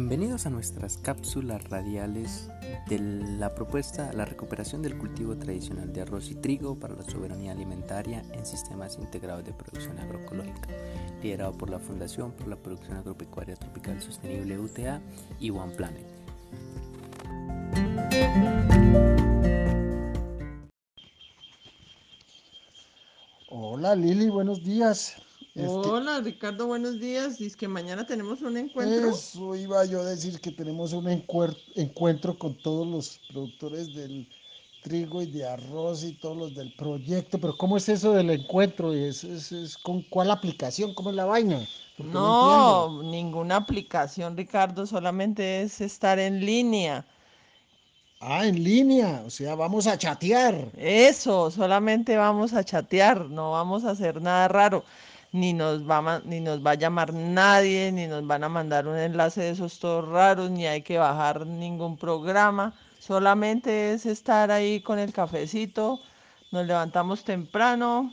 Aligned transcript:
Bienvenidos 0.00 0.46
a 0.46 0.50
nuestras 0.50 0.96
cápsulas 0.96 1.62
radiales 1.68 2.48
de 2.88 2.98
la 2.98 3.54
propuesta 3.54 4.10
La 4.14 4.24
recuperación 4.24 4.80
del 4.80 4.96
cultivo 4.96 5.36
tradicional 5.36 5.92
de 5.92 6.00
arroz 6.00 6.30
y 6.30 6.36
trigo 6.36 6.74
para 6.74 6.94
la 6.94 7.02
soberanía 7.02 7.52
alimentaria 7.52 8.24
en 8.32 8.46
sistemas 8.46 8.96
integrados 8.96 9.44
de 9.44 9.52
producción 9.52 9.98
agroecológica, 9.98 10.70
liderado 11.22 11.52
por 11.52 11.68
la 11.68 11.78
Fundación 11.78 12.32
por 12.32 12.48
la 12.48 12.56
Producción 12.56 12.96
Agropecuaria 12.96 13.56
Tropical 13.56 14.00
Sostenible 14.00 14.58
UTA 14.58 15.02
y 15.38 15.50
One 15.50 15.74
Planet. 15.74 16.06
Hola 23.50 23.94
Lili, 23.94 24.30
buenos 24.30 24.64
días. 24.64 25.20
Este 25.60 25.88
Hola 25.88 26.20
Ricardo, 26.20 26.66
buenos 26.66 26.98
días. 26.98 27.38
Dice 27.38 27.56
que 27.56 27.68
mañana 27.68 28.06
tenemos 28.06 28.40
un 28.40 28.56
encuentro. 28.56 29.10
Eso 29.10 29.54
iba 29.54 29.84
yo 29.84 30.00
a 30.00 30.04
decir 30.04 30.40
que 30.40 30.50
tenemos 30.50 30.94
un 30.94 31.08
encuentro 31.08 32.38
con 32.38 32.56
todos 32.56 32.86
los 32.86 33.20
productores 33.28 33.94
del 33.94 34.26
trigo 34.82 35.20
y 35.20 35.26
de 35.26 35.46
arroz 35.46 36.02
y 36.04 36.14
todos 36.14 36.36
los 36.36 36.54
del 36.54 36.72
proyecto. 36.74 37.38
Pero 37.38 37.58
¿cómo 37.58 37.76
es 37.76 37.90
eso 37.90 38.12
del 38.12 38.30
encuentro? 38.30 38.94
¿Es, 38.94 39.22
es, 39.22 39.76
con 39.76 40.00
cuál 40.02 40.30
aplicación? 40.30 40.94
¿Cómo 40.94 41.10
es 41.10 41.16
la 41.16 41.26
vaina? 41.26 41.60
no 41.98 43.02
ninguna 43.02 43.56
aplicación, 43.56 44.38
Ricardo. 44.38 44.86
Solamente 44.86 45.60
es 45.60 45.82
estar 45.82 46.18
en 46.18 46.44
línea. 46.44 47.04
Ah, 48.22 48.46
en 48.46 48.62
línea, 48.62 49.22
o 49.26 49.30
sea, 49.30 49.54
vamos 49.54 49.86
a 49.86 49.96
chatear. 49.96 50.70
Eso, 50.76 51.50
solamente 51.50 52.16
vamos 52.16 52.52
a 52.52 52.64
chatear, 52.64 53.28
no 53.30 53.52
vamos 53.52 53.84
a 53.84 53.90
hacer 53.90 54.20
nada 54.20 54.46
raro 54.48 54.84
ni 55.32 55.52
nos, 55.52 55.88
va, 55.88 56.20
ni 56.24 56.40
nos 56.40 56.64
va 56.64 56.72
a 56.72 56.74
llamar 56.74 57.12
nadie, 57.14 57.92
ni 57.92 58.06
nos 58.06 58.26
van 58.26 58.44
a 58.44 58.48
mandar 58.48 58.88
un 58.88 58.96
enlace 58.96 59.42
de 59.42 59.50
esos 59.50 59.78
todos 59.78 60.08
raros, 60.08 60.50
ni 60.50 60.66
hay 60.66 60.82
que 60.82 60.98
bajar 60.98 61.46
ningún 61.46 61.96
programa. 61.96 62.74
Solamente 62.98 63.92
es 63.92 64.06
estar 64.06 64.50
ahí 64.50 64.80
con 64.80 64.98
el 64.98 65.12
cafecito, 65.12 66.00
nos 66.50 66.66
levantamos 66.66 67.24
temprano. 67.24 68.12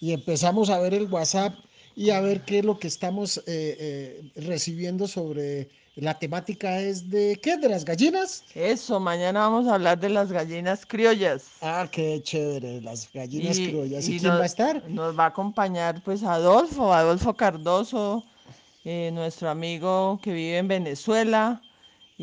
Y 0.00 0.12
empezamos 0.12 0.68
a 0.70 0.78
ver 0.80 0.94
el 0.94 1.10
WhatsApp 1.10 1.54
y 1.94 2.10
a 2.10 2.20
ver 2.20 2.42
qué 2.42 2.58
es 2.58 2.64
lo 2.64 2.78
que 2.78 2.88
estamos 2.88 3.38
eh, 3.38 3.42
eh, 3.46 4.32
recibiendo 4.36 5.06
sobre 5.06 5.70
la 5.96 6.18
temática 6.18 6.80
es 6.80 7.10
de 7.10 7.38
qué, 7.42 7.56
de 7.58 7.68
las 7.68 7.84
gallinas. 7.84 8.44
Eso, 8.54 8.98
mañana 8.98 9.40
vamos 9.40 9.68
a 9.68 9.74
hablar 9.74 9.98
de 9.98 10.08
las 10.08 10.32
gallinas 10.32 10.86
criollas. 10.86 11.44
Ah, 11.60 11.86
qué 11.90 12.20
chévere, 12.22 12.80
las 12.80 13.12
gallinas 13.12 13.58
criollas. 13.58 14.08
¿Y, 14.08 14.18
quién 14.18 14.32
va 14.32 14.42
a 14.42 14.46
estar? 14.46 14.88
Nos 14.88 15.18
va 15.18 15.24
a 15.24 15.28
acompañar 15.28 16.00
pues 16.02 16.22
Adolfo, 16.22 16.92
Adolfo 16.92 17.34
Cardoso, 17.34 18.24
eh, 18.84 19.10
nuestro 19.12 19.50
amigo 19.50 20.18
que 20.22 20.32
vive 20.32 20.58
en 20.58 20.68
Venezuela 20.68 21.60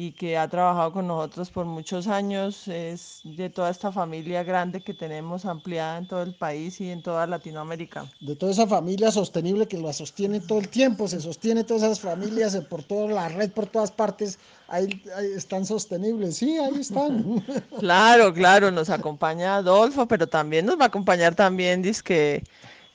y 0.02 0.14
que 0.14 0.38
ha 0.38 0.48
trabajado 0.48 0.94
con 0.94 1.08
nosotros 1.08 1.50
por 1.50 1.66
muchos 1.66 2.08
años, 2.08 2.70
es 2.70 3.20
de 3.26 3.50
toda 3.50 3.70
esta 3.70 3.92
familia 3.92 4.44
grande 4.44 4.80
que 4.80 4.94
tenemos 4.94 5.44
ampliada 5.44 5.98
en 5.98 6.08
todo 6.08 6.24
el 6.24 6.34
país 6.34 6.80
y 6.80 6.90
en 6.90 7.02
toda 7.02 7.28
Latinoamérica. 7.28 8.10
De 8.22 8.34
toda 8.38 8.54
esa 8.54 8.66
familia 8.66 9.12
sostenible 9.12 9.68
que 9.68 9.78
la 9.78 9.92
sostiene 9.92 10.40
todo 10.40 10.60
el 10.60 10.70
tiempo, 10.70 11.06
se 11.10 11.20
sostiene 11.20 11.66
todas 11.66 11.84
esas 11.84 12.00
familias 12.00 12.56
por 12.70 12.82
toda 12.82 13.08
la 13.08 13.28
red, 13.28 13.52
por 13.52 13.68
todas 13.68 13.92
partes, 13.92 14.40
ahí, 14.70 15.04
están 15.36 15.66
sostenibles, 15.66 16.38
sí, 16.38 16.58
ahí 16.58 16.80
están. 16.80 17.44
Claro, 17.80 18.34
claro, 18.34 18.72
nos 18.72 18.90
acompaña 18.90 19.58
Adolfo, 19.58 20.08
pero 20.08 20.28
también 20.28 20.66
nos 20.66 20.80
va 20.80 20.86
a 20.86 20.88
acompañar 20.88 21.36
también, 21.36 21.82
dice 21.82 22.02
que 22.04 22.44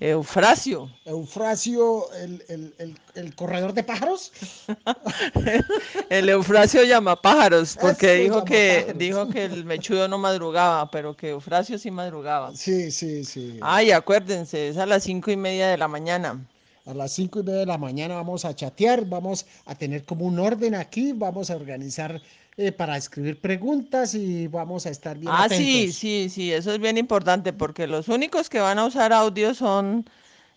Eufrasio. 0.00 0.90
Eufrasio, 1.04 2.06
el, 2.14 3.34
corredor 3.36 3.72
de 3.72 3.84
pájaros. 3.84 4.32
el 6.10 6.28
Eufrasio 6.28 6.82
llama 6.84 7.20
pájaros, 7.20 7.78
porque 7.80 8.14
dijo 8.14 8.44
que, 8.44 8.92
dijo 8.96 9.28
que 9.28 9.44
el 9.44 9.64
mechudo 9.64 10.08
no 10.08 10.18
madrugaba, 10.18 10.90
pero 10.90 11.16
que 11.16 11.30
Eufrasio 11.30 11.78
sí 11.78 11.90
madrugaba. 11.90 12.54
Sí, 12.56 12.90
sí, 12.90 13.24
sí. 13.24 13.58
Ay, 13.62 13.92
acuérdense, 13.92 14.68
es 14.68 14.76
a 14.78 14.86
las 14.86 15.04
cinco 15.04 15.30
y 15.30 15.36
media 15.36 15.68
de 15.68 15.78
la 15.78 15.86
mañana. 15.86 16.44
A 16.86 16.92
las 16.92 17.12
cinco 17.12 17.40
y 17.40 17.44
media 17.44 17.60
de 17.60 17.66
la 17.66 17.78
mañana 17.78 18.16
vamos 18.16 18.44
a 18.44 18.54
chatear, 18.54 19.06
vamos 19.06 19.46
a 19.64 19.74
tener 19.74 20.04
como 20.04 20.26
un 20.26 20.38
orden 20.38 20.74
aquí, 20.74 21.12
vamos 21.14 21.50
a 21.50 21.56
organizar 21.56 22.20
eh, 22.56 22.72
para 22.72 22.96
escribir 22.96 23.40
preguntas 23.40 24.14
y 24.14 24.46
vamos 24.46 24.86
a 24.86 24.90
estar 24.90 25.18
bien. 25.18 25.32
Ah, 25.34 25.48
sí, 25.48 25.92
sí, 25.92 26.28
sí, 26.30 26.52
eso 26.52 26.72
es 26.72 26.78
bien 26.78 26.98
importante 26.98 27.52
porque 27.52 27.86
los 27.86 28.08
únicos 28.08 28.48
que 28.48 28.60
van 28.60 28.78
a 28.78 28.86
usar 28.86 29.12
audio 29.12 29.54
son, 29.54 30.04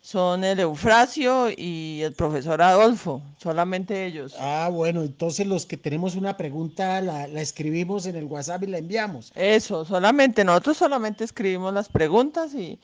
son 0.02 0.44
el 0.44 0.60
Eufrasio 0.60 1.50
y 1.50 2.02
el 2.04 2.14
profesor 2.14 2.62
Adolfo, 2.62 3.22
solamente 3.42 4.06
ellos. 4.06 4.36
Ah, 4.40 4.70
bueno, 4.72 5.02
entonces 5.02 5.48
los 5.48 5.66
que 5.66 5.78
tenemos 5.78 6.16
una 6.16 6.38
pregunta 6.38 7.02
la, 7.02 7.28
la 7.28 7.42
escribimos 7.42 8.06
en 8.06 8.16
el 8.16 8.26
WhatsApp 8.26 8.64
y 8.64 8.68
la 8.68 8.78
enviamos. 8.78 9.32
Eso, 9.36 9.86
solamente, 9.86 10.44
nosotros 10.44 10.78
solamente 10.78 11.24
escribimos 11.24 11.74
las 11.74 11.90
preguntas 11.90 12.54
y... 12.54 12.80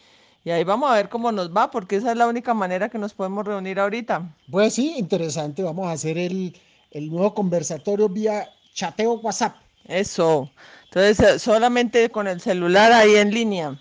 Y 0.46 0.52
ahí 0.52 0.66
vamos 0.66 0.92
a 0.92 0.96
ver 0.96 1.08
cómo 1.08 1.32
nos 1.32 1.56
va, 1.56 1.72
porque 1.72 1.96
esa 1.96 2.12
es 2.12 2.18
la 2.18 2.28
única 2.28 2.54
manera 2.54 2.90
que 2.90 2.98
nos 2.98 3.14
podemos 3.14 3.46
reunir 3.46 3.80
ahorita. 3.80 4.30
Pues 4.52 4.74
sí, 4.74 4.94
interesante. 4.98 5.64
Vamos 5.64 5.88
a 5.88 5.94
hacer 5.94 6.18
el, 6.18 6.54
el 6.92 7.10
nuevo 7.10 7.34
conversatorio 7.34 8.10
vía 8.10 8.50
chateo 8.74 9.14
WhatsApp. 9.14 9.56
Eso. 9.86 10.50
Entonces, 10.86 11.20
eh, 11.20 11.40
solamente 11.40 12.10
con 12.10 12.28
el 12.28 12.42
celular 12.42 12.92
ahí 12.92 13.16
en 13.16 13.32
línea. 13.32 13.80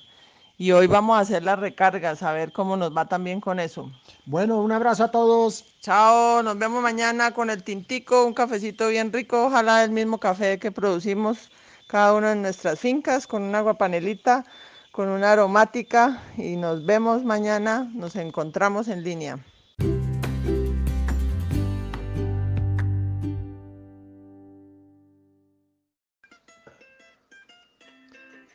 Y 0.59 0.71
hoy 0.73 0.87
vamos 0.87 1.17
a 1.17 1.21
hacer 1.21 1.43
las 1.43 1.59
recargas, 1.59 2.23
a 2.23 2.33
ver 2.33 2.53
cómo 2.53 2.77
nos 2.77 2.97
va 2.97 3.07
también 3.07 3.41
con 3.41 3.59
eso. 3.59 3.91
Bueno, 4.27 4.61
un 4.61 4.71
abrazo 4.71 5.05
a 5.05 5.11
todos. 5.11 5.65
Chao, 5.81 6.43
nos 6.43 6.57
vemos 6.57 6.83
mañana 6.83 7.33
con 7.33 7.51
el 7.51 7.65
tintico, 7.65 8.25
un 8.25 8.35
cafecito 8.35 8.89
bien 8.89 9.13
rico, 9.13 9.47
ojalá 9.47 9.83
el 9.83 9.91
mismo 9.91 10.19
café 10.19 10.59
que 10.59 10.71
producimos 10.71 11.51
cada 11.89 12.15
uno 12.15 12.31
en 12.31 12.43
nuestras 12.43 12.79
fincas, 12.79 13.27
con 13.27 13.43
una 13.43 13.61
guapanelita, 13.61 14.45
con 14.93 15.09
una 15.09 15.33
aromática 15.33 16.23
y 16.37 16.57
nos 16.57 16.87
vemos 16.87 17.25
mañana, 17.25 17.91
nos 17.95 18.15
encontramos 18.15 18.89
en 18.89 19.03
línea. 19.03 19.39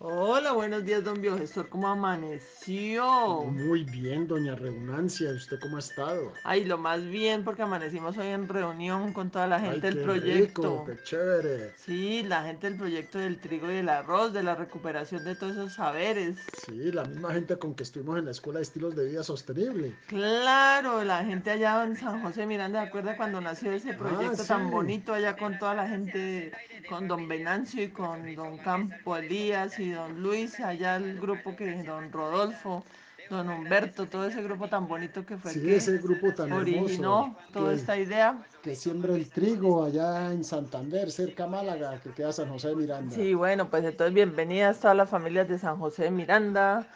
Hola, 0.10 0.54
buenos 0.54 0.86
días, 0.86 1.04
don 1.04 1.22
Biogestor. 1.22 1.68
¿Cómo 1.68 1.90
amaneció? 1.90 3.44
Muy 3.44 3.84
bien, 3.84 4.26
doña 4.26 4.56
Redundancia. 4.56 5.32
¿Usted 5.32 5.60
cómo 5.60 5.76
ha 5.76 5.80
estado? 5.80 6.32
Ay, 6.46 6.64
lo 6.64 6.78
más 6.78 7.04
bien, 7.04 7.44
porque 7.44 7.64
amanecimos 7.64 8.18
hoy 8.18 8.28
en 8.28 8.48
reunión 8.48 9.12
con 9.12 9.30
toda 9.30 9.48
la 9.48 9.60
gente 9.60 9.92
del 9.92 10.04
proyecto. 10.04 10.62
Rico, 10.62 10.86
qué 10.86 11.04
chévere. 11.04 11.74
Sí, 11.76 12.24
la 12.24 12.44
gente 12.44 12.70
del 12.70 12.80
proyecto 12.80 13.20
del 13.20 13.38
trigo 13.42 13.70
y 13.70 13.76
el 13.76 13.90
arroz, 13.90 14.32
de 14.32 14.44
la 14.44 14.56
recuperación 14.56 15.26
de 15.26 15.36
todos 15.36 15.58
esos 15.58 15.74
saberes. 15.74 16.38
Sí, 16.66 16.90
la 16.94 17.04
misma 17.04 17.34
gente 17.34 17.58
con 17.58 17.76
que 17.76 17.84
estuvimos 17.84 18.18
en 18.18 18.26
la 18.26 18.32
Escuela 18.32 18.60
de 18.60 18.64
Estilos 18.64 18.96
de 18.96 19.10
Vida 19.10 19.24
Sostenible. 19.24 19.94
Claro, 20.08 21.04
la 21.04 21.26
gente 21.26 21.52
allá 21.52 21.84
en 21.84 21.98
San 21.98 22.22
José 22.22 22.46
Miranda, 22.46 22.80
¿de 22.80 22.88
acuerdo 22.88 23.12
cuando 23.18 23.42
nació 23.42 23.74
ese 23.74 23.92
ah, 23.92 23.98
proyecto 23.98 24.46
tan 24.46 24.72
bonito 24.72 25.14
allá 25.14 25.36
con 25.36 25.60
toda 25.60 25.74
la 25.74 25.90
gente, 25.90 26.54
con 26.88 27.10
don 27.10 27.28
Venancio 27.28 27.84
y 27.84 27.90
con 27.90 28.34
don 28.36 28.58
Campo 28.60 29.18
Elías 29.18 29.78
y 29.80 29.97
don 29.98 30.22
Luis, 30.22 30.60
allá 30.60 30.96
el 30.98 31.20
grupo 31.20 31.56
que 31.56 31.84
don 31.84 32.12
Rodolfo, 32.12 32.84
don 33.30 33.50
Humberto, 33.50 34.06
todo 34.08 34.26
ese 34.26 34.42
grupo 34.42 34.68
tan 34.68 34.88
bonito 34.88 35.26
que 35.26 35.38
fue 35.38 35.52
sí, 35.52 35.74
ese 35.74 35.98
grupo 35.98 36.34
tan 36.34 36.52
originó 36.52 37.36
toda 37.52 37.74
esta 37.74 37.98
idea. 37.98 38.38
Que 38.62 38.76
siembra 38.76 39.16
el 39.16 39.30
trigo 39.30 39.84
allá 39.84 40.32
en 40.32 40.44
Santander, 40.44 41.12
cerca 41.12 41.46
a 41.46 41.48
Málaga, 41.48 42.00
que 42.00 42.12
queda 42.12 42.32
San 42.32 42.50
José 42.50 42.70
de 42.70 42.76
Miranda. 42.76 43.16
Sí, 43.16 43.34
bueno, 43.34 43.70
pues 43.70 43.84
entonces 43.84 44.14
bienvenidas 44.14 44.80
todas 44.80 44.96
las 44.96 45.10
familias 45.10 45.48
de 45.48 45.60
San 45.60 45.78
José 45.78 46.04
de 46.04 46.12
Miranda. 46.12 46.88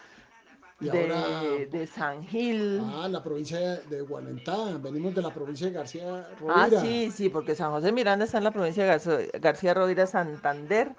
de, 0.79 1.67
de, 1.69 1.87
San 1.87 2.25
Gil. 2.25 2.81
Ah, 2.83 3.07
la 3.07 3.21
provincia 3.21 3.59
de 3.81 4.01
Guanentá. 4.01 4.77
Venimos 4.79 5.13
de 5.13 5.21
la 5.21 5.33
provincia 5.33 5.67
de 5.67 5.73
García 5.73 6.27
Rovira. 6.39 6.79
Ah, 6.79 6.81
sí, 6.81 7.11
sí, 7.11 7.29
porque 7.29 7.55
San 7.55 7.71
José 7.71 7.87
de 7.87 7.91
Miranda 7.91 8.25
está 8.25 8.39
en 8.39 8.45
la 8.45 8.51
provincia 8.51 8.83
de 8.83 8.89
García, 8.89 9.17
García 9.39 9.73
Rovira, 9.73 10.07
Santander. 10.07 10.95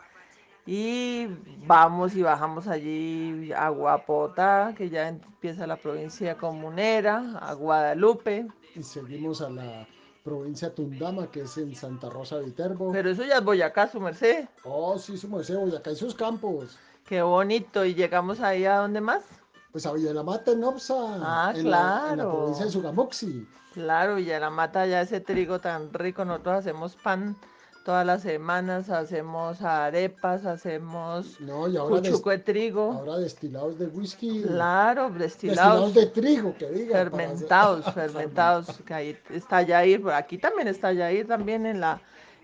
Y 0.64 1.26
vamos 1.66 2.14
y 2.14 2.22
bajamos 2.22 2.68
allí 2.68 3.52
a 3.52 3.68
Guapota, 3.70 4.74
que 4.76 4.90
ya 4.90 5.08
empieza 5.08 5.66
la 5.66 5.76
provincia 5.76 6.36
comunera, 6.36 7.38
a 7.40 7.52
Guadalupe. 7.54 8.46
Y 8.76 8.82
seguimos 8.82 9.42
a 9.42 9.50
la 9.50 9.86
provincia 10.22 10.72
Tundama, 10.72 11.28
que 11.30 11.42
es 11.42 11.58
en 11.58 11.74
Santa 11.74 12.08
Rosa 12.08 12.38
de 12.38 12.44
Viterbo. 12.44 12.92
Pero 12.92 13.10
eso 13.10 13.24
ya 13.24 13.38
es 13.38 13.44
Boyacá, 13.44 13.88
su 13.88 14.00
merced. 14.00 14.48
Oh, 14.62 14.96
sí, 14.98 15.18
su 15.18 15.28
merced, 15.28 15.56
Boyacá 15.56 15.90
y 15.90 15.96
sus 15.96 16.14
campos. 16.14 16.78
Qué 17.06 17.22
bonito. 17.22 17.84
¿Y 17.84 17.94
llegamos 17.94 18.38
ahí 18.38 18.64
a 18.64 18.76
dónde 18.76 19.00
más? 19.00 19.24
Pues 19.72 19.84
a 19.84 19.92
Villalamata, 19.92 20.52
en 20.52 20.62
Opsa. 20.62 20.94
Ah, 21.22 21.52
en 21.56 21.62
claro. 21.62 22.06
La, 22.06 22.12
en 22.12 22.18
la 22.18 22.30
provincia 22.30 22.64
de 22.66 22.70
Sugamoxi. 22.70 23.48
Claro, 23.74 24.14
Villalamata, 24.16 24.86
ya 24.86 25.00
ese 25.00 25.20
trigo 25.20 25.58
tan 25.58 25.92
rico. 25.92 26.24
Nosotros 26.24 26.58
hacemos 26.58 26.94
pan 26.94 27.34
todas 27.84 28.06
las 28.06 28.22
semanas 28.22 28.88
hacemos 28.90 29.60
arepas, 29.62 30.44
hacemos 30.46 31.40
No, 31.40 31.68
y 31.68 31.76
ahora, 31.76 32.00
des- 32.00 32.10
cuchuco 32.10 32.30
de 32.30 32.38
trigo. 32.38 32.92
ahora 32.92 33.18
destilados 33.18 33.78
de 33.78 33.86
whisky. 33.86 34.42
Claro, 34.42 35.10
Destilados 35.10 35.92
destilados, 35.92 35.94
de 35.94 36.06
trigo, 36.06 36.54
que 36.56 36.68
diga. 36.70 36.96
hacer- 37.00 37.10
fermentados, 37.10 37.84
fermentados. 37.94 38.66
que 38.86 38.94
ahí 38.94 39.18
está 39.30 39.62
Yair, 39.62 40.02
por 40.02 40.12
aquí 40.12 40.38
también 40.38 40.68
está 40.68 40.92
Yair 40.92 41.26
también 41.26 41.66
en 41.66 41.80
la, 41.80 42.00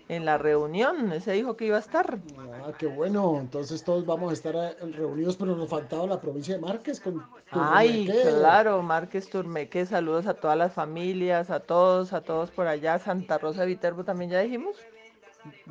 en 0.09 0.25
la 0.25 0.37
reunión. 0.37 1.11
Ese 1.13 1.31
dijo 1.33 1.55
que 1.55 1.65
iba 1.65 1.77
a 1.77 1.81
estar. 1.81 2.17
Ah, 2.65 2.71
qué 2.77 2.87
bueno. 2.87 3.37
Entonces 3.39 3.83
todos 3.83 4.05
vamos 4.05 4.31
a 4.31 4.33
estar 4.33 4.55
eh, 4.55 4.75
reunidos, 4.97 5.35
pero 5.37 5.55
nos 5.55 5.69
faltaba 5.69 6.05
la 6.07 6.19
provincia 6.19 6.55
de 6.55 6.61
Márquez 6.61 6.99
con 6.99 7.23
Ay, 7.51 8.07
Turmeque. 8.07 8.29
claro, 8.39 8.81
Márquez 8.81 9.29
Turmeque, 9.29 9.85
saludos 9.85 10.25
a 10.27 10.33
todas 10.33 10.57
las 10.57 10.73
familias, 10.73 11.49
a 11.49 11.59
todos, 11.59 12.11
a 12.13 12.21
todos 12.21 12.49
por 12.51 12.67
allá. 12.67 12.97
Santa 12.99 13.37
Rosa 13.37 13.61
de 13.61 13.67
Viterbo 13.67 14.03
también 14.03 14.31
ya 14.31 14.39
dijimos. 14.39 14.75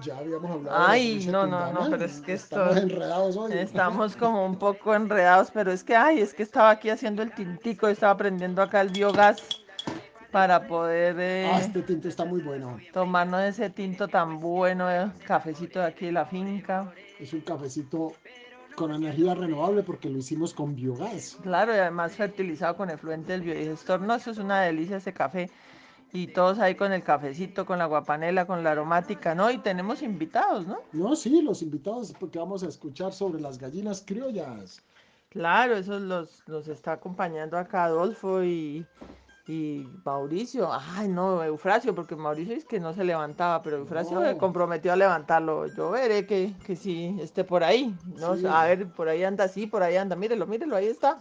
Ya 0.03 0.17
habíamos 0.19 0.51
hablado. 0.51 0.79
Ay, 0.81 1.27
no, 1.31 1.47
no, 1.47 1.73
no, 1.73 1.91
pero 1.91 2.05
es 2.05 2.21
que 2.21 2.33
esto- 2.35 2.57
Estamos 2.73 2.77
enredados 2.79 3.37
hoy. 3.37 3.53
Estamos 3.53 4.17
como 4.17 4.47
un 4.47 4.57
poco 4.59 4.95
enredados, 4.95 5.51
pero 5.51 5.73
es 5.73 5.85
que, 5.85 5.95
ay, 5.97 6.21
es 6.21 6.35
que 6.35 6.43
estaba 6.43 6.71
aquí 6.71 6.89
haciendo 6.91 7.23
el 7.23 7.33
tintico, 7.33 7.89
estaba 7.89 8.13
aprendiendo 8.13 8.63
acá 8.63 8.81
el 8.81 8.89
biogás 8.91 9.43
para 10.31 10.67
poder 10.67 11.17
eh, 11.19 11.51
Ah, 11.53 11.61
este 11.61 11.83
tinto 11.83 12.09
está 12.09 12.25
muy 12.25 12.41
bueno. 12.41 12.79
tomarnos 12.93 13.43
ese 13.43 13.71
tinto 13.71 14.09
tan 14.09 14.41
bueno, 14.41 14.91
eh, 14.91 15.11
cafecito 15.25 15.81
de 15.81 15.87
aquí 15.87 16.07
de 16.07 16.13
la 16.13 16.27
finca. 16.27 16.93
Es 17.21 17.33
un 17.33 17.41
cafecito 17.41 18.13
con 18.75 18.95
energía 18.95 19.35
renovable 19.35 19.83
porque 19.83 20.09
lo 20.09 20.19
hicimos 20.19 20.55
con 20.55 20.75
biogás. 20.77 21.37
Claro, 21.43 21.75
y 21.75 21.79
además 21.79 22.13
fertilizado 22.15 22.77
con 22.77 22.91
efluente 22.91 23.33
del 23.33 23.43
biodigestor. 23.43 24.01
No, 24.01 24.15
eso 24.15 24.31
es 24.31 24.39
una 24.39 24.61
delicia 24.61 24.99
ese 24.99 25.13
café. 25.13 25.51
Y 26.13 26.29
todos 26.29 26.59
ahí 26.59 26.75
con 26.75 26.93
el 26.93 27.03
cafecito, 27.03 27.67
con 27.67 27.79
la 27.79 27.85
guapanela, 27.87 28.47
con 28.47 28.65
la 28.65 28.71
aromática, 28.73 29.35
¿no? 29.35 29.51
Y 29.51 29.59
tenemos 29.59 30.03
invitados, 30.03 30.67
¿no? 30.67 30.79
No, 30.93 31.15
sí, 31.15 31.43
los 31.43 31.61
invitados 31.63 32.15
porque 32.19 32.39
vamos 32.39 32.63
a 32.63 32.69
escuchar 32.69 33.13
sobre 33.13 33.41
las 33.41 33.59
gallinas 33.59 34.03
criollas. 34.07 34.81
Claro, 35.29 35.77
eso 35.77 35.99
los, 35.99 36.43
los 36.47 36.67
está 36.69 36.93
acompañando 36.93 37.59
acá 37.59 37.85
Adolfo 37.85 38.43
y, 38.43 38.87
y 39.47 39.87
Mauricio. 40.03 40.71
Ay, 40.73 41.09
no, 41.09 41.45
Eufrasio, 41.45 41.95
porque 41.95 42.17
Mauricio 42.17 42.55
es 42.57 42.65
que 42.65 42.81
no 42.81 42.95
se 42.95 43.05
levantaba, 43.05 43.63
pero 43.63 43.77
Eufrasio 43.77 44.19
No. 44.19 44.27
se 44.27 44.39
comprometió 44.39 44.95
a 44.95 44.97
levantarlo. 44.97 45.67
Yo 45.67 45.91
veré 45.91 46.27
que, 46.27 46.55
que 46.65 46.75
sí 46.75 47.15
esté 47.21 47.45
por 47.45 47.63
ahí. 47.63 47.95
¿no? 48.19 48.35
Sí. 48.37 48.47
A 48.49 48.65
ver, 48.65 48.87
por 48.89 49.11
ahí 49.11 49.23
anda, 49.25 49.47
sí, 49.49 49.67
por 49.67 49.83
ahí 49.83 49.97
anda. 49.97 50.17
Mírelo, 50.17 50.47
mírelo, 50.47 50.75
ahí 50.75 50.87
está. 50.87 51.19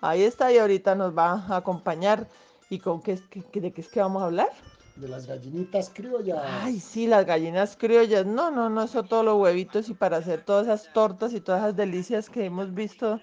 Ahí 0.00 0.22
está 0.22 0.52
y 0.52 0.58
ahorita 0.58 0.96
nos 0.96 1.16
va 1.16 1.44
a 1.48 1.56
acompañar. 1.58 2.26
¿Y 2.68 2.78
con 2.78 3.00
qué, 3.00 3.18
que- 3.52 3.60
de 3.60 3.72
qué 3.72 3.80
es 3.80 3.88
que 3.88 4.00
vamos 4.00 4.22
a 4.22 4.26
hablar? 4.26 4.50
De 4.96 5.08
las 5.08 5.26
gallinitas 5.26 5.90
criollas. 5.94 6.42
Ay, 6.62 6.80
sí, 6.80 7.06
las 7.06 7.24
gallinas 7.26 7.76
criollas. 7.76 8.24
No, 8.26 8.50
no, 8.50 8.68
no, 8.70 8.82
eso 8.82 9.04
todos 9.04 9.24
los 9.24 9.38
huevitos 9.38 9.88
y 9.88 9.94
para 9.94 10.16
hacer 10.16 10.42
todas 10.44 10.66
esas 10.66 10.92
tortas 10.92 11.32
y 11.34 11.40
todas 11.40 11.60
esas 11.62 11.76
delicias 11.76 12.30
que 12.30 12.46
hemos 12.46 12.72
visto 12.74 13.20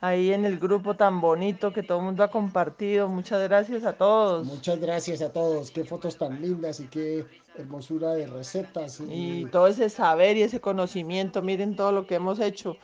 ahí 0.00 0.32
en 0.32 0.44
el 0.44 0.58
grupo 0.58 0.94
tan 0.96 1.20
bonito 1.20 1.72
que 1.72 1.82
todo 1.82 1.98
el 1.98 2.04
mundo 2.04 2.22
ha 2.22 2.30
compartido. 2.30 3.08
Muchas 3.08 3.42
gracias 3.42 3.84
a 3.84 3.94
todos. 3.94 4.46
Muchas 4.46 4.78
gracias 4.78 5.22
a 5.22 5.32
todos. 5.32 5.70
Qué 5.70 5.82
fotos 5.84 6.18
tan 6.18 6.40
lindas 6.42 6.78
y 6.80 6.84
qué 6.88 7.26
hermosura 7.58 8.12
de 8.12 8.26
recetas. 8.26 9.00
Y 9.08 9.46
todo 9.46 9.66
ese 9.66 9.88
saber 9.88 10.36
y 10.36 10.42
ese 10.42 10.60
conocimiento, 10.60 11.40
miren 11.42 11.74
todo 11.74 11.90
lo 11.90 12.06
que 12.06 12.16
hemos 12.16 12.38
hecho 12.38 12.76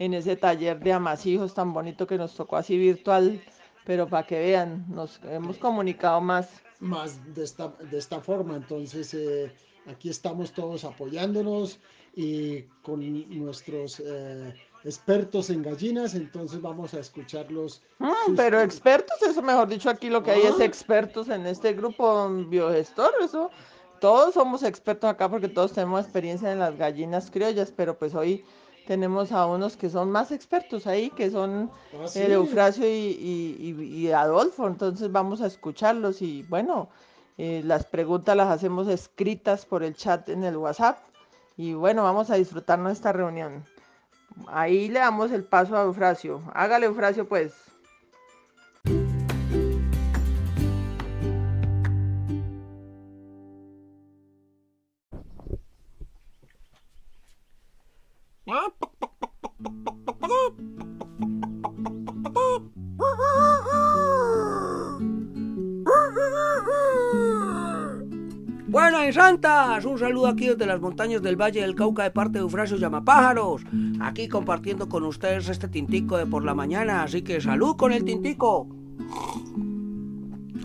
en 0.00 0.14
ese 0.14 0.34
taller 0.36 0.80
de 0.80 0.92
amasijos 0.92 1.54
tan 1.54 1.72
bonito 1.72 2.06
que 2.08 2.18
nos 2.18 2.34
tocó 2.34 2.56
así 2.56 2.76
virtual, 2.76 3.40
pero 3.84 4.06
para 4.08 4.26
que 4.26 4.38
vean, 4.38 4.84
nos 4.88 5.20
hemos 5.24 5.58
comunicado 5.58 6.20
más. 6.20 6.48
más 6.80 7.18
de 7.34 7.44
esta, 7.44 7.68
de 7.90 7.98
esta 7.98 8.20
forma. 8.20 8.56
Entonces, 8.56 9.14
eh, 9.14 9.52
aquí 9.86 10.08
estamos 10.08 10.52
todos 10.52 10.84
apoyándonos 10.84 11.78
y 12.16 12.62
con 12.82 13.00
nuestros 13.38 14.00
eh, 14.04 14.54
expertos 14.84 15.50
en 15.50 15.62
gallinas. 15.62 16.14
Entonces, 16.14 16.60
vamos 16.60 16.94
a 16.94 17.00
escucharlos. 17.00 17.82
Mm, 17.98 18.34
pero 18.36 18.60
expertos, 18.60 19.20
eso 19.22 19.42
mejor 19.42 19.68
dicho, 19.68 19.90
aquí 19.90 20.10
lo 20.10 20.22
que 20.22 20.32
hay 20.32 20.42
es 20.42 20.60
Ah. 20.60 20.64
expertos 20.64 21.28
en 21.28 21.46
este 21.46 21.72
grupo 21.72 22.28
biogestor, 22.48 23.12
eso. 23.22 23.50
Todos 24.00 24.34
somos 24.34 24.62
expertos 24.62 25.08
acá 25.08 25.30
porque 25.30 25.48
todos 25.48 25.72
tenemos 25.72 26.02
experiencia 26.02 26.52
en 26.52 26.58
las 26.58 26.76
gallinas 26.76 27.30
criollas, 27.30 27.72
pero 27.74 27.96
pues 27.98 28.14
hoy 28.14 28.44
tenemos 28.86 29.32
a 29.32 29.46
unos 29.46 29.76
que 29.76 29.88
son 29.90 30.10
más 30.10 30.30
expertos 30.32 30.86
ahí, 30.86 31.10
que 31.10 31.30
son 31.30 31.70
Ah, 31.92 32.06
sí. 32.08 32.20
el 32.20 32.32
Eufrasio 32.32 32.86
y, 32.86 32.90
y- 32.90 33.56
y- 33.60 33.84
y 34.06 34.12
Adolfo, 34.12 34.66
entonces 34.66 35.10
vamos 35.10 35.40
a 35.40 35.46
escucharlos 35.46 36.20
y 36.22 36.42
bueno, 36.48 36.88
eh, 37.38 37.62
las 37.64 37.84
preguntas 37.86 38.36
las 38.36 38.48
hacemos 38.50 38.86
escritas 38.88 39.64
por 39.66 39.82
el 39.82 39.94
chat 39.94 40.28
en 40.28 40.44
el 40.44 40.56
WhatsApp 40.56 40.98
y 41.56 41.72
bueno, 41.74 42.02
vamos 42.02 42.30
a 42.30 42.34
disfrutarnos 42.36 42.88
de 42.88 42.94
esta 42.94 43.12
reunión. 43.12 43.64
Ahí 44.48 44.88
le 44.88 44.98
damos 45.00 45.30
el 45.32 45.44
paso 45.44 45.76
a 45.76 45.82
Eufrasio. 45.84 46.42
Hágale 46.54 46.86
Eufrasio 46.86 47.28
pues. 47.28 47.54
Santas, 69.74 69.84
un 69.90 69.98
saludo 69.98 70.26
aquí 70.28 70.48
desde 70.48 70.66
las 70.66 70.80
montañas 70.80 71.22
del 71.22 71.40
Valle 71.40 71.60
del 71.60 71.74
Cauca 71.74 72.04
de 72.04 72.10
parte 72.10 72.34
de 72.34 72.40
Eufrasio 72.40 72.76
Llamapájaros, 72.76 73.62
aquí 74.00 74.28
compartiendo 74.28 74.88
con 74.88 75.04
ustedes 75.04 75.48
este 75.48 75.68
tintico 75.68 76.16
de 76.16 76.26
por 76.26 76.44
la 76.44 76.54
mañana, 76.54 77.02
así 77.02 77.22
que 77.22 77.40
salud 77.40 77.76
con 77.76 77.92
el 77.92 78.04
tintico. 78.04 78.68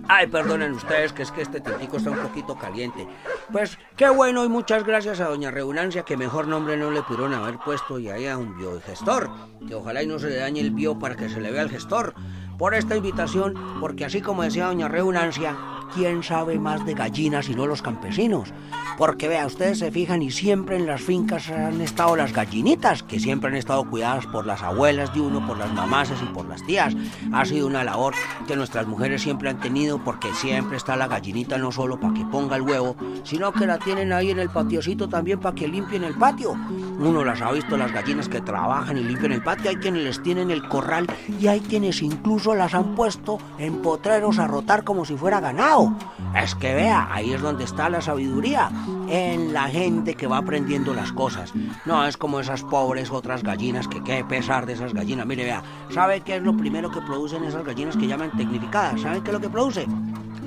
Ay, 0.08 0.28
perdonen 0.28 0.74
ustedes 0.74 1.14
que 1.14 1.24
es 1.24 1.32
que 1.32 1.42
este 1.42 1.60
tintico 1.60 1.98
está 1.98 2.10
un 2.12 2.18
poquito 2.18 2.56
caliente. 2.56 3.08
Pues 3.52 3.78
qué 3.96 4.10
bueno 4.10 4.44
y 4.44 4.50
muchas 4.50 4.84
gracias 4.84 5.20
a 5.20 5.30
doña 5.30 5.52
Reunancia 5.52 6.04
que 6.04 6.18
mejor 6.18 6.48
nombre 6.48 6.78
no 6.78 6.90
le 6.92 7.04
pudieron 7.04 7.34
haber 7.34 7.58
puesto 7.60 8.00
y 8.00 8.10
ahí 8.10 8.28
a 8.28 8.38
un 8.38 8.58
biogestor, 8.58 9.30
que 9.68 9.76
ojalá 9.76 10.04
y 10.04 10.08
no 10.08 10.20
se 10.20 10.30
le 10.30 10.38
dañe 10.38 10.62
el 10.62 10.72
bio 10.72 10.98
para 10.98 11.16
que 11.16 11.30
se 11.30 11.40
le 11.40 11.52
vea 11.52 11.62
el 11.62 11.70
gestor. 11.70 12.14
Por 12.58 12.74
esta 12.74 12.96
invitación, 12.96 13.54
porque 13.80 14.04
así 14.04 14.22
como 14.22 14.44
decía 14.44 14.66
doña 14.66 14.88
Reunancia, 14.88 15.56
¿quién 15.94 16.24
sabe 16.24 16.60
más 16.60 16.86
de 16.86 16.94
gallinas 16.94 17.50
y 17.50 17.56
no 17.56 17.66
los 17.66 17.82
campesinos? 17.82 18.54
Porque 18.98 19.30
vea, 19.30 19.46
ustedes 19.46 19.80
se 19.80 19.92
fijan 19.92 20.22
y 20.22 20.30
siempre 20.30 20.76
en 20.76 20.86
las 20.86 21.02
fincas 21.02 21.50
han 21.50 21.80
estado 21.80 22.18
las 22.18 22.34
gallinitas, 22.34 23.02
que 23.02 23.18
siempre 23.18 23.50
han 23.50 23.56
estado 23.56 23.86
cuidadas 23.86 24.26
por 24.26 24.46
las 24.46 24.62
abuelas 24.62 25.14
de 25.14 25.22
uno, 25.22 25.46
por 25.48 25.58
las 25.58 25.72
mamases 25.72 26.18
y 26.22 26.26
por 26.34 26.46
las 26.50 26.66
tías. 26.66 26.94
Ha 27.32 27.46
sido 27.46 27.68
una 27.68 27.86
labor 27.86 28.14
que 28.46 28.58
nuestras 28.58 28.88
mujeres 28.88 29.22
siempre 29.22 29.50
han 29.50 29.60
tenido 29.60 30.04
porque 30.04 30.34
siempre 30.34 30.76
está 30.76 30.98
la 30.98 31.08
gallinita 31.08 31.58
no 31.58 31.72
solo 31.72 31.98
para 31.98 32.14
que 32.14 32.26
ponga 32.26 32.58
el 32.58 32.64
huevo, 32.64 32.98
sino 33.24 33.54
que 33.54 33.66
la 33.66 33.78
tienen 33.78 34.12
ahí 34.12 34.32
en 34.32 34.40
el 34.40 34.50
patiocito 34.50 35.08
también 35.08 35.40
para 35.40 35.56
que 35.56 35.70
limpien 35.70 36.04
el 36.04 36.16
patio. 36.16 36.52
Uno 37.00 37.24
las 37.24 37.42
ha 37.42 37.54
visto 37.54 37.78
las 37.78 37.94
gallinas 37.94 38.28
que 38.28 38.42
trabajan 38.42 38.98
y 38.98 39.04
limpian 39.04 39.32
el 39.32 39.42
patio, 39.42 39.70
hay 39.70 39.78
quienes 39.78 40.04
les 40.04 40.22
tienen 40.22 40.52
el 40.52 40.68
corral 40.68 41.08
y 41.40 41.48
hay 41.48 41.62
quienes 41.62 42.02
incluso 42.02 42.54
las 42.54 42.74
han 42.74 42.96
puesto 42.96 43.38
en 43.58 43.82
potreros 43.82 44.40
a 44.40 44.48
rotar 44.48 44.84
como 44.84 45.06
si 45.06 45.16
fuera 45.16 45.40
ganado. 45.40 45.79
Es 46.36 46.56
que 46.56 46.74
vea, 46.74 47.08
ahí 47.12 47.32
es 47.32 47.42
donde 47.42 47.64
está 47.64 47.90
la 47.90 48.02
sabiduría, 48.02 48.70
en 49.10 49.54
la 49.54 49.68
gente 49.68 50.16
que 50.16 50.28
va 50.28 50.38
aprendiendo 50.38 50.94
las 50.94 51.12
cosas. 51.12 51.54
No 51.86 52.06
es 52.06 52.18
como 52.18 52.40
esas 52.40 52.64
pobres 52.64 53.12
otras 53.12 53.44
gallinas 53.44 53.88
que 53.88 54.04
qué 54.04 54.24
pesar 54.24 54.66
de 54.66 54.74
esas 54.74 54.94
gallinas. 54.94 55.26
Mire, 55.26 55.44
vea, 55.44 55.64
¿sabe 55.90 56.22
qué 56.22 56.38
es 56.38 56.44
lo 56.44 56.56
primero 56.56 56.92
que 56.92 57.02
producen 57.02 57.44
esas 57.44 57.66
gallinas 57.66 57.98
que 57.98 58.08
llaman 58.08 58.32
tecnificadas? 58.38 59.02
¿Saben 59.02 59.24
qué 59.24 59.30
es 59.30 59.34
lo 59.34 59.42
que 59.42 59.50
produce? 59.50 59.88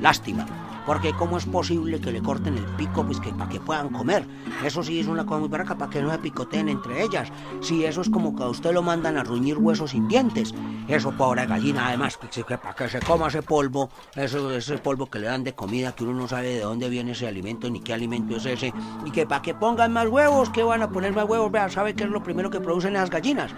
Lástima. 0.00 0.46
Porque 0.86 1.12
cómo 1.12 1.38
es 1.38 1.46
posible 1.46 2.00
que 2.00 2.12
le 2.12 2.22
corten 2.22 2.56
el 2.56 2.64
pico 2.76 3.04
pues 3.04 3.20
que 3.20 3.32
para 3.32 3.48
que 3.48 3.60
puedan 3.60 3.90
comer. 3.90 4.26
Eso 4.64 4.82
sí 4.82 5.00
es 5.00 5.06
una 5.06 5.24
cosa 5.24 5.40
muy 5.40 5.48
barraca 5.48 5.76
para 5.76 5.90
que 5.90 6.02
no 6.02 6.10
se 6.10 6.18
picoteen 6.18 6.68
entre 6.68 7.02
ellas. 7.02 7.28
Si 7.60 7.84
eso 7.84 8.00
es 8.00 8.10
como 8.10 8.34
que 8.34 8.42
a 8.42 8.48
usted 8.48 8.72
lo 8.72 8.82
mandan 8.82 9.16
a 9.16 9.24
ruñir 9.24 9.58
huesos 9.58 9.90
sin 9.90 10.08
dientes. 10.08 10.54
Eso 10.88 11.12
pobre 11.12 11.46
gallina, 11.46 11.88
además, 11.88 12.16
que 12.16 12.58
para 12.58 12.74
que 12.74 12.88
se 12.88 13.00
coma 13.00 13.28
ese 13.28 13.42
polvo, 13.42 13.90
eso 14.16 14.50
ese 14.50 14.78
polvo 14.78 15.06
que 15.06 15.20
le 15.20 15.26
dan 15.26 15.44
de 15.44 15.54
comida 15.54 15.92
que 15.92 16.04
uno 16.04 16.14
no 16.14 16.28
sabe 16.28 16.54
de 16.54 16.60
dónde 16.60 16.88
viene 16.88 17.12
ese 17.12 17.28
alimento 17.28 17.70
ni 17.70 17.80
qué 17.80 17.94
alimento 17.94 18.36
es 18.36 18.46
ese. 18.46 18.72
Y 19.04 19.10
que 19.10 19.26
para 19.26 19.42
que 19.42 19.54
pongan 19.54 19.92
más 19.92 20.08
huevos, 20.08 20.50
que 20.50 20.62
van 20.62 20.82
a 20.82 20.90
poner 20.90 21.14
más 21.14 21.24
huevos, 21.24 21.50
vea, 21.52 21.68
¿sabe 21.68 21.94
qué 21.94 22.04
es 22.04 22.10
lo 22.10 22.22
primero 22.22 22.50
que 22.50 22.60
producen 22.60 22.94
las 22.94 23.10
gallinas? 23.10 23.52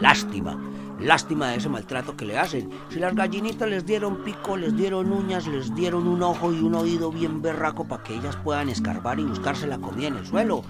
Lástima. 0.00 0.58
Lástima 1.00 1.48
de 1.48 1.56
ese 1.56 1.68
maltrato 1.68 2.16
que 2.16 2.24
le 2.24 2.38
hacen. 2.38 2.70
Si 2.88 2.98
las 2.98 3.14
gallinitas 3.14 3.68
les 3.68 3.84
dieron 3.84 4.18
pico, 4.24 4.56
les 4.56 4.76
dieron 4.76 5.12
uñas, 5.12 5.46
les 5.46 5.74
dieron 5.74 6.06
un 6.06 6.22
ojo 6.22 6.52
y 6.52 6.60
un 6.60 6.74
oído 6.74 7.10
bien 7.10 7.42
berraco 7.42 7.84
para 7.86 8.02
que 8.02 8.14
ellas 8.14 8.36
puedan 8.36 8.68
escarbar 8.68 9.18
y 9.18 9.24
buscarse 9.24 9.66
la 9.66 9.78
comida 9.78 10.08
en 10.08 10.16
el 10.16 10.26
suelo. 10.26 10.62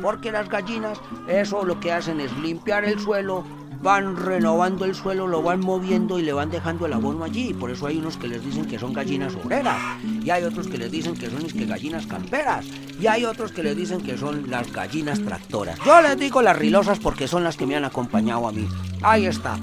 Porque 0.00 0.32
las 0.32 0.48
gallinas, 0.48 1.00
eso 1.28 1.64
lo 1.64 1.80
que 1.80 1.92
hacen 1.92 2.20
es 2.20 2.36
limpiar 2.38 2.84
el 2.84 2.98
suelo, 3.00 3.44
van 3.82 4.16
renovando 4.16 4.84
el 4.84 4.94
suelo, 4.94 5.26
lo 5.26 5.42
van 5.42 5.60
moviendo 5.60 6.18
y 6.18 6.22
le 6.22 6.32
van 6.32 6.50
dejando 6.50 6.86
el 6.86 6.92
abono 6.92 7.24
allí. 7.24 7.52
Por 7.52 7.70
eso 7.70 7.86
hay 7.86 7.98
unos 7.98 8.16
que 8.16 8.28
les 8.28 8.44
dicen 8.44 8.66
que 8.66 8.78
son 8.78 8.92
gallinas 8.92 9.34
obreras, 9.34 9.76
y 10.22 10.30
hay 10.30 10.44
otros 10.44 10.68
que 10.68 10.78
les 10.78 10.90
dicen 10.90 11.14
que 11.14 11.28
son 11.28 11.42
que 11.42 11.66
gallinas 11.66 12.06
camperas, 12.06 12.64
y 13.00 13.06
hay 13.08 13.24
otros 13.24 13.50
que 13.50 13.62
les 13.62 13.76
dicen 13.76 14.00
que 14.00 14.16
son 14.16 14.48
las 14.48 14.72
gallinas 14.72 15.20
tractoras. 15.20 15.78
Yo 15.84 16.00
les 16.00 16.16
digo 16.16 16.40
las 16.40 16.56
rilosas 16.56 17.00
porque 17.00 17.26
son 17.26 17.42
las 17.42 17.56
que 17.56 17.66
me 17.66 17.74
han 17.74 17.84
acompañado 17.84 18.46
a 18.46 18.52
mí. 18.52 18.68
Ahí 19.02 19.26
está. 19.26 19.58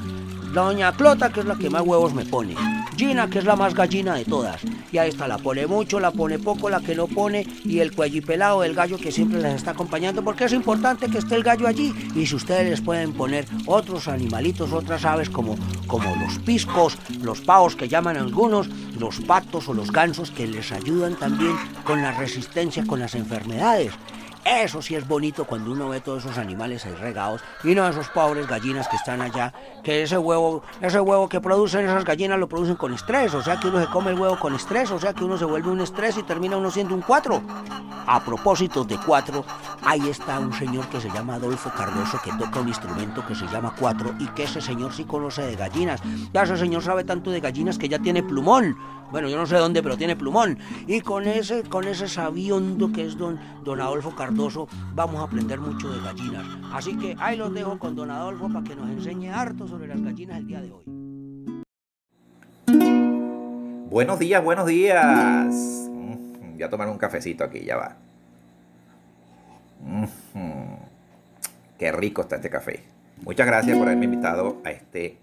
Doña 0.53 0.91
Clota, 0.93 1.29
que 1.31 1.41
es 1.41 1.45
la 1.45 1.55
que 1.55 1.69
más 1.69 1.83
huevos 1.83 2.13
me 2.13 2.25
pone. 2.25 2.55
Gina, 2.97 3.29
que 3.29 3.39
es 3.39 3.45
la 3.45 3.55
más 3.55 3.73
gallina 3.73 4.15
de 4.15 4.25
todas. 4.25 4.61
Y 4.91 4.97
ahí 4.97 5.09
está, 5.09 5.27
la 5.27 5.37
pone 5.37 5.67
mucho, 5.67 5.99
la 5.99 6.11
pone 6.11 6.39
poco, 6.39 6.69
la 6.69 6.81
que 6.81 6.95
no 6.95 7.07
pone. 7.07 7.45
Y 7.63 7.79
el 7.79 7.93
cuellipelado, 7.93 8.63
el 8.63 8.73
gallo 8.73 8.97
que 8.97 9.11
siempre 9.11 9.41
les 9.41 9.55
está 9.55 9.71
acompañando. 9.71 10.23
Porque 10.23 10.45
es 10.45 10.53
importante 10.53 11.07
que 11.07 11.19
esté 11.19 11.35
el 11.35 11.43
gallo 11.43 11.67
allí. 11.67 11.93
Y 12.15 12.25
si 12.25 12.35
ustedes 12.35 12.69
les 12.69 12.81
pueden 12.81 13.13
poner 13.13 13.45
otros 13.67 14.07
animalitos, 14.07 14.73
otras 14.73 15.05
aves 15.05 15.29
como, 15.29 15.55
como 15.87 16.15
los 16.15 16.39
piscos, 16.39 16.97
los 17.21 17.41
pavos 17.41 17.75
que 17.75 17.87
llaman 17.87 18.17
algunos, 18.17 18.69
los 18.97 19.19
patos 19.21 19.69
o 19.69 19.73
los 19.73 19.91
gansos 19.91 20.31
que 20.31 20.47
les 20.47 20.71
ayudan 20.71 21.15
también 21.15 21.55
con 21.85 22.01
la 22.01 22.11
resistencia 22.11 22.85
con 22.85 22.99
las 22.99 23.15
enfermedades. 23.15 23.93
Eso 24.49 24.81
sí 24.81 24.95
es 24.95 25.07
bonito 25.07 25.45
cuando 25.45 25.71
uno 25.71 25.89
ve 25.89 26.01
todos 26.01 26.25
esos 26.25 26.39
animales 26.39 26.83
ahí 26.83 26.95
regados 26.95 27.41
y 27.63 27.75
no 27.75 27.87
esos 27.87 28.09
pobres 28.09 28.47
gallinas 28.47 28.87
que 28.87 28.95
están 28.95 29.21
allá, 29.21 29.53
que 29.83 30.01
ese 30.01 30.17
huevo, 30.17 30.63
ese 30.81 30.99
huevo 30.99 31.29
que 31.29 31.39
producen 31.39 31.85
esas 31.85 32.03
gallinas 32.03 32.39
lo 32.39 32.49
producen 32.49 32.75
con 32.75 32.91
estrés, 32.91 33.31
o 33.35 33.43
sea 33.43 33.59
que 33.59 33.67
uno 33.67 33.79
se 33.79 33.85
come 33.91 34.09
el 34.09 34.19
huevo 34.19 34.39
con 34.39 34.55
estrés, 34.55 34.89
o 34.89 34.97
sea 34.97 35.13
que 35.13 35.23
uno 35.23 35.37
se 35.37 35.45
vuelve 35.45 35.69
un 35.69 35.81
estrés 35.81 36.17
y 36.17 36.23
termina 36.23 36.57
uno 36.57 36.71
siendo 36.71 36.95
un 36.95 37.01
cuatro. 37.01 37.43
A 38.07 38.25
propósito 38.25 38.83
de 38.83 38.97
cuatro, 38.97 39.45
ahí 39.83 40.09
está 40.09 40.39
un 40.39 40.51
señor 40.51 40.87
que 40.87 40.99
se 40.99 41.11
llama 41.11 41.35
Adolfo 41.35 41.69
Cardoso 41.69 42.19
que 42.23 42.31
toca 42.31 42.59
un 42.59 42.69
instrumento 42.69 43.23
que 43.27 43.35
se 43.35 43.45
llama 43.49 43.75
cuatro 43.79 44.15
y 44.17 44.25
que 44.29 44.45
ese 44.45 44.61
señor 44.61 44.93
sí 44.93 45.03
conoce 45.03 45.43
de 45.43 45.55
gallinas. 45.57 46.01
Ya 46.33 46.41
ese 46.41 46.57
señor 46.57 46.81
sabe 46.81 47.03
tanto 47.03 47.29
de 47.29 47.39
gallinas 47.39 47.77
que 47.77 47.87
ya 47.87 47.99
tiene 47.99 48.23
plumón. 48.23 48.75
Bueno, 49.11 49.27
yo 49.27 49.37
no 49.37 49.45
sé 49.45 49.55
dónde, 49.55 49.81
pero 49.81 49.97
tiene 49.97 50.15
plumón. 50.15 50.57
Y 50.87 51.01
con 51.01 51.27
ese, 51.27 51.63
con 51.63 51.85
ese 51.87 52.05
que 52.93 53.05
es 53.05 53.17
don, 53.17 53.39
don 53.63 53.81
Adolfo 53.81 54.15
Cardoso, 54.15 54.67
vamos 54.93 55.19
a 55.21 55.23
aprender 55.23 55.59
mucho 55.59 55.91
de 55.91 56.01
gallinas. 56.01 56.45
Así 56.73 56.95
que 56.97 57.15
ahí 57.19 57.37
los 57.37 57.53
dejo 57.53 57.79
con 57.79 57.95
don 57.95 58.11
Adolfo 58.11 58.47
para 58.49 58.63
que 58.63 58.75
nos 58.75 58.89
enseñe 58.89 59.29
harto 59.29 59.67
sobre 59.67 59.87
las 59.87 60.01
gallinas 60.01 60.37
el 60.37 60.47
día 60.47 60.61
de 60.61 60.71
hoy. 60.71 60.83
Buenos 63.89 64.19
días, 64.19 64.43
buenos 64.43 64.67
días. 64.67 65.47
Mm, 65.89 66.53
Voy 66.53 66.63
a 66.63 66.69
tomar 66.69 66.87
un 66.89 66.97
cafecito 66.97 67.43
aquí, 67.43 67.61
ya 67.65 67.77
va. 67.77 67.97
Mm, 69.81 70.05
Qué 71.79 71.91
rico 71.93 72.21
está 72.21 72.35
este 72.35 72.49
café. 72.49 72.83
Muchas 73.23 73.47
gracias 73.47 73.77
por 73.77 73.87
haberme 73.87 74.05
invitado 74.05 74.57
a 74.65 74.71
este 74.71 75.17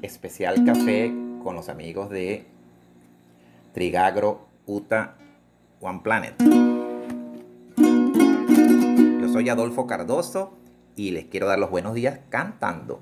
especial 0.00 0.64
café 0.64 1.12
con 1.42 1.56
los 1.56 1.68
amigos 1.68 2.10
de 2.10 2.46
Trigagro 3.72 4.48
Uta 4.66 5.16
One 5.80 6.00
Planet. 6.02 6.34
Yo 9.20 9.28
soy 9.32 9.48
Adolfo 9.48 9.86
Cardoso 9.86 10.52
y 10.94 11.12
les 11.12 11.24
quiero 11.26 11.46
dar 11.46 11.58
los 11.58 11.70
buenos 11.70 11.94
días 11.94 12.20
cantando. 12.28 13.00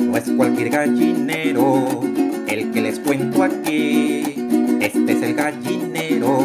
No 0.00 0.16
es 0.16 0.30
cualquier 0.36 0.70
gallinero 0.70 2.00
el 2.48 2.70
que 2.72 2.80
les 2.80 2.98
cuento 2.98 3.42
aquí. 3.42 4.34
Este 4.80 5.12
es 5.12 5.22
el 5.22 5.34
gallinero, 5.34 6.40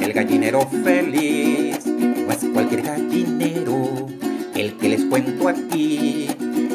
el 0.00 0.12
gallinero 0.12 0.66
feliz. 0.66 1.86
No 1.86 2.30
es 2.30 2.44
cualquier 2.52 2.82
gallinero 2.82 4.06
el 4.54 4.76
que 4.76 4.88
les 4.90 5.04
cuento 5.06 5.48
aquí. 5.48 6.28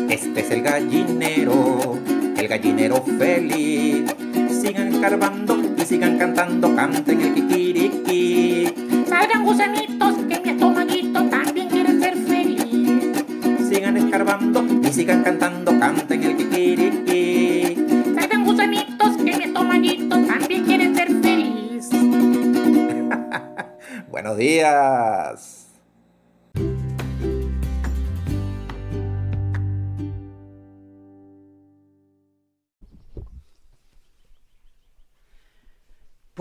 Este 0.09 0.39
es 0.41 0.49
el 0.51 0.63
gallinero, 0.63 1.99
el 2.45 2.49
gallinero 2.49 3.01
feliz. 3.01 4.05
Sigan 4.49 4.93
escarbando 4.93 5.57
y 5.77 5.81
sigan 5.81 6.17
cantando, 6.17 6.75
canten 6.75 7.21
el 7.21 7.33
kikiriki. 7.33 9.05
Salgan 9.07 9.43
gusanitos 9.43 10.15
que 10.29 10.39
mi 10.39 10.49
estomaguito 10.49 11.23
también 11.29 11.69
quiere 11.69 11.99
ser 11.99 12.15
feliz. 12.15 13.23
Sigan 13.67 13.97
escarbando 13.97 14.63
y 14.83 14.93
sigan 14.93 15.23
cantando, 15.23 15.77
canten 15.79 16.23
el 16.23 16.37
kikiriki. 16.37 18.13
Salgan 18.13 18.45
gusanitos 18.45 19.17
que 19.17 19.37
mi 19.37 19.43
estomaguito 19.43 20.23
también 20.25 20.65
quiere 20.65 20.93
ser 20.93 21.07
feliz. 21.21 21.89
Buenos 24.07 24.37
días. 24.37 25.54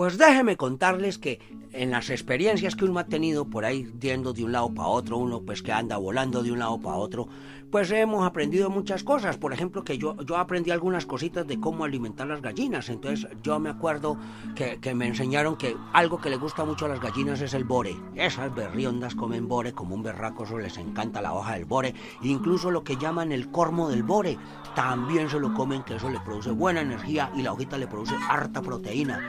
Pues 0.05 0.19
déjeme 0.19 0.55
contarles 0.55 1.17
que 1.17 1.39
en 1.75 1.91
las 1.91 2.09
experiencias 2.09 2.75
que 2.75 2.85
uno 2.85 2.99
ha 2.99 3.05
tenido 3.05 3.45
por 3.45 3.65
ahí 3.65 3.91
yendo 3.99 4.33
de 4.33 4.43
un 4.43 4.51
lado 4.51 4.73
para 4.73 4.87
otro, 4.87 5.17
uno 5.17 5.41
pues 5.41 5.61
que 5.61 5.71
anda 5.71 5.97
volando 5.97 6.41
de 6.41 6.51
un 6.51 6.59
lado 6.59 6.79
para 6.79 6.95
otro, 6.95 7.27
pues 7.75 7.91
hemos 7.91 8.25
aprendido 8.25 8.69
muchas 8.69 9.03
cosas. 9.03 9.37
Por 9.37 9.51
ejemplo, 9.51 9.83
que 9.83 9.97
yo, 9.97 10.15
yo 10.23 10.37
aprendí 10.37 10.71
algunas 10.71 11.05
cositas 11.05 11.45
de 11.45 11.59
cómo 11.59 11.83
alimentar 11.83 12.25
las 12.25 12.41
gallinas. 12.41 12.87
Entonces 12.87 13.27
yo 13.43 13.59
me 13.59 13.69
acuerdo 13.69 14.17
que, 14.55 14.79
que 14.79 14.95
me 14.95 15.07
enseñaron 15.07 15.57
que 15.57 15.75
algo 15.91 16.21
que 16.21 16.29
le 16.29 16.37
gusta 16.37 16.63
mucho 16.63 16.85
a 16.85 16.89
las 16.89 17.01
gallinas 17.01 17.41
es 17.41 17.53
el 17.53 17.65
bore. 17.65 17.97
Esas 18.15 18.55
berriondas 18.55 19.13
comen 19.13 19.49
bore 19.49 19.73
como 19.73 19.93
un 19.93 20.03
berraco, 20.03 20.45
eso 20.45 20.57
les 20.57 20.77
encanta 20.77 21.21
la 21.21 21.33
hoja 21.33 21.55
del 21.55 21.65
bore. 21.65 21.93
Incluso 22.21 22.71
lo 22.71 22.83
que 22.83 22.95
llaman 22.95 23.33
el 23.33 23.51
cormo 23.51 23.89
del 23.89 24.03
bore, 24.03 24.37
también 24.73 25.29
se 25.29 25.39
lo 25.39 25.53
comen, 25.53 25.83
que 25.83 25.95
eso 25.95 26.09
le 26.09 26.21
produce 26.21 26.51
buena 26.51 26.79
energía 26.79 27.29
y 27.35 27.41
la 27.41 27.51
hojita 27.51 27.77
le 27.77 27.87
produce 27.87 28.15
harta 28.29 28.61
proteína. 28.61 29.19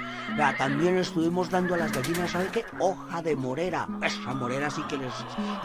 También 0.56 0.98
estuvimos 0.98 1.50
dando 1.50 1.74
a 1.74 1.78
las 1.78 1.92
gallinas, 1.92 2.35
¿sabe? 2.36 2.64
Hoja 2.78 3.22
de 3.22 3.36
morera. 3.36 3.88
Esa 4.02 4.34
morera 4.34 4.70
sí 4.70 4.82
que 4.88 4.96
les, 4.96 5.12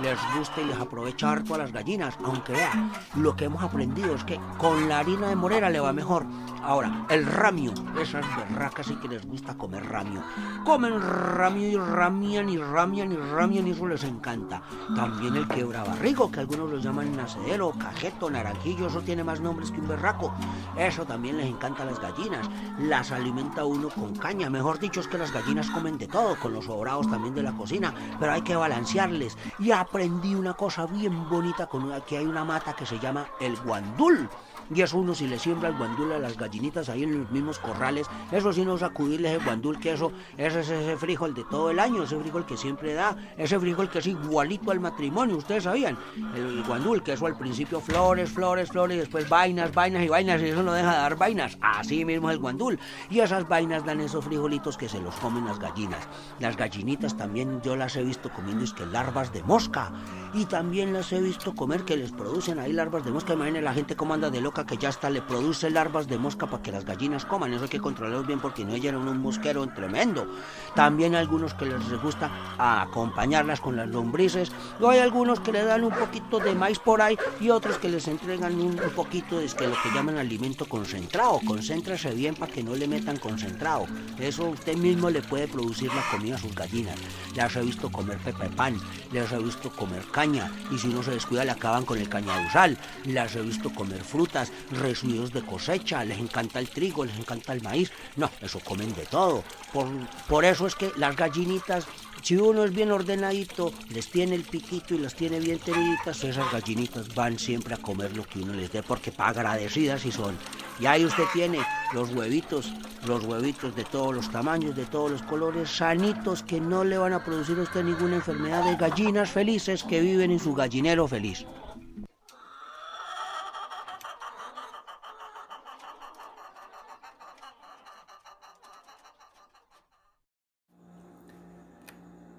les 0.01 0.17
gusta 0.37 0.61
y 0.61 0.65
les 0.65 0.77
aprovecha 0.77 1.31
harto 1.31 1.55
a 1.55 1.59
las 1.59 1.71
gallinas. 1.71 2.17
Aunque 2.23 2.53
vea, 2.53 2.91
lo 3.15 3.35
que 3.35 3.45
hemos 3.45 3.63
aprendido 3.63 4.15
es 4.15 4.23
que 4.23 4.39
con 4.57 4.87
la 4.87 4.99
harina 4.99 5.27
de 5.27 5.35
morera 5.35 5.69
le 5.69 5.79
va 5.79 5.93
mejor. 5.93 6.25
Ahora, 6.63 7.05
el 7.09 7.25
ramio. 7.25 7.73
Esas 7.99 8.25
berracas 8.37 8.85
sí 8.85 8.95
que 8.95 9.07
les 9.07 9.25
gusta 9.25 9.57
comer 9.57 9.83
ramio. 9.83 10.23
Comen 10.63 11.01
ramio 11.01 11.67
y 11.67 11.75
ramian 11.75 12.49
y 12.49 12.57
ramian 12.57 13.11
y 13.11 13.15
ramian 13.15 13.67
y 13.67 13.71
eso 13.71 13.87
les 13.87 14.03
encanta. 14.03 14.61
También 14.95 15.35
el 15.35 15.47
quebrabarrigo, 15.47 16.31
que 16.31 16.39
algunos 16.39 16.69
lo 16.69 16.77
llaman 16.77 17.15
nacedero, 17.15 17.71
cajeto, 17.71 18.29
naranjillo, 18.29 18.87
eso 18.87 19.01
tiene 19.01 19.23
más 19.23 19.41
nombres 19.41 19.71
que 19.71 19.81
un 19.81 19.87
berraco. 19.87 20.33
Eso 20.77 21.03
también 21.05 21.37
les 21.37 21.47
encanta 21.47 21.81
a 21.81 21.87
las 21.87 21.99
gallinas. 21.99 22.47
Las 22.79 23.11
alimenta 23.11 23.65
uno 23.65 23.89
con 23.89 24.15
caña. 24.15 24.49
Mejor 24.49 24.79
dicho 24.79 24.99
es 24.99 25.07
que 25.07 25.17
las 25.17 25.33
gallinas 25.33 25.69
comen 25.71 25.97
de 25.97 26.07
todo, 26.07 26.35
con 26.39 26.53
los 26.53 26.60
sobrados 26.61 27.09
también 27.09 27.35
de 27.35 27.43
la 27.43 27.53
cocina, 27.53 27.93
pero 28.19 28.33
hay 28.33 28.41
que 28.41 28.55
balancearles. 28.55 29.37
Y 29.59 29.71
aprendí 29.71 30.35
una 30.35 30.53
cosa 30.53 30.85
bien 30.85 31.29
bonita 31.29 31.67
con 31.67 31.83
una, 31.83 32.01
que 32.01 32.17
hay 32.17 32.25
una 32.25 32.43
mata 32.43 32.75
que 32.75 32.85
se 32.85 32.99
llama 32.99 33.27
el 33.39 33.57
guandul. 33.57 34.29
Y 34.73 34.81
eso 34.81 34.97
uno 34.97 35.13
si 35.13 35.27
le 35.27 35.37
siembra 35.37 35.69
el 35.69 35.75
guandul 35.75 36.13
a 36.13 36.19
las 36.19 36.37
gallinitas 36.37 36.87
ahí 36.89 37.03
en 37.03 37.19
los 37.19 37.31
mismos 37.31 37.59
corrales, 37.59 38.07
eso 38.31 38.53
sí 38.53 38.63
no 38.63 38.77
sacudirles 38.77 39.33
el 39.33 39.43
guandul, 39.43 39.79
que 39.79 39.91
eso, 39.91 40.11
ese 40.37 40.61
es 40.61 40.69
ese 40.69 40.97
frijol 40.97 41.33
de 41.33 41.43
todo 41.43 41.71
el 41.71 41.79
año, 41.79 42.03
ese 42.03 42.17
frijol 42.17 42.45
que 42.45 42.55
siempre 42.55 42.93
da, 42.93 43.15
ese 43.37 43.59
frijol 43.59 43.89
que 43.89 43.99
es 43.99 44.07
igualito 44.07 44.71
al 44.71 44.79
matrimonio, 44.79 45.37
ustedes 45.37 45.63
sabían, 45.63 45.97
el 46.35 46.63
guandul, 46.63 47.03
que 47.03 47.13
eso 47.13 47.25
al 47.25 47.37
principio 47.37 47.81
flores, 47.81 48.29
flores, 48.29 48.69
flores, 48.69 48.95
y 48.95 48.99
después 49.01 49.27
vainas, 49.27 49.73
vainas 49.73 50.03
y 50.03 50.07
vainas, 50.07 50.41
y 50.41 50.45
eso 50.45 50.63
no 50.63 50.73
deja 50.73 50.91
de 50.91 50.97
dar 50.97 51.17
vainas, 51.17 51.57
así 51.61 52.05
mismo 52.05 52.29
es 52.29 52.35
el 52.35 52.41
guandul. 52.41 52.79
Y 53.09 53.19
esas 53.19 53.47
vainas 53.47 53.85
dan 53.85 53.99
esos 53.99 54.23
frijolitos 54.23 54.77
que 54.77 54.87
se 54.87 55.01
los 55.01 55.15
comen 55.15 55.45
las 55.45 55.59
gallinas. 55.59 56.07
Las 56.39 56.55
gallinitas 56.55 57.17
también 57.17 57.61
yo 57.61 57.75
las 57.75 57.95
he 57.97 58.03
visto 58.03 58.29
comiendo 58.29 58.63
es 58.63 58.73
que 58.73 58.85
larvas 58.85 59.33
de 59.33 59.43
mosca, 59.43 59.91
y 60.33 60.45
también 60.45 60.93
las 60.93 61.11
he 61.11 61.19
visto 61.19 61.53
comer 61.53 61.83
que 61.83 61.97
les 61.97 62.11
producen 62.11 62.59
ahí 62.59 62.71
larvas 62.71 63.03
de 63.03 63.11
mosca, 63.11 63.33
imaginen 63.33 63.65
la 63.65 63.73
gente 63.73 63.97
cómo 63.97 64.13
anda 64.13 64.29
de 64.29 64.39
loca 64.39 64.60
que 64.65 64.77
ya 64.77 64.89
hasta 64.89 65.09
le 65.09 65.21
produce 65.21 65.69
larvas 65.69 66.07
de 66.07 66.17
mosca 66.17 66.47
para 66.47 66.61
que 66.63 66.71
las 66.71 66.85
gallinas 66.85 67.25
coman. 67.25 67.53
Eso 67.53 67.63
hay 67.63 67.69
que 67.69 67.79
controlarlos 67.79 68.27
bien 68.27 68.39
porque 68.39 68.65
no 68.65 68.73
eran 68.73 69.07
un 69.07 69.17
mosquero 69.19 69.67
tremendo. 69.67 70.27
También 70.75 71.15
hay 71.15 71.21
algunos 71.21 71.53
que 71.53 71.65
les 71.65 72.01
gusta 72.01 72.31
acompañarlas 72.57 73.61
con 73.61 73.75
las 73.75 73.87
lombrices. 73.87 74.51
O 74.79 74.89
hay 74.89 74.99
algunos 74.99 75.39
que 75.39 75.51
le 75.51 75.63
dan 75.63 75.83
un 75.83 75.91
poquito 75.91 76.39
de 76.39 76.55
maíz 76.55 76.79
por 76.79 77.01
ahí 77.01 77.17
y 77.39 77.49
otros 77.49 77.77
que 77.77 77.89
les 77.89 78.07
entregan 78.07 78.59
un, 78.59 78.75
poquito 78.95 79.39
de 79.39 79.45
este, 79.45 79.67
lo 79.67 79.75
que 79.81 79.91
llaman 79.93 80.17
alimento 80.17 80.65
concentrado. 80.65 81.39
Concéntrese 81.45 82.11
bien 82.13 82.35
para 82.35 82.51
que 82.51 82.63
no 82.63 82.75
le 82.75 82.87
metan 82.87 83.17
concentrado. 83.17 83.85
Eso 84.19 84.45
usted 84.45 84.75
mismo 84.75 85.09
le 85.09 85.21
puede 85.21 85.47
producir 85.47 85.93
la 85.93 86.03
comida 86.09 86.35
a 86.35 86.39
sus 86.39 86.53
gallinas. 86.55 86.97
Las 87.35 87.55
he 87.55 87.61
visto 87.61 87.91
comer 87.91 88.17
pepe 88.19 88.49
pan, 88.49 88.77
las 89.11 89.31
he 89.31 89.37
visto 89.37 89.69
comer 89.71 90.03
caña 90.11 90.51
y 90.71 90.77
si 90.77 90.87
uno 90.87 91.03
se 91.03 91.11
descuida 91.11 91.45
le 91.45 91.51
acaban 91.51 91.85
con 91.85 91.97
el 91.97 92.09
cañaduzal. 92.09 92.77
Las 93.05 93.35
he 93.35 93.41
visto 93.41 93.73
comer 93.73 94.03
frutas, 94.03 94.50
residuos 94.71 95.31
de 95.33 95.41
cosecha, 95.41 96.03
les 96.03 96.19
encanta 96.19 96.59
el 96.59 96.69
trigo, 96.69 97.05
les 97.05 97.17
encanta 97.17 97.53
el 97.53 97.61
maíz. 97.61 97.91
No, 98.15 98.29
eso 98.41 98.59
comen 98.59 98.93
de 98.93 99.05
todo. 99.05 99.43
Por, 99.73 99.87
por 100.27 100.45
eso 100.45 100.67
es 100.67 100.75
que 100.75 100.91
las 100.97 101.15
gallinitas 101.15 101.87
si 102.21 102.37
uno 102.37 102.63
es 102.63 102.71
bien 102.71 102.91
ordenadito, 102.91 103.73
les 103.89 104.07
tiene 104.07 104.35
el 104.35 104.43
piquito 104.43 104.93
y 104.93 104.99
las 104.99 105.15
tiene 105.15 105.39
bien 105.39 105.57
teniditas, 105.57 106.23
esas 106.23 106.51
gallinitas 106.51 107.13
van 107.15 107.39
siempre 107.39 107.73
a 107.73 107.77
comer 107.77 108.15
lo 108.15 108.23
que 108.25 108.39
uno 108.39 108.53
les 108.53 108.71
dé 108.71 108.83
porque 108.83 109.11
agradecidas 109.17 110.05
y 110.05 110.11
son. 110.11 110.37
Y 110.79 110.85
ahí 110.85 111.03
usted 111.03 111.23
tiene 111.33 111.59
los 111.93 112.11
huevitos, 112.11 112.71
los 113.07 113.25
huevitos 113.25 113.75
de 113.75 113.85
todos 113.85 114.13
los 114.13 114.31
tamaños, 114.31 114.75
de 114.75 114.85
todos 114.85 115.09
los 115.09 115.23
colores, 115.23 115.69
sanitos 115.69 116.43
que 116.43 116.61
no 116.61 116.83
le 116.83 116.99
van 116.99 117.13
a 117.13 117.23
producir 117.25 117.57
a 117.57 117.63
usted 117.63 117.83
ninguna 117.83 118.17
enfermedad 118.17 118.65
de 118.65 118.75
gallinas 118.75 119.31
felices 119.31 119.83
que 119.83 119.99
viven 119.99 120.29
en 120.29 120.39
su 120.39 120.53
gallinero 120.53 121.07
feliz. 121.07 121.45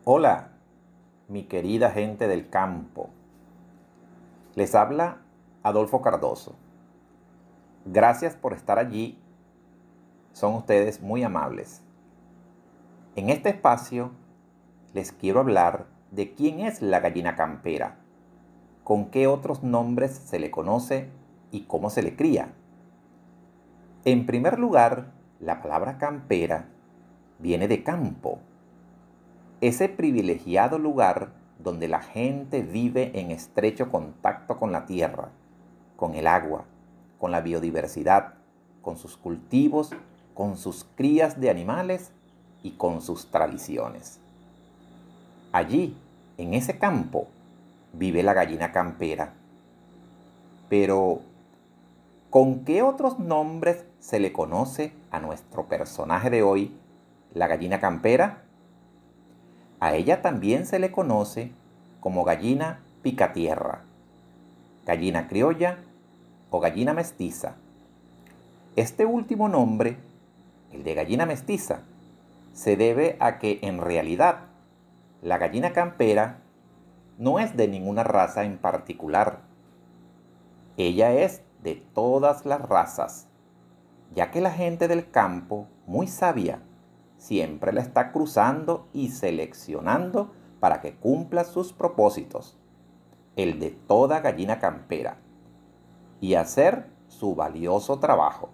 Hola, 0.04 0.49
mi 1.28 1.44
querida 1.44 1.92
gente 1.92 2.26
del 2.26 2.50
campo. 2.50 3.11
Les 4.56 4.75
habla 4.75 5.18
Adolfo 5.62 6.02
Cardoso. 6.02 6.56
Gracias 7.85 8.35
por 8.35 8.52
estar 8.52 8.80
allí. 8.80 9.16
Son 10.32 10.54
ustedes 10.54 11.00
muy 11.02 11.23
amables. 11.23 11.82
En 13.14 13.30
este 13.30 13.50
espacio 13.50 14.11
les 14.92 15.12
quiero 15.12 15.38
hablar 15.38 15.87
de 16.11 16.35
quién 16.35 16.59
es 16.59 16.82
la 16.82 16.99
gallina 16.99 17.37
campera, 17.37 18.00
con 18.82 19.04
qué 19.04 19.28
otros 19.28 19.62
nombres 19.62 20.11
se 20.11 20.40
le 20.40 20.50
conoce 20.50 21.11
y 21.52 21.61
cómo 21.61 21.90
se 21.90 22.02
le 22.02 22.16
cría. 22.16 22.52
En 24.04 24.26
primer 24.26 24.59
lugar, 24.59 25.12
la 25.38 25.62
palabra 25.62 25.99
campera 25.99 26.64
viene 27.38 27.68
de 27.68 27.85
campo 27.85 28.40
ese 29.62 29.88
privilegiado 29.88 30.76
lugar 30.76 31.31
donde 31.61 31.87
la 31.87 32.02
gente 32.02 32.62
vive 32.62 33.12
en 33.21 33.31
estrecho 33.31 33.92
contacto 33.92 34.59
con 34.59 34.73
la 34.73 34.87
tierra, 34.87 35.28
con 35.97 36.16
el 36.16 36.26
agua, 36.26 36.64
con 37.21 37.31
la 37.31 37.40
biodiversidad, 37.40 38.35
con 38.83 38.99
sus 38.99 39.16
cultivos, 39.16 39.90
con 40.35 40.57
sus 40.57 40.85
crías 40.97 41.40
de 41.40 41.49
animales 41.49 42.11
y 42.64 42.73
con 42.73 43.00
sus 43.00 43.31
tradiciones. 43.31 44.19
Allí, 45.52 45.97
en 46.38 46.54
ese 46.54 46.78
campo, 46.78 47.28
vive 47.92 48.25
la 48.25 48.35
gallina 48.35 48.73
campera. 48.73 49.33
Pero, 50.69 51.21
¿con 52.31 52.64
qué 52.64 52.83
otros 52.83 53.21
nombres 53.21 53.85
se 54.00 54.19
le 54.19 54.33
conoce 54.33 54.92
a 55.12 55.21
nuestro 55.21 55.69
personaje 55.69 56.31
de 56.31 56.42
hoy, 56.42 56.75
la 57.33 57.47
gallina 57.47 57.78
campera? 57.78 58.42
A 59.83 59.97
ella 59.97 60.23
también 60.23 60.65
se 60.65 60.79
le 60.79 60.93
conoce 60.93 61.51
como 61.99 62.23
gallina 62.23 62.79
picatierra, 63.03 63.83
gallina 64.87 65.27
criolla 65.27 65.79
o 66.51 66.61
gallina 66.61 66.95
mestiza. 66.95 67.57
Este 68.77 69.07
último 69.07 69.49
nombre, 69.49 69.97
el 70.71 70.85
de 70.85 70.95
gallina 70.95 71.27
mestiza, 71.27 71.81
se 72.53 72.77
debe 72.77 73.17
a 73.19 73.41
que 73.41 73.59
en 73.62 73.81
realidad 73.81 74.43
la 75.21 75.39
gallina 75.39 75.73
campera 75.73 76.39
no 77.19 77.41
es 77.41 77.57
de 77.57 77.67
ninguna 77.67 78.05
raza 78.05 78.45
en 78.45 78.59
particular. 78.59 79.41
Ella 80.77 81.12
es 81.12 81.43
de 81.65 81.75
todas 81.75 82.47
las 82.47 82.61
razas, 82.61 83.27
ya 84.15 84.31
que 84.31 84.41
la 84.41 84.53
gente 84.53 84.87
del 84.87 85.11
campo, 85.11 85.67
muy 85.89 86.07
sabia, 86.07 86.61
siempre 87.23 87.73
la 87.73 87.83
está 87.83 88.11
cruzando 88.11 88.88
y 88.93 89.11
seleccionando 89.11 90.33
para 90.59 90.81
que 90.81 90.97
cumpla 90.97 91.45
sus 91.45 91.73
propósitos, 91.73 92.59
el 93.37 93.61
de 93.61 93.71
toda 93.71 94.21
gallina 94.21 94.59
campera, 94.59 95.19
y 96.21 96.35
hacer 96.35 96.91
su 97.07 97.37
valioso 97.37 98.00
trabajo, 98.00 98.50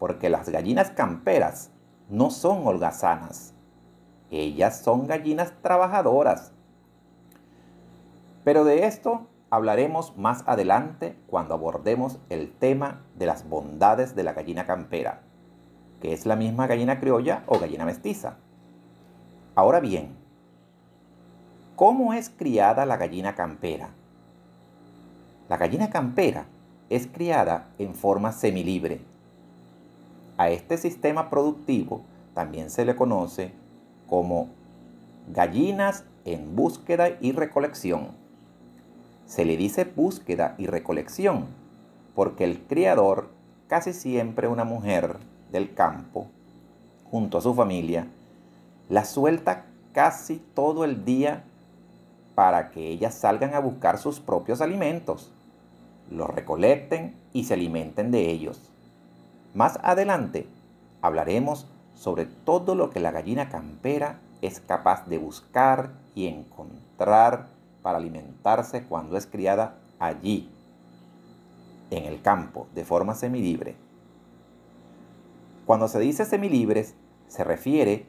porque 0.00 0.28
las 0.28 0.48
gallinas 0.48 0.90
camperas 0.90 1.70
no 2.08 2.30
son 2.30 2.66
holgazanas, 2.66 3.54
ellas 4.32 4.80
son 4.80 5.06
gallinas 5.06 5.52
trabajadoras. 5.62 6.52
Pero 8.42 8.64
de 8.64 8.86
esto 8.86 9.28
hablaremos 9.50 10.16
más 10.16 10.42
adelante 10.48 11.16
cuando 11.28 11.54
abordemos 11.54 12.18
el 12.28 12.50
tema 12.50 13.04
de 13.14 13.26
las 13.26 13.48
bondades 13.48 14.16
de 14.16 14.24
la 14.24 14.32
gallina 14.32 14.66
campera 14.66 15.27
que 16.00 16.12
es 16.12 16.26
la 16.26 16.36
misma 16.36 16.66
gallina 16.66 17.00
criolla 17.00 17.42
o 17.46 17.58
gallina 17.58 17.84
mestiza. 17.84 18.36
Ahora 19.54 19.80
bien, 19.80 20.10
¿cómo 21.76 22.12
es 22.12 22.30
criada 22.30 22.86
la 22.86 22.96
gallina 22.96 23.34
campera? 23.34 23.90
La 25.48 25.56
gallina 25.56 25.90
campera 25.90 26.46
es 26.90 27.06
criada 27.06 27.68
en 27.78 27.94
forma 27.94 28.32
semilibre. 28.32 29.00
A 30.36 30.50
este 30.50 30.76
sistema 30.78 31.30
productivo 31.30 32.02
también 32.34 32.70
se 32.70 32.84
le 32.84 32.94
conoce 32.94 33.52
como 34.08 34.48
gallinas 35.32 36.04
en 36.24 36.54
búsqueda 36.54 37.16
y 37.20 37.32
recolección. 37.32 38.08
Se 39.26 39.44
le 39.44 39.56
dice 39.56 39.84
búsqueda 39.84 40.54
y 40.58 40.66
recolección 40.66 41.46
porque 42.18 42.42
el 42.42 42.58
criador, 42.58 43.28
casi 43.68 43.92
siempre 43.92 44.48
una 44.48 44.64
mujer, 44.64 45.18
del 45.52 45.74
campo, 45.74 46.26
junto 47.10 47.38
a 47.38 47.40
su 47.40 47.54
familia, 47.54 48.06
la 48.88 49.04
suelta 49.04 49.64
casi 49.92 50.42
todo 50.54 50.84
el 50.84 51.04
día 51.04 51.44
para 52.34 52.70
que 52.70 52.88
ellas 52.88 53.14
salgan 53.14 53.54
a 53.54 53.58
buscar 53.58 53.98
sus 53.98 54.20
propios 54.20 54.60
alimentos, 54.60 55.30
los 56.10 56.30
recolecten 56.30 57.14
y 57.32 57.44
se 57.44 57.54
alimenten 57.54 58.10
de 58.10 58.30
ellos. 58.30 58.60
Más 59.54 59.78
adelante 59.82 60.46
hablaremos 61.02 61.66
sobre 61.94 62.26
todo 62.26 62.74
lo 62.74 62.90
que 62.90 63.00
la 63.00 63.10
gallina 63.10 63.48
campera 63.48 64.20
es 64.40 64.60
capaz 64.60 65.06
de 65.06 65.18
buscar 65.18 65.90
y 66.14 66.26
encontrar 66.26 67.48
para 67.82 67.98
alimentarse 67.98 68.84
cuando 68.84 69.16
es 69.16 69.26
criada 69.26 69.74
allí, 69.98 70.48
en 71.90 72.04
el 72.04 72.20
campo, 72.22 72.66
de 72.74 72.84
forma 72.84 73.14
semilibre. 73.14 73.87
Cuando 75.68 75.86
se 75.86 75.98
dice 75.98 76.24
semilibres, 76.24 76.94
se 77.26 77.44
refiere 77.44 78.06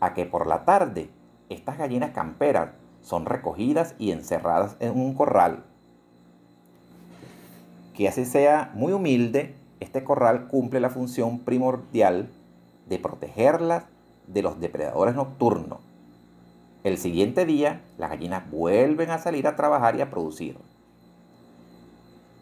a 0.00 0.12
que 0.12 0.26
por 0.26 0.46
la 0.46 0.66
tarde 0.66 1.08
estas 1.48 1.78
gallinas 1.78 2.10
camperas 2.10 2.72
son 3.00 3.24
recogidas 3.24 3.94
y 3.98 4.10
encerradas 4.10 4.76
en 4.78 5.00
un 5.00 5.14
corral. 5.14 5.64
Que 7.94 8.06
así 8.06 8.26
sea 8.26 8.70
muy 8.74 8.92
humilde, 8.92 9.56
este 9.80 10.04
corral 10.04 10.48
cumple 10.48 10.80
la 10.80 10.90
función 10.90 11.38
primordial 11.38 12.28
de 12.86 12.98
protegerlas 12.98 13.84
de 14.26 14.42
los 14.42 14.60
depredadores 14.60 15.14
nocturnos. 15.14 15.78
El 16.84 16.98
siguiente 16.98 17.46
día, 17.46 17.80
las 17.96 18.10
gallinas 18.10 18.50
vuelven 18.50 19.08
a 19.08 19.16
salir 19.16 19.46
a 19.46 19.56
trabajar 19.56 19.96
y 19.96 20.02
a 20.02 20.10
producir. 20.10 20.58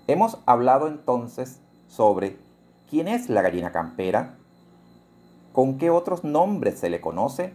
Hemos 0.09 0.39
hablado 0.47 0.89
entonces 0.89 1.61
sobre 1.87 2.44
¿Quién 2.89 3.09
es 3.09 3.29
la 3.31 3.43
gallina 3.43 3.73
campera? 3.73 4.37
¿Con 5.53 5.79
qué 5.79 5.91
otros 5.91 6.23
nombres 6.23 6.79
se 6.79 6.91
le 6.91 7.01
conoce? 7.01 7.55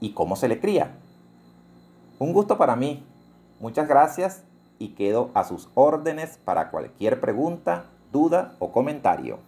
¿Y 0.00 0.12
cómo 0.12 0.36
se 0.36 0.48
le 0.48 0.60
cría? 0.60 0.96
Un 2.18 2.32
gusto 2.32 2.56
para 2.56 2.76
mí. 2.76 3.04
Muchas 3.58 3.88
gracias 3.88 4.44
y 4.78 4.88
quedo 4.90 5.30
a 5.34 5.44
sus 5.44 5.68
órdenes 5.74 6.38
para 6.44 6.70
cualquier 6.70 7.20
pregunta, 7.20 7.86
duda 8.12 8.54
o 8.58 8.70
comentario. 8.70 9.38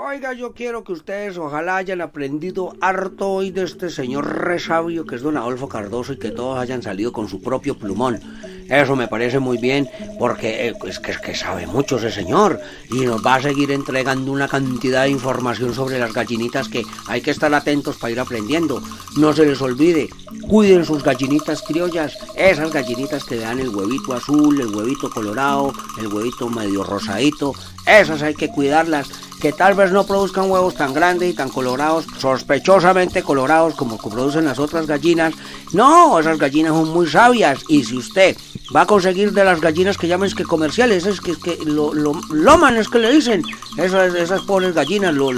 Oiga, 0.00 0.32
yo 0.32 0.52
quiero 0.52 0.84
que 0.84 0.92
ustedes 0.92 1.36
ojalá 1.38 1.76
hayan 1.76 2.00
aprendido 2.00 2.72
harto 2.80 3.30
hoy 3.30 3.50
de 3.50 3.64
este 3.64 3.90
señor 3.90 4.44
re 4.44 4.60
sabio 4.60 5.04
que 5.04 5.16
es 5.16 5.22
don 5.22 5.36
Adolfo 5.36 5.68
Cardoso 5.68 6.12
y 6.12 6.18
que 6.20 6.30
todos 6.30 6.56
hayan 6.56 6.84
salido 6.84 7.10
con 7.10 7.28
su 7.28 7.42
propio 7.42 7.76
plumón. 7.76 8.20
Eso 8.68 8.94
me 8.94 9.08
parece 9.08 9.40
muy 9.40 9.58
bien 9.58 9.88
porque 10.16 10.68
eh, 10.68 10.74
es, 10.86 11.00
que, 11.00 11.10
es 11.10 11.18
que 11.18 11.34
sabe 11.34 11.66
mucho 11.66 11.96
ese 11.96 12.12
señor 12.12 12.60
y 12.92 13.00
nos 13.00 13.26
va 13.26 13.34
a 13.34 13.42
seguir 13.42 13.72
entregando 13.72 14.30
una 14.30 14.46
cantidad 14.46 15.02
de 15.02 15.10
información 15.10 15.74
sobre 15.74 15.98
las 15.98 16.12
gallinitas 16.12 16.68
que 16.68 16.84
hay 17.08 17.20
que 17.20 17.32
estar 17.32 17.52
atentos 17.52 17.96
para 17.96 18.12
ir 18.12 18.20
aprendiendo. 18.20 18.80
No 19.16 19.32
se 19.32 19.46
les 19.46 19.60
olvide, 19.60 20.10
cuiden 20.48 20.84
sus 20.84 21.02
gallinitas 21.02 21.60
criollas, 21.62 22.16
esas 22.36 22.72
gallinitas 22.72 23.24
que 23.24 23.38
dan 23.38 23.58
el 23.58 23.70
huevito 23.70 24.14
azul, 24.14 24.60
el 24.60 24.72
huevito 24.72 25.10
colorado, 25.10 25.72
el 25.98 26.06
huevito 26.06 26.48
medio 26.48 26.84
rosadito, 26.84 27.52
esas 27.84 28.22
hay 28.22 28.34
que 28.34 28.48
cuidarlas 28.48 29.08
que 29.40 29.52
tal 29.52 29.74
vez 29.74 29.92
no 29.92 30.04
produzcan 30.04 30.50
huevos 30.50 30.74
tan 30.74 30.92
grandes 30.92 31.30
y 31.30 31.34
tan 31.34 31.48
colorados, 31.48 32.06
sospechosamente 32.18 33.22
colorados 33.22 33.74
como 33.74 33.98
producen 33.98 34.44
las 34.44 34.58
otras 34.58 34.86
gallinas. 34.86 35.34
No, 35.72 36.18
esas 36.18 36.38
gallinas 36.38 36.72
son 36.72 36.88
muy 36.88 37.08
sabias 37.08 37.60
y 37.68 37.84
si 37.84 37.96
usted 37.96 38.36
va 38.74 38.82
a 38.82 38.86
conseguir 38.86 39.32
de 39.32 39.44
las 39.44 39.60
gallinas 39.60 39.96
que 39.96 40.08
llamen 40.08 40.30
que 40.32 40.44
comerciales, 40.44 41.06
es 41.06 41.20
que, 41.20 41.36
que 41.36 41.58
lo, 41.64 41.94
lo, 41.94 42.12
es 42.68 42.88
que 42.88 42.98
le 42.98 43.12
dicen, 43.12 43.42
esas, 43.76 44.42
pobres 44.42 44.74
gallinas, 44.74 45.14
lo, 45.14 45.32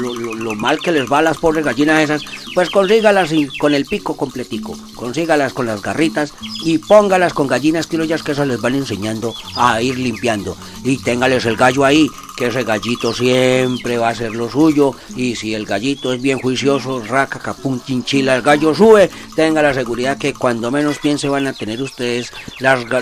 mal 0.55 0.79
que 0.81 0.93
les 0.93 1.11
va 1.11 1.19
a 1.19 1.23
las 1.23 1.39
pobres 1.39 1.65
gallinas 1.65 2.03
esas, 2.03 2.23
pues 2.55 2.71
consígalas 2.71 3.31
con 3.59 3.75
el 3.75 3.85
pico 3.85 4.17
completico, 4.17 4.77
consígalas 4.95 5.53
con 5.53 5.67
las 5.67 5.83
garritas 5.83 6.35
y 6.65 6.79
póngalas 6.79 7.35
con 7.35 7.47
gallinas 7.47 7.87
criollas 7.87 8.23
que 8.23 8.33
esas 8.33 8.49
les 8.49 8.61
van 8.61 8.75
enseñando 8.75 9.35
a 9.57 9.81
ir 9.83 9.99
limpiando. 9.99 10.57
Y 10.83 10.97
téngales 10.99 11.45
el 11.45 11.57
gallo 11.57 11.85
ahí 11.85 12.09
que 12.41 12.47
ese 12.47 12.65
gallito 12.65 13.13
siempre 13.13 13.99
va 13.99 14.09
a 14.09 14.15
ser 14.15 14.35
lo 14.35 14.49
suyo 14.49 14.95
y 15.15 15.37
si 15.37 15.53
el 15.53 15.67
gallito 15.67 16.15
es 16.15 16.23
bien 16.23 16.39
juicioso, 16.39 17.05
raca, 17.05 17.39
capun, 17.39 17.83
chinchila, 17.85 18.35
el 18.35 18.41
gallo 18.41 18.75
sube, 18.75 19.11
tenga 19.37 19.61
la 19.61 19.75
seguridad 19.75 20.17
que 20.17 20.33
cuando 20.33 20.71
menos 20.71 20.99
piense 21.01 21.29
van 21.29 21.47
a 21.47 21.53
tener 21.53 21.83
ustedes 21.83 22.33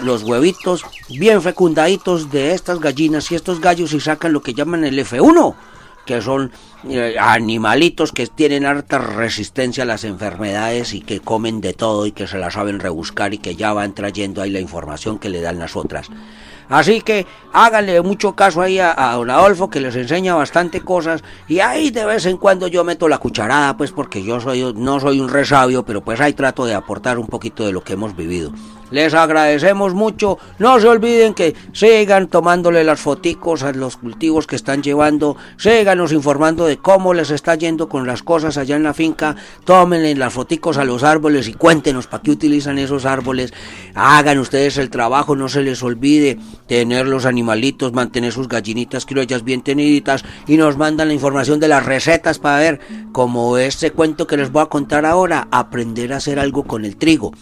los 0.03 0.25
huevitos 0.25 0.85
bien 1.09 1.41
fecundaditos 1.41 2.33
de 2.33 2.51
estas 2.53 2.81
gallinas 2.81 3.31
y 3.31 3.37
estos 3.37 3.61
gallos 3.61 3.93
y 3.93 4.01
sacan 4.01 4.33
lo 4.33 4.43
que 4.43 4.55
llaman 4.55 4.85
el 4.85 4.99
F1 4.99 5.55
que 6.05 6.21
son 6.21 6.51
eh, 6.89 7.15
animalitos 7.21 8.11
que 8.11 8.27
tienen 8.27 8.67
harta 8.67 8.99
resistencia 8.99 9.85
a 9.85 9.87
las 9.87 10.03
enfermedades 10.03 10.95
y 10.95 11.01
que 11.01 11.21
comen 11.21 11.61
de 11.61 11.75
todo 11.75 12.07
y 12.07 12.13
que 12.13 12.27
se 12.27 12.39
la 12.39 12.51
saben 12.51 12.81
rebuscar 12.81 13.35
y 13.35 13.39
que 13.39 13.55
ya 13.55 13.73
van 13.73 13.95
trayendo 13.95 14.43
ahí 14.43 14.51
la 14.51 14.59
información 14.59 15.21
que 15.21 15.29
le 15.29 15.43
dan 15.43 15.61
las 15.61 15.77
otras. 15.77 16.09
Así 16.69 17.01
que 17.01 17.27
háganle 17.53 18.01
mucho 18.03 18.35
caso 18.35 18.61
ahí 18.61 18.79
a, 18.79 18.95
don 19.15 19.31
Adolfo 19.31 19.71
que 19.71 19.81
les 19.81 19.97
enseña 19.97 20.35
bastante 20.35 20.83
cosas 20.83 21.23
y 21.49 21.61
ahí 21.61 21.91
de 21.91 22.05
vez 22.05 22.27
en 22.27 22.37
cuando 22.37 22.69
yo 22.69 22.85
meto 22.85 23.09
la 23.09 23.19
cucharada 23.19 23.77
pues 23.77 23.91
porque 23.91 24.23
yo 24.23 24.39
soy 24.41 24.75
no 24.75 25.01
soy 25.01 25.21
un 25.21 25.31
resabio 25.31 25.85
pero 25.85 26.03
pues 26.03 26.21
ahí 26.21 26.35
trato 26.35 26.67
de 26.67 26.75
aportar 26.75 27.19
un 27.19 27.27
poquito 27.27 27.65
de 27.65 27.73
lo 27.73 27.83
que 27.83 27.95
hemos 27.95 28.15
vivido. 28.15 28.53
Les 28.91 29.13
agradecemos 29.15 29.95
mucho. 29.95 30.39
No 30.59 30.81
se 30.81 30.89
olviden 30.89 31.35
que 31.35 31.55
sigan 31.73 32.29
tomándole 32.29 32.85
las 32.85 33.01
foticos 33.01 33.63
a 33.63 33.73
los 33.73 33.97
cultivos 33.97 34.47
que 34.47 34.57
están 34.57 34.83
llevando. 34.83 35.37
Síganos 35.57 36.13
informando 36.13 36.67
de 36.67 36.79
cómo 36.79 37.13
les 37.15 37.31
está 37.31 37.55
yendo 37.55 37.89
con 37.89 38.07
las 38.07 38.23
cosas 38.23 38.57
allá 38.57 38.77
en 38.77 38.83
la 38.83 38.95
finca. 38.95 39.37
Tómenle 39.65 40.15
las 40.15 40.33
foticos 40.33 40.79
a 40.79 40.85
los 40.85 41.03
árboles 41.03 41.49
y 41.49 41.55
cuéntenos 41.55 42.07
para 42.07 42.23
qué 42.23 42.31
utilizan 42.31 42.79
esos 42.79 43.05
árboles. 43.05 43.53
Hagan 43.95 44.39
ustedes 44.39 44.79
el 44.79 44.91
trabajo, 44.91 45.37
no 45.37 45.49
se 45.49 45.63
les 45.63 45.83
olvide 45.83 46.39
tener 46.67 47.07
los 47.07 47.27
animalitos, 47.27 47.93
mantener 47.93 48.33
sus 48.33 48.49
gallinitas 48.49 49.05
criollas 49.05 49.45
bien 49.45 49.63
teniditas 49.63 50.25
y 50.47 50.57
nos 50.57 50.77
mandan 50.77 51.09
la 51.09 51.15
información 51.15 51.61
de 51.61 51.69
las 51.69 51.85
recetas 51.85 52.39
para 52.39 52.59
ver, 52.59 52.81
como 53.13 53.59
este 53.59 53.91
cuento 53.91 54.27
que 54.27 54.37
les 54.37 54.51
voy 54.51 54.63
a 54.63 54.67
contar 54.67 55.05
ahora, 55.05 55.49
aprender 55.51 56.13
a 56.13 56.17
hacer 56.17 56.39
algo 56.39 56.65
con 56.65 56.85
el 56.85 56.97
trigo. 56.97 57.33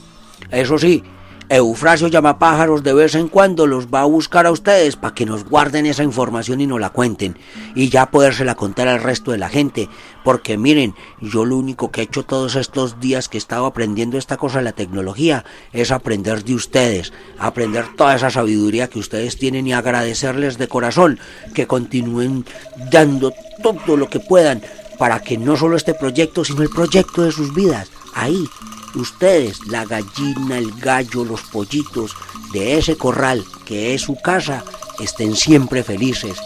Eso 0.50 0.78
sí, 0.78 1.02
Eufrasio 1.48 2.08
Llamapájaros 2.08 2.82
de 2.82 2.92
vez 2.92 3.14
en 3.14 3.28
cuando 3.28 3.66
los 3.66 3.86
va 3.86 4.00
a 4.00 4.06
buscar 4.06 4.46
a 4.46 4.50
ustedes 4.50 4.96
para 4.96 5.14
que 5.14 5.26
nos 5.26 5.44
guarden 5.44 5.86
esa 5.86 6.02
información 6.02 6.60
y 6.60 6.66
nos 6.66 6.80
la 6.80 6.90
cuenten. 6.90 7.38
Y 7.76 7.88
ya 7.88 8.10
podérsela 8.10 8.56
contar 8.56 8.88
al 8.88 9.02
resto 9.02 9.30
de 9.30 9.38
la 9.38 9.48
gente. 9.48 9.88
Porque 10.24 10.58
miren, 10.58 10.94
yo 11.20 11.44
lo 11.44 11.56
único 11.56 11.92
que 11.92 12.00
he 12.00 12.04
hecho 12.04 12.24
todos 12.24 12.56
estos 12.56 12.98
días 12.98 13.28
que 13.28 13.36
he 13.36 13.38
estado 13.38 13.66
aprendiendo 13.66 14.18
esta 14.18 14.36
cosa 14.36 14.58
de 14.58 14.64
la 14.64 14.72
tecnología 14.72 15.44
es 15.72 15.92
aprender 15.92 16.42
de 16.42 16.54
ustedes, 16.54 17.12
aprender 17.38 17.94
toda 17.96 18.16
esa 18.16 18.30
sabiduría 18.30 18.90
que 18.90 18.98
ustedes 18.98 19.38
tienen 19.38 19.68
y 19.68 19.72
agradecerles 19.72 20.58
de 20.58 20.66
corazón 20.66 21.20
que 21.54 21.68
continúen 21.68 22.44
dando 22.90 23.32
todo 23.62 23.96
lo 23.96 24.10
que 24.10 24.18
puedan 24.18 24.62
para 24.98 25.20
que 25.20 25.38
no 25.38 25.56
solo 25.56 25.76
este 25.76 25.94
proyecto, 25.94 26.44
sino 26.44 26.62
el 26.62 26.70
proyecto 26.70 27.22
de 27.22 27.30
sus 27.30 27.54
vidas, 27.54 27.90
ahí 28.14 28.48
ustedes, 28.96 29.66
la 29.66 29.84
gallina, 29.84 30.58
el 30.58 30.72
gallo, 30.72 31.24
los 31.24 31.42
pollitos 31.42 32.16
de 32.52 32.78
ese 32.78 32.96
corral 32.96 33.44
que 33.64 33.94
es 33.94 34.02
su 34.02 34.16
casa, 34.16 34.64
estén 35.00 35.36
siempre 35.36 35.82
felices, 35.82 36.38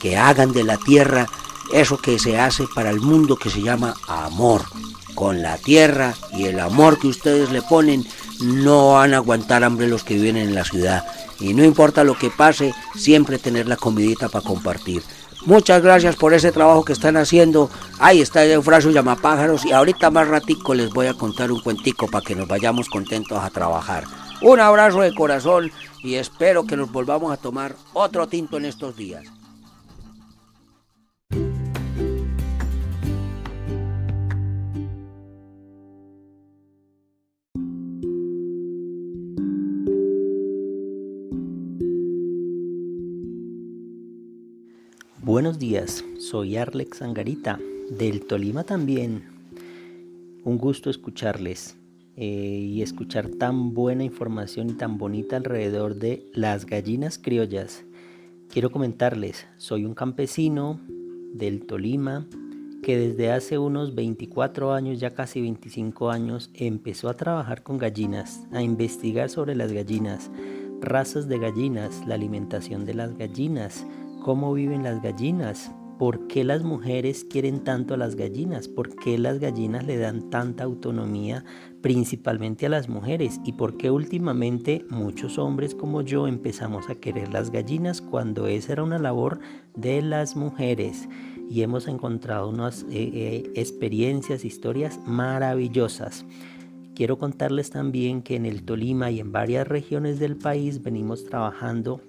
que 0.00 0.16
hagan 0.16 0.52
de 0.52 0.64
la 0.64 0.76
tierra 0.76 1.26
eso 1.72 1.98
que 1.98 2.18
se 2.18 2.38
hace 2.38 2.64
para 2.74 2.90
el 2.90 3.00
mundo 3.00 3.36
que 3.36 3.50
se 3.50 3.62
llama 3.62 3.94
amor. 4.06 4.62
Con 5.14 5.42
la 5.42 5.58
tierra 5.58 6.14
y 6.32 6.44
el 6.44 6.60
amor 6.60 6.98
que 6.98 7.08
ustedes 7.08 7.50
le 7.50 7.60
ponen, 7.60 8.06
no 8.40 8.92
van 8.92 9.14
a 9.14 9.18
aguantar 9.18 9.64
hambre 9.64 9.88
los 9.88 10.04
que 10.04 10.14
viven 10.14 10.36
en 10.36 10.54
la 10.54 10.64
ciudad. 10.64 11.04
Y 11.40 11.54
no 11.54 11.64
importa 11.64 12.04
lo 12.04 12.16
que 12.16 12.30
pase, 12.30 12.72
siempre 12.94 13.38
tener 13.38 13.68
la 13.68 13.76
comidita 13.76 14.28
para 14.28 14.44
compartir. 14.44 15.02
Muchas 15.46 15.82
gracias 15.82 16.16
por 16.16 16.34
ese 16.34 16.52
trabajo 16.52 16.84
que 16.84 16.92
están 16.92 17.16
haciendo. 17.16 17.70
Ahí 17.98 18.20
está 18.20 18.44
el 18.44 18.52
Eufrasio 18.52 18.90
Llamapájaros 18.90 19.64
y 19.64 19.72
ahorita 19.72 20.10
más 20.10 20.28
ratico 20.28 20.74
les 20.74 20.90
voy 20.90 21.06
a 21.06 21.14
contar 21.14 21.52
un 21.52 21.60
cuentico 21.60 22.08
para 22.08 22.24
que 22.24 22.34
nos 22.34 22.48
vayamos 22.48 22.88
contentos 22.88 23.38
a 23.42 23.50
trabajar. 23.50 24.04
Un 24.42 24.60
abrazo 24.60 25.00
de 25.00 25.14
corazón 25.14 25.70
y 26.02 26.14
espero 26.14 26.64
que 26.64 26.76
nos 26.76 26.92
volvamos 26.92 27.32
a 27.32 27.36
tomar 27.36 27.74
otro 27.92 28.26
tinto 28.26 28.56
en 28.56 28.66
estos 28.66 28.96
días. 28.96 29.24
Buenos 45.48 45.60
días, 45.60 46.04
soy 46.18 46.58
Arlex 46.58 47.00
Angarita, 47.00 47.58
del 47.88 48.26
Tolima 48.26 48.64
también. 48.64 49.24
Un 50.44 50.58
gusto 50.58 50.90
escucharles 50.90 51.74
eh, 52.16 52.26
y 52.26 52.82
escuchar 52.82 53.30
tan 53.30 53.72
buena 53.72 54.04
información 54.04 54.68
y 54.68 54.74
tan 54.74 54.98
bonita 54.98 55.38
alrededor 55.38 55.94
de 55.94 56.26
las 56.34 56.66
gallinas 56.66 57.16
criollas. 57.16 57.86
Quiero 58.50 58.70
comentarles, 58.70 59.46
soy 59.56 59.86
un 59.86 59.94
campesino 59.94 60.82
del 61.32 61.64
Tolima 61.64 62.26
que 62.82 62.98
desde 62.98 63.32
hace 63.32 63.56
unos 63.56 63.94
24 63.94 64.74
años, 64.74 65.00
ya 65.00 65.14
casi 65.14 65.40
25 65.40 66.10
años, 66.10 66.50
empezó 66.52 67.08
a 67.08 67.16
trabajar 67.16 67.62
con 67.62 67.78
gallinas, 67.78 68.46
a 68.52 68.60
investigar 68.60 69.30
sobre 69.30 69.54
las 69.54 69.72
gallinas, 69.72 70.30
razas 70.82 71.26
de 71.26 71.38
gallinas, 71.38 72.06
la 72.06 72.16
alimentación 72.16 72.84
de 72.84 72.92
las 72.92 73.16
gallinas, 73.16 73.86
cómo 74.28 74.52
viven 74.52 74.82
las 74.82 75.00
gallinas, 75.00 75.72
por 75.98 76.26
qué 76.26 76.44
las 76.44 76.62
mujeres 76.62 77.24
quieren 77.24 77.64
tanto 77.64 77.94
a 77.94 77.96
las 77.96 78.14
gallinas, 78.14 78.68
por 78.68 78.94
qué 78.94 79.16
las 79.16 79.38
gallinas 79.38 79.86
le 79.86 79.96
dan 79.96 80.28
tanta 80.28 80.64
autonomía 80.64 81.46
principalmente 81.80 82.66
a 82.66 82.68
las 82.68 82.90
mujeres 82.90 83.40
y 83.46 83.54
por 83.54 83.78
qué 83.78 83.90
últimamente 83.90 84.84
muchos 84.90 85.38
hombres 85.38 85.74
como 85.74 86.02
yo 86.02 86.28
empezamos 86.28 86.90
a 86.90 86.96
querer 86.96 87.32
las 87.32 87.50
gallinas 87.50 88.02
cuando 88.02 88.48
esa 88.48 88.74
era 88.74 88.82
una 88.82 88.98
labor 88.98 89.40
de 89.74 90.02
las 90.02 90.36
mujeres 90.36 91.08
y 91.48 91.62
hemos 91.62 91.88
encontrado 91.88 92.50
unas 92.50 92.82
eh, 92.82 92.86
eh, 92.90 93.50
experiencias, 93.54 94.44
historias 94.44 95.00
maravillosas. 95.06 96.26
Quiero 96.94 97.16
contarles 97.16 97.70
también 97.70 98.20
que 98.20 98.36
en 98.36 98.44
el 98.44 98.62
Tolima 98.62 99.10
y 99.10 99.20
en 99.20 99.32
varias 99.32 99.66
regiones 99.66 100.18
del 100.18 100.36
país 100.36 100.82
venimos 100.82 101.24
trabajando 101.24 102.02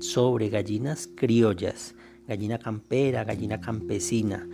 sobre 0.00 0.48
gallinas 0.48 1.08
criollas, 1.14 1.94
gallina 2.26 2.58
campera, 2.58 3.24
gallina 3.24 3.60
campesina, 3.60 4.48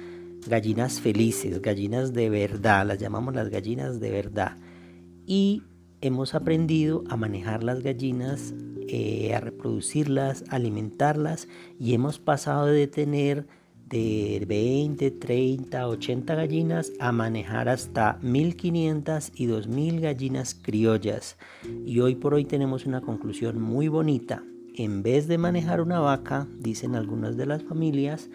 gallinas 0.47 1.01
felices, 1.01 1.61
gallinas 1.63 2.13
de 2.13 2.31
verdad, 2.31 2.87
las 2.87 2.99
llamamos 2.99 3.35
las 3.35 3.49
gallinas 3.49 4.01
de 4.01 4.11
verdad. 4.11 4.59
Y 5.27 5.63
hemos 6.01 6.35
aprendido 6.35 7.05
a 7.09 7.17
manejar 7.17 7.63
las 7.63 7.83
gallinas, 7.83 8.55
eh, 8.89 9.35
a 9.35 9.41
reproducirlas, 9.41 10.45
alimentarlas 10.49 11.49
y 11.79 11.95
hemos 11.95 12.19
pasado 12.19 12.67
de 12.67 12.89
tener 12.89 13.47
de 13.89 14.45
20, 14.49 15.11
30, 15.11 15.87
80 15.87 16.35
gallinas 16.35 16.93
a 16.99 17.13
manejar 17.13 17.69
hasta 17.69 18.19
1500 18.23 19.33
y 19.35 19.47
2000 19.47 20.01
gallinas 20.01 20.55
criollas. 20.55 21.37
Y 21.85 22.01
hoy 22.01 22.15
por 22.15 22.35
hoy 22.35 22.47
tenemos 22.47 22.87
una 22.87 23.03
conclusión 23.03 23.61
muy 23.61 23.89
bonita 23.89 24.43
en 24.75 25.03
vez 25.03 25.29
de 25.29 25.39
manejar 25.39 25.81
una 25.81 26.01
vaca, 26.01 26.47
dicen 26.59 26.95
algunas 26.95 27.37
de 27.37 27.47
las 27.47 27.63
familias, 27.63 28.31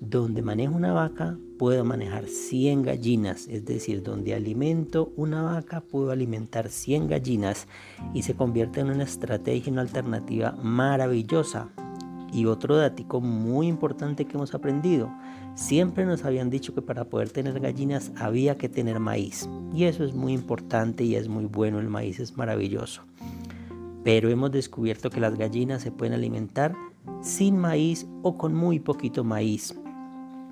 donde 0.00 0.42
manejo 0.42 0.74
una 0.74 0.92
vaca 0.92 1.38
puedo 1.58 1.84
manejar 1.84 2.26
100 2.26 2.82
gallinas, 2.82 3.48
es 3.48 3.64
decir, 3.64 4.02
donde 4.02 4.34
alimento 4.34 5.12
una 5.16 5.42
vaca 5.42 5.82
puedo 5.82 6.10
alimentar 6.10 6.68
100 6.68 7.08
gallinas 7.08 7.68
y 8.12 8.22
se 8.22 8.34
convierte 8.34 8.80
en 8.80 8.90
una 8.90 9.04
estrategia, 9.04 9.72
una 9.72 9.82
alternativa 9.82 10.52
maravillosa. 10.62 11.68
Y 12.32 12.46
otro 12.46 12.76
dato 12.76 13.20
muy 13.20 13.68
importante 13.68 14.24
que 14.24 14.36
hemos 14.36 14.54
aprendido, 14.54 15.08
siempre 15.54 16.04
nos 16.04 16.24
habían 16.24 16.50
dicho 16.50 16.74
que 16.74 16.82
para 16.82 17.04
poder 17.04 17.30
tener 17.30 17.60
gallinas 17.60 18.10
había 18.16 18.56
que 18.58 18.68
tener 18.68 18.98
maíz. 18.98 19.48
Y 19.72 19.84
eso 19.84 20.02
es 20.02 20.14
muy 20.14 20.32
importante 20.32 21.04
y 21.04 21.14
es 21.14 21.28
muy 21.28 21.44
bueno, 21.44 21.78
el 21.78 21.88
maíz 21.88 22.18
es 22.18 22.36
maravilloso 22.36 23.02
pero 24.04 24.28
hemos 24.28 24.52
descubierto 24.52 25.10
que 25.10 25.20
las 25.20 25.36
gallinas 25.36 25.82
se 25.82 25.90
pueden 25.90 26.14
alimentar 26.14 26.76
sin 27.22 27.56
maíz 27.56 28.06
o 28.22 28.36
con 28.36 28.54
muy 28.54 28.78
poquito 28.78 29.24
maíz. 29.24 29.74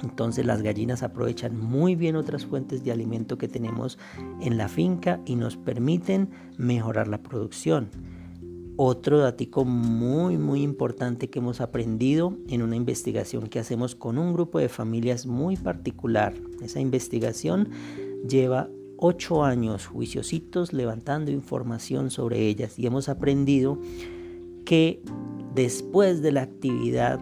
Entonces 0.02 0.44
las 0.44 0.62
gallinas 0.62 1.02
aprovechan 1.02 1.56
muy 1.56 1.94
bien 1.94 2.16
otras 2.16 2.46
fuentes 2.46 2.82
de 2.82 2.90
alimento 2.90 3.38
que 3.38 3.46
tenemos 3.46 3.98
en 4.40 4.56
la 4.56 4.68
finca 4.68 5.20
y 5.26 5.36
nos 5.36 5.56
permiten 5.56 6.30
mejorar 6.56 7.06
la 7.06 7.22
producción. 7.22 7.90
Otro 8.76 9.18
dato 9.18 9.64
muy 9.64 10.38
muy 10.38 10.62
importante 10.62 11.28
que 11.28 11.38
hemos 11.38 11.60
aprendido 11.60 12.36
en 12.48 12.62
una 12.62 12.74
investigación 12.74 13.48
que 13.48 13.58
hacemos 13.58 13.94
con 13.94 14.18
un 14.18 14.32
grupo 14.32 14.58
de 14.58 14.70
familias 14.70 15.26
muy 15.26 15.56
particular. 15.56 16.32
Esa 16.62 16.80
investigación 16.80 17.68
lleva 18.26 18.70
ocho 19.04 19.42
años 19.42 19.86
juiciositos 19.88 20.72
levantando 20.72 21.32
información 21.32 22.12
sobre 22.12 22.46
ellas 22.46 22.78
y 22.78 22.86
hemos 22.86 23.08
aprendido 23.08 23.80
que 24.64 25.02
después 25.56 26.22
de 26.22 26.30
la 26.30 26.42
actividad 26.42 27.18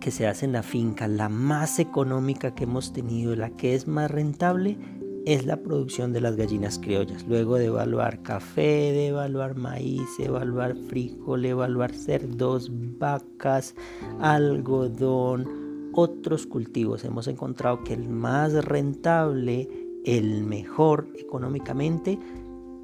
que 0.00 0.10
se 0.10 0.26
hace 0.26 0.44
en 0.44 0.52
la 0.52 0.64
finca, 0.64 1.06
la 1.06 1.28
más 1.28 1.78
económica 1.78 2.56
que 2.56 2.64
hemos 2.64 2.92
tenido, 2.92 3.36
la 3.36 3.50
que 3.50 3.76
es 3.76 3.86
más 3.86 4.10
rentable, 4.10 4.76
es 5.24 5.46
la 5.46 5.58
producción 5.58 6.12
de 6.12 6.20
las 6.20 6.34
gallinas 6.34 6.80
criollas. 6.80 7.28
Luego 7.28 7.58
de 7.58 7.66
evaluar 7.66 8.20
café, 8.22 8.90
de 8.90 9.06
evaluar 9.06 9.54
maíz, 9.54 10.08
evaluar 10.18 10.74
frijol, 10.88 11.44
evaluar 11.44 11.94
cerdos, 11.94 12.72
vacas, 12.98 13.76
algodón, 14.20 15.62
otros 15.94 16.46
cultivos, 16.46 17.04
hemos 17.04 17.28
encontrado 17.28 17.84
que 17.84 17.94
el 17.94 18.08
más 18.08 18.52
rentable, 18.64 19.68
el 20.04 20.44
mejor 20.44 21.08
económicamente, 21.18 22.18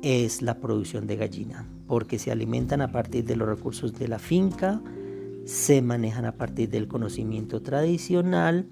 es 0.03 0.43
la 0.43 0.61
producción 0.61 1.07
de 1.07 1.17
gallina, 1.17 1.67
porque 1.87 2.19
se 2.19 2.31
alimentan 2.31 2.81
a 2.81 2.93
partir 2.93 3.25
de 3.25 3.37
los 3.37 3.49
recursos 3.49 3.93
de 3.99 4.09
la 4.09 4.19
finca, 4.19 4.81
se 5.45 5.83
manejan 5.83 6.25
a 6.25 6.33
partir 6.33 6.69
del 6.69 6.89
conocimiento 6.89 7.63
tradicional 7.63 8.69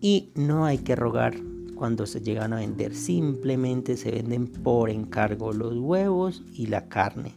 y 0.00 0.30
no 0.34 0.64
hay 0.64 0.78
que 0.78 0.96
rogar 0.96 1.34
cuando 1.74 2.06
se 2.06 2.20
llegan 2.20 2.52
a 2.52 2.56
vender, 2.56 2.94
simplemente 2.94 3.96
se 3.96 4.10
venden 4.10 4.48
por 4.48 4.90
encargo 4.90 5.52
los 5.52 5.78
huevos 5.78 6.42
y 6.52 6.66
la 6.66 6.88
carne. 6.88 7.34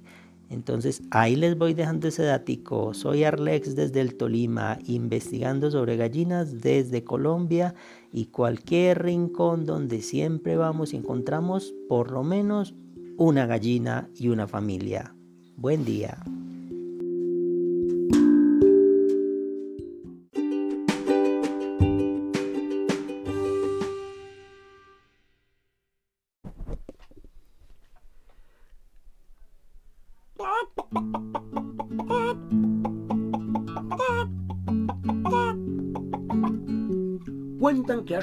Entonces 0.50 1.02
ahí 1.12 1.36
les 1.36 1.58
voy 1.58 1.74
dejando 1.74 2.08
ese 2.08 2.24
datico. 2.24 2.94
Soy 2.94 3.24
Arlex 3.24 3.76
desde 3.76 4.02
el 4.02 4.16
Tolima, 4.16 4.80
investigando 4.86 5.72
sobre 5.72 5.98
gallinas 5.98 6.62
desde 6.62 7.04
Colombia 7.04 7.74
y 8.14 8.28
cualquier 8.28 9.02
rincón 9.04 9.66
donde 9.66 10.02
siempre 10.04 10.56
vamos 10.56 10.94
y 10.94 10.98
encontramos 10.98 11.74
por 11.90 12.12
lo 12.12 12.24
menos 12.24 12.76
una 13.18 13.48
gallina 13.48 14.08
y 14.16 14.30
una 14.30 14.48
familia. 14.48 15.16
Buen 15.58 15.84
día. 15.84 16.18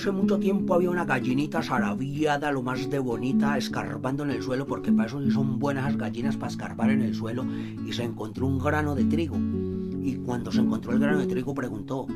Hace 0.01 0.13
mucho 0.13 0.39
tiempo 0.39 0.73
había 0.73 0.89
una 0.89 1.05
gallinita 1.05 1.63
zarabiada, 1.63 2.51
lo 2.51 2.63
más 2.63 2.89
de 2.89 2.99
bonita, 2.99 3.59
escarbando 3.59 4.23
en 4.23 4.31
el 4.31 4.43
suelo, 4.43 4.65
porque 4.65 4.91
para 4.91 5.09
eso 5.09 5.23
sí 5.23 5.31
son 5.31 5.59
buenas 5.59 5.85
las 5.85 5.99
gallinas 5.99 6.39
para 6.39 6.51
escarbar 6.51 6.89
en 6.89 7.03
el 7.03 7.15
suelo, 7.15 7.45
y 7.87 7.93
se 7.93 8.05
encontró 8.05 8.47
un 8.47 8.59
grano 8.59 8.95
de 8.95 9.05
trigo. 9.05 9.37
Y 10.03 10.15
cuando 10.25 10.51
se 10.51 10.63
encontró 10.63 10.93
el 10.93 11.01
grano 11.01 11.19
de 11.19 11.27
trigo 11.27 11.53
preguntó, 11.53 12.07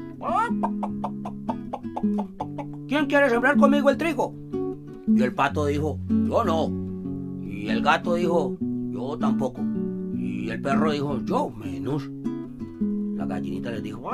¿quién 2.89 3.05
quiere 3.05 3.29
sembrar 3.29 3.59
conmigo 3.59 3.91
el 3.91 3.99
trigo? 3.99 4.35
Y 5.07 5.23
el 5.23 5.35
pato 5.35 5.67
dijo, 5.67 5.99
yo 6.09 6.43
no. 6.43 6.71
Y 7.47 7.69
el 7.69 7.83
gato 7.83 8.15
dijo, 8.15 8.57
yo 8.93 9.19
tampoco. 9.19 9.61
Y 10.17 10.49
el 10.49 10.63
perro 10.63 10.91
dijo, 10.91 11.21
yo 11.23 11.51
menos. 11.51 12.09
La 13.15 13.27
gallinita 13.27 13.71
le 13.71 13.83
dijo, 13.83 14.11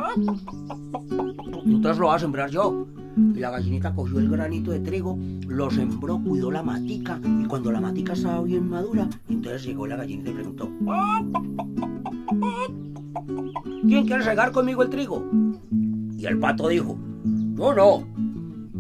entonces 1.64 1.98
lo 1.98 2.08
va 2.08 2.16
a 2.16 2.18
sembrar 2.18 2.50
yo. 2.50 2.88
Y 3.34 3.38
la 3.38 3.50
gallinita 3.50 3.94
cogió 3.94 4.18
el 4.18 4.30
granito 4.30 4.70
de 4.70 4.80
trigo, 4.80 5.18
lo 5.46 5.70
sembró, 5.70 6.18
cuidó 6.22 6.50
la 6.50 6.62
matica, 6.62 7.20
y 7.22 7.44
cuando 7.44 7.70
la 7.70 7.80
matica 7.80 8.14
estaba 8.14 8.42
bien 8.42 8.68
madura, 8.68 9.08
entonces 9.28 9.64
llegó 9.64 9.86
la 9.86 9.96
gallinita 9.96 10.30
y 10.30 10.34
preguntó, 10.34 10.70
¿quién 13.82 14.06
quiere 14.06 14.24
regar 14.24 14.52
conmigo 14.52 14.82
el 14.82 14.90
trigo? 14.90 15.24
Y 16.16 16.26
el 16.26 16.38
pato 16.38 16.68
dijo, 16.68 16.98
yo 17.54 17.74
no. 17.74 18.06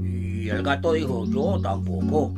Y 0.02 0.48
el 0.48 0.62
gato 0.62 0.92
dijo, 0.92 1.26
yo 1.26 1.60
tampoco. 1.60 2.34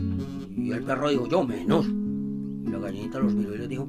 Y 0.56 0.72
el 0.72 0.82
perro 0.82 1.08
dijo, 1.08 1.28
yo 1.28 1.44
menos. 1.44 1.86
Y 1.86 2.70
la 2.70 2.78
gallinita 2.78 3.18
los 3.18 3.34
miró 3.34 3.54
y 3.54 3.58
le 3.58 3.68
dijo, 3.68 3.88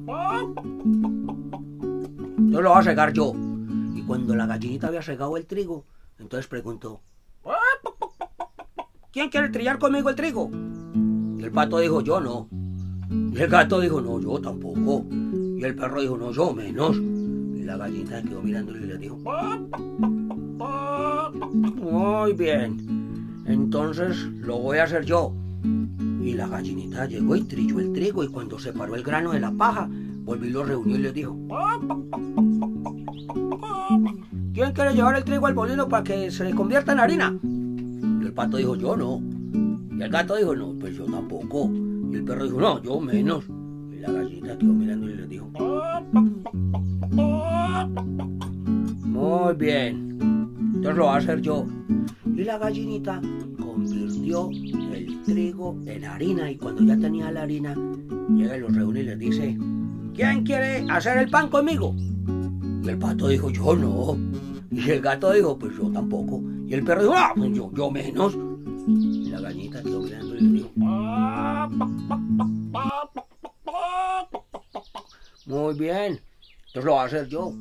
yo 2.38 2.60
lo 2.62 2.70
voy 2.70 2.78
a 2.78 2.82
regar 2.82 3.12
yo. 3.12 3.32
Y 3.94 4.02
cuando 4.02 4.34
la 4.34 4.46
gallinita 4.46 4.88
había 4.88 5.00
regado 5.00 5.36
el 5.36 5.46
trigo, 5.46 5.84
entonces 6.18 6.46
preguntó, 6.46 7.00
¿quién 9.14 9.30
quiere 9.30 9.48
trillar 9.48 9.78
conmigo 9.78 10.10
el 10.10 10.16
trigo? 10.16 10.50
Y 11.38 11.44
el 11.44 11.52
pato 11.52 11.78
dijo, 11.78 12.00
yo 12.00 12.20
no. 12.20 12.48
Y 13.08 13.40
el 13.40 13.48
gato 13.48 13.78
dijo, 13.78 14.00
no, 14.00 14.20
yo 14.20 14.40
tampoco. 14.40 15.06
Y 15.56 15.62
el 15.62 15.76
perro 15.76 16.00
dijo, 16.00 16.18
no, 16.18 16.32
yo 16.32 16.52
menos. 16.52 16.96
Y 16.96 17.62
la 17.62 17.76
gallinita 17.76 18.20
quedó 18.22 18.42
mirándole 18.42 18.80
y 18.80 18.86
le 18.86 18.98
dijo, 18.98 19.16
muy 21.76 22.32
bien, 22.32 23.44
entonces 23.46 24.16
lo 24.40 24.58
voy 24.58 24.78
a 24.78 24.84
hacer 24.84 25.04
yo. 25.04 25.32
Y 26.20 26.32
la 26.32 26.48
gallinita 26.48 27.06
llegó 27.06 27.36
y 27.36 27.42
trilló 27.42 27.78
el 27.78 27.92
trigo 27.92 28.24
y 28.24 28.28
cuando 28.28 28.58
separó 28.58 28.96
el 28.96 29.04
grano 29.04 29.30
de 29.30 29.38
la 29.38 29.52
paja, 29.52 29.88
volvió 30.24 30.48
y 30.48 30.52
lo 30.52 30.64
reunió 30.64 30.96
y 30.96 30.98
le 30.98 31.12
dijo, 31.12 31.38
¿quién 34.52 34.72
quiere 34.72 34.92
llevar 34.92 35.14
el 35.14 35.24
trigo 35.24 35.46
al 35.46 35.54
molino 35.54 35.88
para 35.88 36.02
que 36.02 36.32
se 36.32 36.50
convierta 36.50 36.92
en 36.92 36.98
harina? 36.98 37.38
El 38.34 38.36
pato 38.36 38.56
dijo, 38.56 38.74
yo 38.74 38.96
no. 38.96 39.22
Y 39.96 40.02
el 40.02 40.10
gato 40.10 40.34
dijo, 40.34 40.56
no, 40.56 40.74
pues 40.80 40.96
yo 40.96 41.04
tampoco. 41.04 41.70
Y 42.10 42.16
el 42.16 42.24
perro 42.24 42.42
dijo, 42.42 42.60
no, 42.60 42.82
yo 42.82 42.98
menos. 42.98 43.44
Y 43.92 44.00
la 44.00 44.10
gallinita 44.10 44.58
quedó 44.58 44.72
mirando 44.72 45.08
y 45.08 45.14
le 45.14 45.26
dijo, 45.28 45.48
muy 49.04 49.54
bien, 49.54 50.18
entonces 50.74 50.96
lo 50.96 51.04
voy 51.04 51.14
a 51.14 51.16
hacer 51.18 51.42
yo. 51.42 51.64
Y 52.26 52.42
la 52.42 52.58
gallinita 52.58 53.22
convirtió 53.56 54.50
el 54.50 55.22
trigo 55.22 55.78
en 55.86 56.04
harina 56.04 56.50
y 56.50 56.56
cuando 56.56 56.82
ya 56.82 56.98
tenía 56.98 57.30
la 57.30 57.42
harina, 57.42 57.76
llega 58.30 58.56
y 58.56 58.60
los 58.62 58.74
reúne 58.74 59.02
y 59.02 59.04
les 59.04 59.18
dice, 59.20 59.56
¿quién 60.12 60.42
quiere 60.42 60.84
hacer 60.90 61.18
el 61.18 61.30
pan 61.30 61.50
conmigo? 61.50 61.94
Y 62.82 62.88
el 62.88 62.98
pato 62.98 63.28
dijo, 63.28 63.48
yo 63.50 63.76
no. 63.76 64.18
Y 64.72 64.90
el 64.90 65.00
gato 65.00 65.30
dijo, 65.32 65.56
pues 65.56 65.76
yo 65.76 65.88
tampoco. 65.92 66.42
Y 66.66 66.74
el 66.74 66.84
perro 66.84 67.02
dijo, 67.02 67.14
ah, 67.16 67.32
pues 67.36 67.52
yo, 67.52 67.90
menos. 67.90 68.36
Y 68.86 69.30
la 69.30 69.40
gallita 69.40 69.82
quedó 69.82 70.00
mirando 70.00 70.34
y 70.34 70.40
le 70.40 70.48
dijo, 70.50 70.70
muy 75.46 75.74
bien, 75.74 76.20
entonces 76.66 76.84
lo 76.84 76.92
voy 76.92 77.00
a 77.00 77.04
hacer 77.04 77.28
yo. 77.28 77.52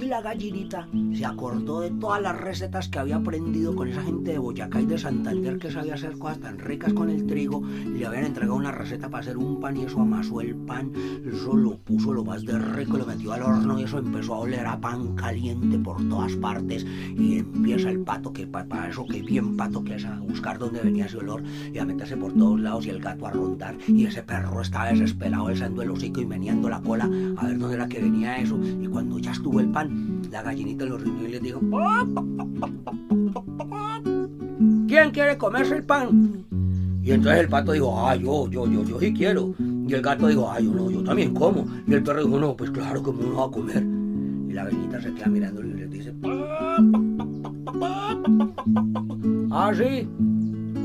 Y 0.00 0.06
la 0.06 0.22
gallinita 0.22 0.88
se 1.12 1.26
acordó 1.26 1.80
de 1.80 1.90
todas 1.90 2.22
las 2.22 2.34
recetas 2.40 2.88
que 2.88 2.98
había 2.98 3.16
aprendido 3.16 3.76
con 3.76 3.86
esa 3.86 4.02
gente 4.02 4.32
de 4.32 4.38
Boyacá 4.38 4.80
y 4.80 4.86
de 4.86 4.96
Santander 4.96 5.58
que 5.58 5.70
sabía 5.70 5.92
hacer 5.92 6.16
cosas 6.16 6.40
tan 6.40 6.58
ricas 6.58 6.94
con 6.94 7.10
el 7.10 7.26
trigo. 7.26 7.62
Le 7.62 8.06
habían 8.06 8.24
entregado 8.24 8.56
una 8.56 8.72
receta 8.72 9.10
para 9.10 9.20
hacer 9.20 9.36
un 9.36 9.60
pan 9.60 9.76
y 9.76 9.84
eso 9.84 10.00
amasó 10.00 10.40
el 10.40 10.56
pan. 10.56 10.90
Eso 11.26 11.54
lo 11.54 11.76
puso 11.76 12.14
lo 12.14 12.24
más 12.24 12.46
de 12.46 12.58
rico, 12.58 12.96
lo 12.96 13.04
metió 13.04 13.34
al 13.34 13.42
horno 13.42 13.78
y 13.78 13.82
eso 13.82 13.98
empezó 13.98 14.36
a 14.36 14.38
oler 14.38 14.66
a 14.66 14.80
pan 14.80 15.14
caliente 15.16 15.78
por 15.78 16.02
todas 16.08 16.32
partes. 16.36 16.86
Y 17.18 17.40
empieza 17.40 17.90
el 17.90 18.00
pato, 18.00 18.32
que 18.32 18.46
para 18.46 18.88
eso 18.88 19.04
que 19.04 19.20
bien 19.20 19.54
pato 19.54 19.84
que 19.84 19.96
es 19.96 20.06
a 20.06 20.18
buscar 20.20 20.58
dónde 20.58 20.80
venía 20.80 21.04
ese 21.04 21.18
olor 21.18 21.42
y 21.74 21.78
a 21.78 21.84
meterse 21.84 22.16
por 22.16 22.32
todos 22.32 22.58
lados 22.58 22.86
y 22.86 22.90
el 22.90 23.00
gato 23.00 23.26
a 23.26 23.32
rondar. 23.32 23.76
Y 23.86 24.06
ese 24.06 24.22
perro 24.22 24.62
estaba 24.62 24.86
desesperado, 24.86 25.44
besando 25.44 25.82
el 25.82 25.90
hocico 25.90 26.22
y 26.22 26.26
meneando 26.26 26.70
la 26.70 26.80
cola 26.80 27.04
a 27.36 27.46
ver 27.46 27.58
dónde 27.58 27.74
era 27.74 27.86
que 27.86 28.00
venía 28.00 28.38
eso. 28.38 28.58
Y 28.80 28.86
cuando 28.86 29.18
ya 29.18 29.32
estuvo 29.32 29.60
el 29.60 29.68
pan, 29.68 29.89
la 30.30 30.42
gallinita 30.42 30.84
lo 30.84 30.98
reunió 30.98 31.28
y 31.28 31.32
le 31.32 31.40
dijo, 31.40 31.60
¿quién 34.86 35.10
quiere 35.10 35.36
comerse 35.38 35.76
el 35.76 35.84
pan? 35.84 36.44
Y 37.02 37.12
entonces 37.12 37.40
el 37.40 37.48
pato 37.48 37.72
dijo, 37.72 37.98
ah, 37.98 38.14
yo, 38.14 38.48
yo, 38.50 38.66
yo, 38.70 38.84
yo 38.84 39.00
sí 39.00 39.12
quiero. 39.12 39.54
Y 39.58 39.94
el 39.94 40.02
gato 40.02 40.28
dijo, 40.28 40.48
ah, 40.50 40.60
yo 40.60 40.72
no, 40.72 40.90
yo 40.90 41.02
también 41.02 41.34
como. 41.34 41.66
Y 41.86 41.94
el 41.94 42.02
perro 42.02 42.24
dijo, 42.24 42.38
no, 42.38 42.56
pues 42.56 42.70
claro 42.70 43.02
que 43.02 43.10
uno 43.10 43.36
va 43.36 43.46
a 43.46 43.50
comer. 43.50 43.82
Y 44.48 44.52
la 44.52 44.64
gallinita 44.64 45.00
se 45.00 45.12
queda 45.14 45.26
mirándolo 45.26 45.68
y 45.68 45.72
le 45.72 45.86
dice, 45.86 46.14
ah, 49.50 49.72
sí. 49.74 50.08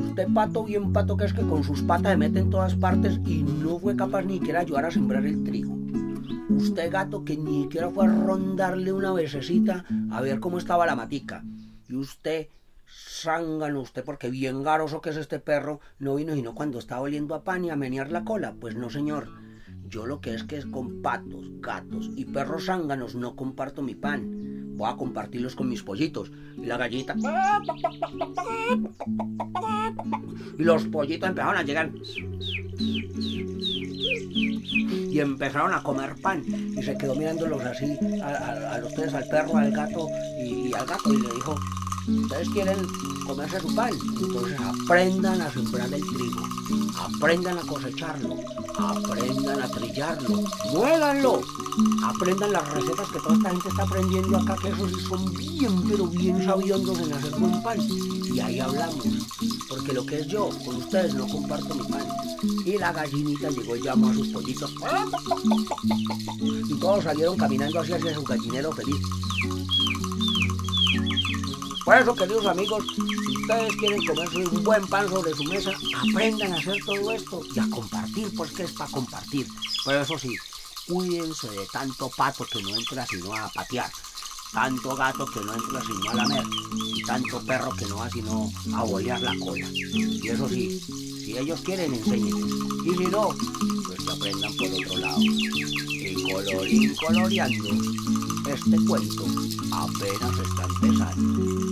Usted 0.08 0.28
pato, 0.34 0.64
bien 0.64 0.94
pato 0.94 1.18
que 1.18 1.26
es 1.26 1.34
que 1.34 1.42
con 1.42 1.64
sus 1.64 1.82
patas 1.82 2.14
se 2.14 2.18
mete 2.18 2.40
en 2.40 2.50
todas 2.50 2.74
partes 2.76 3.20
y 3.26 3.44
no 3.44 3.78
fue 3.80 3.96
capaz 3.96 4.22
ni 4.22 4.36
siquiera 4.36 4.62
ayudar 4.62 4.86
a 4.86 4.92
sembrar 4.92 5.26
el 5.26 5.44
trigo. 5.44 5.75
Usted 6.50 6.92
gato 6.92 7.26
que 7.26 7.38
ni 7.38 7.64
siquiera 7.64 7.90
fue 7.90 8.06
a 8.06 8.10
rondarle 8.10 8.92
una 8.92 9.12
vececita 9.12 9.84
a 10.12 10.22
ver 10.22 10.40
cómo 10.40 10.58
estaba 10.60 10.86
la 10.86 10.96
matica. 10.96 11.44
Y 11.88 11.96
usted 11.96 12.50
zángano 12.88 13.82
usted, 13.82 14.04
porque 14.04 14.30
bien 14.30 14.62
garoso 14.62 15.02
que 15.02 15.10
es 15.10 15.18
este 15.18 15.40
perro, 15.40 15.80
no 15.98 16.16
vino 16.16 16.36
sino 16.36 16.54
cuando 16.54 16.78
estaba 16.78 17.02
oliendo 17.02 17.34
a 17.34 17.44
pan 17.44 17.66
y 17.66 17.72
a 17.72 17.76
menear 17.76 18.12
la 18.12 18.24
cola. 18.24 18.56
Pues 18.60 18.76
no, 18.76 18.90
señor. 18.90 19.28
Yo 19.88 20.06
lo 20.06 20.22
que 20.22 20.34
es 20.34 20.44
que 20.44 20.58
es 20.58 20.66
con 20.66 21.02
patos, 21.02 21.50
gatos 21.62 22.10
y 22.16 22.26
perros 22.26 22.66
zánganos 22.66 23.16
no 23.16 23.36
comparto 23.36 23.82
mi 23.82 23.96
pan. 23.96 24.65
Voy 24.76 24.90
a 24.90 24.96
compartirlos 24.96 25.56
con 25.56 25.70
mis 25.70 25.82
pollitos. 25.84 26.32
Y 26.58 26.66
la 26.66 26.78
gallita. 26.78 27.16
Y 30.58 30.64
los 30.64 30.84
pollitos 30.86 31.30
empezaron 31.30 31.58
a 31.58 31.64
llegar. 31.64 31.92
Y 35.10 35.20
empezaron 35.20 35.74
a 35.74 35.82
comer 35.82 36.16
pan. 36.22 36.44
Y 36.46 36.84
se 36.84 36.98
quedó 36.98 37.16
mirándolos 37.16 37.64
así 37.64 37.98
a, 38.22 38.78
los 38.80 38.94
tres, 38.94 39.14
al 39.14 39.28
perro, 39.28 39.58
al 39.58 39.72
gato 39.72 40.08
y, 40.44 40.68
y 40.70 40.74
al 40.74 40.86
gato. 40.86 41.14
Y 41.14 41.22
le 41.22 41.34
dijo, 41.34 41.56
ustedes 42.08 42.50
quieren 42.50 42.88
comerse 43.26 43.60
su 43.60 43.74
pan, 43.76 43.92
entonces 44.22 44.60
aprendan 44.60 45.42
a 45.42 45.52
sembrar 45.52 45.94
el 45.94 46.02
trigo, 46.02 46.42
aprendan 46.98 47.58
a 47.58 47.62
cosecharlo, 47.62 48.38
aprendan 48.78 49.62
a 49.62 49.68
trillarlo, 49.70 50.44
muéganlo, 50.72 51.42
aprendan 52.04 52.52
las 52.54 52.70
recetas 52.70 53.10
que 53.10 53.20
toda 53.20 53.36
esta 53.36 53.50
gente 53.50 53.70
está 53.70 53.84
aprendiendo 53.84 54.38
acá, 54.38 54.56
que 54.62 54.70
esos 54.70 55.02
son 55.04 55.34
bien, 55.34 55.82
pero 55.90 56.08
bien 56.08 56.46
sabiondos 56.46 57.00
en 57.00 57.14
hacer 57.14 57.32
buen 57.40 57.64
pan. 57.64 57.80
Y 57.80 58.40
ahí 58.40 58.60
hablamos, 58.60 59.06
porque 59.70 59.94
lo 59.94 60.06
que 60.06 60.20
es 60.20 60.28
yo, 60.28 60.50
con 60.66 60.76
ustedes 60.76 61.16
no 61.16 61.28
comparto 61.28 61.74
mi 61.74 61.84
pan. 61.84 62.06
Y 62.66 62.78
la 62.78 62.92
gallinita 62.92 63.50
llegó 63.50 63.76
y 63.76 63.82
llamó 63.82 64.10
a 64.10 64.14
sus 64.14 64.28
pollitos. 64.30 64.74
Y 66.42 66.74
todos 66.76 67.04
salieron 67.04 67.38
caminando 67.38 67.80
hacia 67.80 68.14
su 68.14 68.24
gallinero 68.24 68.72
feliz. 68.72 69.02
Por 71.86 71.96
eso, 71.96 72.16
queridos 72.16 72.48
amigos, 72.48 72.84
si 72.96 73.38
ustedes 73.38 73.76
quieren 73.76 74.06
comerse 74.08 74.38
un 74.38 74.64
buen 74.64 74.88
pan 74.88 75.08
sobre 75.08 75.36
su 75.36 75.44
mesa, 75.44 75.72
aprendan 76.12 76.54
a 76.54 76.58
hacer 76.58 76.78
todo 76.84 77.12
esto 77.12 77.42
y 77.54 77.60
a 77.60 77.70
compartir, 77.70 78.36
porque 78.36 78.64
es 78.64 78.72
para 78.72 78.90
compartir. 78.90 79.48
Pero 79.86 80.02
eso 80.02 80.18
sí, 80.18 80.36
cuídense 80.88 81.48
de 81.48 81.68
tanto 81.72 82.10
pato 82.10 82.44
que 82.52 82.64
no 82.64 82.76
entra 82.76 83.06
sino 83.06 83.36
a 83.36 83.48
patear, 83.50 83.92
tanto 84.52 84.96
gato 84.96 85.28
que 85.28 85.42
no 85.42 85.54
entra 85.54 85.80
sino 85.82 86.10
a 86.10 86.14
lamer, 86.16 86.46
y 86.88 87.04
tanto 87.04 87.40
perro 87.46 87.72
que 87.76 87.86
no 87.86 87.98
va 87.98 88.10
sino 88.10 88.52
a 88.74 88.84
bolear 88.84 89.22
la 89.22 89.38
cola. 89.38 89.68
Y 89.72 90.28
eso 90.28 90.50
sí, 90.50 90.80
si 90.80 91.38
ellos 91.38 91.62
quieren, 91.62 91.94
enséñenles. 91.94 92.52
Y 92.84 92.98
si 92.98 93.06
no, 93.06 93.30
pues 93.86 94.04
que 94.04 94.12
aprendan 94.12 94.58
por 94.58 94.68
otro 94.70 94.98
lado. 94.98 95.22
Y 95.22 96.24
colorín 96.32 96.96
coloreando, 96.96 97.70
este 98.50 98.86
cuento 98.86 99.26
apenas 99.72 100.40
está 100.40 100.64
empezando. 100.64 101.65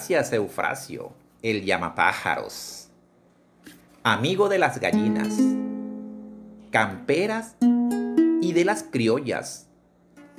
Gracias, 0.00 0.32
Eufrasio, 0.32 1.12
el 1.42 1.62
llamapájaros. 1.62 2.88
Amigo 4.02 4.48
de 4.48 4.58
las 4.58 4.80
gallinas, 4.80 5.36
camperas 6.70 7.54
y 8.40 8.54
de 8.54 8.64
las 8.64 8.82
criollas. 8.82 9.68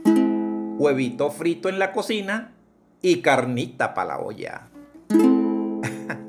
Huevito 0.04 1.30
frito 1.30 1.70
en 1.70 1.78
la 1.78 1.92
cocina 1.92 2.56
y 3.04 3.22
carnita 3.22 3.94
para 3.94 4.18
la 4.18 4.20
olla. 4.20 4.68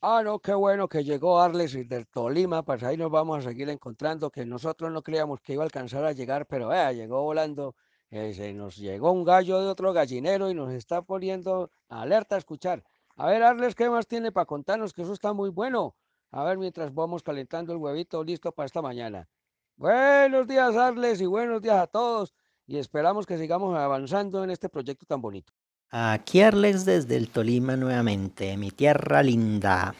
Ah, 0.00 0.22
no, 0.22 0.38
qué 0.38 0.54
bueno 0.54 0.88
que 0.88 1.02
llegó 1.02 1.40
Arles 1.40 1.72
del 1.88 2.06
Tolima, 2.06 2.62
pues 2.62 2.82
ahí 2.84 2.96
nos 2.96 3.10
vamos 3.10 3.38
a 3.38 3.48
seguir 3.48 3.68
encontrando, 3.70 4.30
que 4.30 4.46
nosotros 4.46 4.92
no 4.92 5.02
creíamos 5.02 5.40
que 5.40 5.54
iba 5.54 5.64
a 5.64 5.66
alcanzar 5.66 6.04
a 6.04 6.12
llegar, 6.12 6.46
pero 6.46 6.68
vea, 6.68 6.92
llegó 6.92 7.22
volando, 7.22 7.74
eh, 8.10 8.34
se 8.34 8.52
nos 8.52 8.76
llegó 8.76 9.12
un 9.12 9.24
gallo 9.24 9.60
de 9.60 9.68
otro 9.68 9.92
gallinero 9.92 10.50
y 10.50 10.54
nos 10.54 10.72
está 10.72 11.02
poniendo 11.02 11.70
alerta 11.88 12.36
a 12.36 12.38
escuchar. 12.38 12.84
A 13.16 13.26
ver, 13.26 13.42
Arles, 13.42 13.74
¿qué 13.74 13.88
más 13.88 14.06
tiene 14.06 14.30
para 14.30 14.46
contarnos? 14.46 14.92
Que 14.92 15.02
eso 15.02 15.12
está 15.12 15.32
muy 15.32 15.50
bueno. 15.50 15.96
A 16.30 16.44
ver, 16.44 16.58
mientras 16.58 16.92
vamos 16.92 17.22
calentando 17.22 17.72
el 17.72 17.78
huevito 17.78 18.22
listo 18.22 18.52
para 18.52 18.66
esta 18.66 18.82
mañana. 18.82 19.28
Buenos 19.76 20.46
días, 20.46 20.76
Arles, 20.76 21.20
y 21.20 21.26
buenos 21.26 21.60
días 21.60 21.76
a 21.76 21.86
todos, 21.86 22.34
y 22.66 22.78
esperamos 22.78 23.26
que 23.26 23.36
sigamos 23.36 23.76
avanzando 23.76 24.42
en 24.42 24.50
este 24.50 24.68
proyecto 24.68 25.04
tan 25.06 25.20
bonito. 25.20 25.52
Aquí 25.90 26.40
Arles 26.40 26.84
desde 26.84 27.16
el 27.16 27.28
Tolima 27.28 27.76
nuevamente, 27.76 28.56
mi 28.56 28.70
tierra 28.70 29.22
linda. 29.22 29.94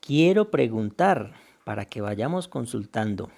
Quiero 0.00 0.50
preguntar 0.50 1.34
para 1.64 1.84
que 1.86 2.00
vayamos 2.00 2.48
consultando. 2.48 3.30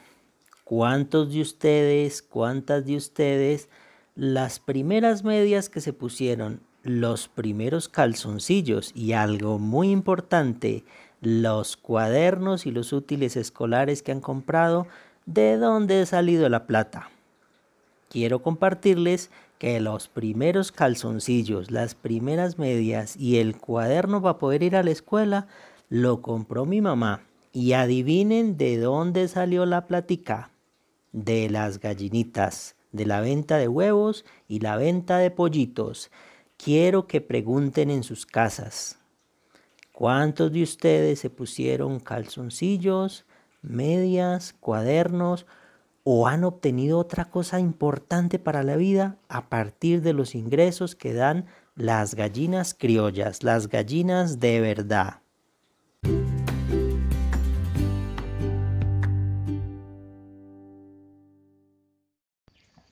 ¿Cuántos 0.69 1.33
de 1.33 1.43
ustedes, 1.43 2.23
cuántas 2.23 2.85
de 2.85 2.97
ustedes, 2.97 3.69
las 4.17 4.59
primeras 4.59 5.23
medias 5.23 5.69
que 5.69 5.81
se 5.81 5.93
pusieron, 5.93 6.61
los 6.83 7.29
primeros 7.29 7.89
calzoncillos 7.89 8.91
y 8.93 9.13
algo 9.13 9.61
muy 9.61 9.93
importante, 9.93 10.83
los 11.21 11.77
cuadernos 11.77 12.67
y 12.67 12.73
los 12.73 12.93
útiles 12.93 13.37
escolares 13.37 14.03
que 14.03 14.11
han 14.11 14.21
comprado, 14.21 14.89
de 15.25 15.57
dónde 15.57 16.01
ha 16.01 16.07
salido 16.07 16.49
la 16.49 16.67
plata? 16.67 17.11
Quiero 18.09 18.43
compartirles 18.43 19.31
que 19.61 19.79
los 19.79 20.09
primeros 20.09 20.73
calzoncillos, 20.73 21.71
las 21.71 21.95
primeras 21.95 22.59
medias 22.59 23.17
y 23.17 23.39
el 23.39 23.57
cuaderno 23.57 24.21
para 24.21 24.41
poder 24.41 24.65
ir 24.65 24.75
a 24.75 24.83
la 24.83 24.91
escuela 24.91 25.47
lo 25.91 26.23
compró 26.23 26.67
mi 26.67 26.81
mamá. 26.81 27.23
Y 27.53 27.75
adivinen 27.75 28.57
de 28.57 28.79
dónde 28.79 29.29
salió 29.29 29.65
la 29.65 29.87
plática. 29.87 30.51
De 31.17 31.49
las 31.49 31.81
gallinitas, 31.81 32.77
de 32.93 33.07
la 33.07 33.23
venta 33.23 33.57
de 33.57 33.69
huevos 33.69 34.27
y 34.49 34.61
la 34.61 34.77
venta 34.77 35.17
de 35.17 35.31
pollitos. 35.31 36.11
Quiero 36.59 37.07
que 37.07 37.23
pregunten 37.23 37.89
en 37.89 38.03
sus 38.03 38.27
casas. 38.27 38.99
¿Cuántos 39.93 40.53
de 40.53 40.63
ustedes 40.63 41.19
se 41.21 41.31
pusieron 41.31 42.01
calzoncillos, 42.01 43.25
medias, 43.63 44.53
cuadernos 44.61 45.47
o 46.05 46.29
han 46.29 46.45
obtenido 46.45 46.99
otra 46.99 47.31
cosa 47.31 47.61
importante 47.61 48.39
para 48.39 48.63
la 48.63 48.77
vida 48.77 49.17
a 49.31 49.49
partir 49.49 50.03
de 50.03 50.13
los 50.13 50.35
ingresos 50.35 50.95
que 50.95 51.15
dan 51.15 51.47
las 51.77 52.15
gallinas 52.15 52.75
criollas, 52.75 53.43
las 53.43 53.69
gallinas 53.69 54.39
de 54.39 54.61
verdad. 54.61 55.23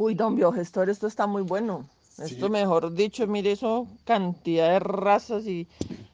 Uy, 0.05 0.15
don 0.15 0.37
biogestor, 0.37 0.91
esto 0.91 1.07
está 1.07 1.27
muy 1.27 1.41
bueno. 1.41 1.89
Esto, 2.19 2.51
mejor 2.51 2.93
dicho, 2.93 3.27
mire 3.27 3.53
eso, 3.53 3.89
cantidad 4.05 4.69
de 4.69 4.79
razas 4.79 5.47
y 5.47 5.67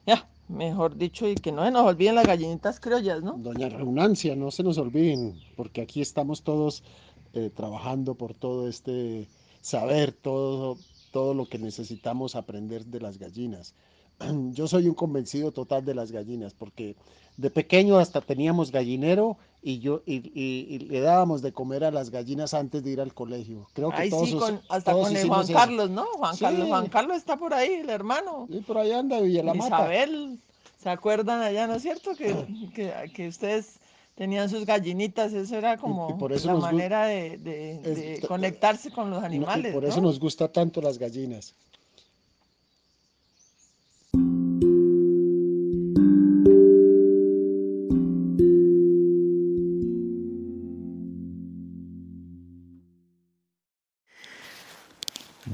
ya, 0.06 0.28
mejor 0.48 0.96
dicho, 0.96 1.28
y 1.28 1.34
que 1.34 1.50
no 1.50 1.64
se 1.64 1.72
nos 1.72 1.86
olviden 1.86 2.14
las 2.14 2.24
gallinitas 2.24 2.78
criollas, 2.78 3.20
¿no? 3.24 3.32
Doña 3.32 3.68
Reunancia, 3.68 4.36
no 4.36 4.52
se 4.52 4.62
nos 4.62 4.78
olviden, 4.78 5.40
porque 5.56 5.80
aquí 5.82 6.00
estamos 6.00 6.44
todos 6.44 6.84
eh, 7.32 7.50
trabajando 7.52 8.14
por 8.14 8.32
todo 8.32 8.68
este 8.68 9.26
saber, 9.60 10.12
todo, 10.12 10.78
todo 11.10 11.34
lo 11.34 11.46
que 11.46 11.58
necesitamos 11.58 12.36
aprender 12.36 12.86
de 12.86 13.00
las 13.00 13.18
gallinas. 13.18 13.74
Yo 14.52 14.68
soy 14.68 14.86
un 14.88 14.94
convencido 14.94 15.52
total 15.52 15.84
de 15.84 15.94
las 15.94 16.12
gallinas, 16.12 16.54
porque 16.54 16.96
de 17.36 17.50
pequeño 17.50 17.98
hasta 17.98 18.20
teníamos 18.20 18.70
gallinero 18.70 19.38
y 19.62 19.78
yo 19.78 20.02
y, 20.06 20.16
y- 20.38 20.66
y 20.74 20.78
le 20.80 21.00
dábamos 21.00 21.42
de 21.42 21.52
comer 21.52 21.84
a 21.84 21.90
las 21.90 22.10
gallinas 22.10 22.52
antes 22.54 22.82
de 22.82 22.90
ir 22.90 23.00
al 23.00 23.14
colegio. 23.14 23.66
Creo 23.72 23.90
que 23.90 23.96
Ahí 24.02 24.10
todos, 24.10 24.28
sí, 24.28 24.36
con, 24.36 24.60
hasta 24.68 24.92
todos 24.92 25.08
con 25.08 25.16
el 25.16 25.28
Juan 25.28 25.44
eso. 25.44 25.52
Carlos, 25.54 25.90
¿no? 25.90 26.04
Juan 26.16 26.36
Carlos. 26.36 26.68
Juan 26.68 26.88
Carlos 26.88 27.16
está 27.16 27.36
por 27.36 27.54
ahí, 27.54 27.72
el 27.74 27.88
hermano. 27.90 28.46
Y 28.50 28.60
por 28.60 28.78
ahí 28.78 28.92
anda 28.92 29.20
Villamata. 29.20 29.66
Isabel, 29.66 30.38
¿se 30.82 30.90
acuerdan 30.90 31.40
allá, 31.42 31.66
no 31.66 31.74
es 31.74 31.82
cierto? 31.82 32.14
Que, 32.14 32.34
que, 32.74 32.92
que 33.14 33.28
ustedes 33.28 33.78
tenían 34.16 34.50
sus 34.50 34.66
gallinitas, 34.66 35.32
eso 35.32 35.56
era 35.56 35.78
como 35.78 36.18
por 36.18 36.32
eso 36.32 36.48
la 36.48 36.54
manera 36.56 37.06
de, 37.06 38.20
conectarse 38.28 38.90
con 38.90 39.10
los 39.10 39.20
No, 39.20 39.24
y 39.24 39.26
animales, 39.26 39.72
por 39.74 39.84
eso 39.86 39.96
¿no? 40.00 40.08
nos 40.08 40.20
gusta 40.20 40.48
tanto 40.48 40.82
las 40.82 40.98
gallinas. 40.98 41.54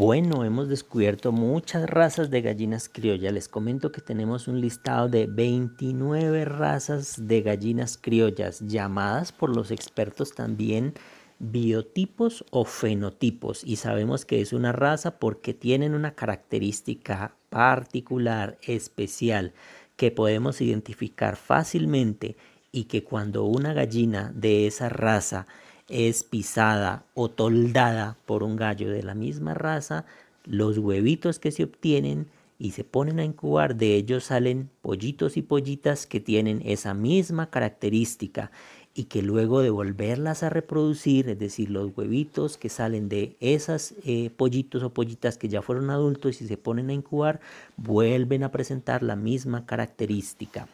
Bueno, 0.07 0.45
hemos 0.45 0.69
descubierto 0.69 1.33
muchas 1.33 1.91
razas 1.91 2.31
de 2.31 2.41
gallinas 2.41 2.89
criollas. 2.89 3.33
Les 3.33 3.49
comento 3.49 3.91
que 3.91 4.01
tenemos 4.01 4.47
un 4.47 4.61
listado 4.61 5.09
de 5.09 5.27
29 5.27 6.45
razas 6.45 7.27
de 7.27 7.43
gallinas 7.43 7.99
criollas, 8.01 8.61
llamadas 8.61 9.33
por 9.33 9.51
los 9.53 9.73
expertos 9.73 10.33
también 10.33 10.95
biotipos 11.41 12.45
o 12.53 12.65
fenotipos. 12.65 13.65
Y 13.65 13.75
sabemos 13.75 14.25
que 14.25 14.41
es 14.41 14.53
una 14.53 14.71
raza 14.71 15.19
porque 15.19 15.55
tienen 15.55 15.93
una 15.93 16.15
característica 16.15 17.35
particular, 17.51 18.59
especial, 18.63 19.55
que 19.97 20.13
podemos 20.13 20.61
identificar 20.61 21.35
fácilmente 21.35 22.37
y 22.71 22.85
que 22.85 23.03
cuando 23.03 23.43
una 23.43 23.73
gallina 23.73 24.31
de 24.37 24.69
esa 24.69 24.89
raza 24.89 25.49
es 25.89 26.23
pisada 26.25 27.05
o 27.15 27.29
toldada 27.29 28.17
por 28.27 28.43
un 28.43 28.57
gallo 28.57 28.91
de 28.91 29.03
la 29.03 29.15
misma 29.15 29.55
raza, 29.55 30.05
los 30.45 30.79
huevitos 30.79 31.39
que 31.39 31.53
se 31.53 31.65
obtienen 31.65 32.27
y 32.59 32.71
se 32.71 32.85
ponen 32.85 33.19
a 33.19 33.25
incubar, 33.25 33.77
de 33.77 33.95
ellos 33.97 34.25
salen 34.25 34.71
pollitos 34.81 35.37
y 35.37 35.43
pollitas 35.43 36.07
que 36.07 36.21
tienen 36.21 36.63
esa 36.65 36.95
misma 36.95 37.51
característica 37.51 38.51
y 38.95 39.05
que 39.05 39.21
luego 39.21 39.61
de 39.61 39.69
volverlas 39.69 40.43
a 40.43 40.49
reproducir, 40.49 41.29
es 41.29 41.39
decir, 41.39 41.71
los 41.71 41.95
huevitos 41.95 42.57
que 42.57 42.71
salen 42.71 43.11
de 43.11 43.37
esas 43.41 43.95
eh, 44.07 44.31
pollitos 44.35 44.83
o 44.83 44.95
pollitas 44.95 45.37
que 45.37 45.49
ya 45.49 45.61
fueron 45.61 45.91
adultos 45.91 46.41
y 46.41 46.49
se 46.49 46.57
ponen 46.57 46.89
a 46.89 46.95
incubar, 46.95 47.41
vuelven 47.77 48.43
a 48.43 48.51
presentar 48.51 49.03
la 49.03 49.15
misma 49.15 49.67
característica. 49.67 50.67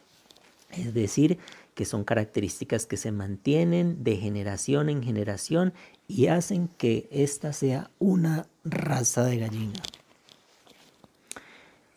Es 0.70 0.94
decir, 0.94 1.38
que 1.74 1.84
son 1.84 2.04
características 2.04 2.86
que 2.86 2.96
se 2.96 3.12
mantienen 3.12 4.04
de 4.04 4.16
generación 4.16 4.88
en 4.88 5.02
generación 5.02 5.72
y 6.06 6.26
hacen 6.26 6.68
que 6.68 7.08
esta 7.10 7.52
sea 7.52 7.90
una 7.98 8.46
raza 8.64 9.24
de 9.24 9.38
gallina. 9.38 9.80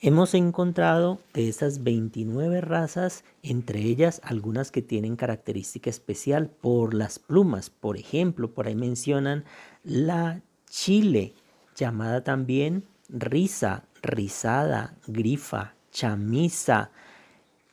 Hemos 0.01 0.35
encontrado 0.35 1.19
de 1.33 1.49
esas 1.49 1.83
29 1.83 2.61
razas, 2.61 3.23
entre 3.41 3.79
ellas 3.79 4.21
algunas 4.23 4.69
que 4.69 4.83
tienen 4.83 5.15
característica 5.15 5.89
especial 5.89 6.47
por 6.47 6.93
las 6.93 7.17
plumas. 7.17 7.71
Por 7.71 7.97
ejemplo, 7.97 8.51
por 8.51 8.67
ahí 8.67 8.75
mencionan 8.75 9.45
la 9.83 10.41
chile, 10.69 11.33
llamada 11.75 12.23
también 12.23 12.83
risa, 13.09 13.85
rizada, 14.03 14.95
grifa, 15.07 15.73
chamisa, 15.91 16.91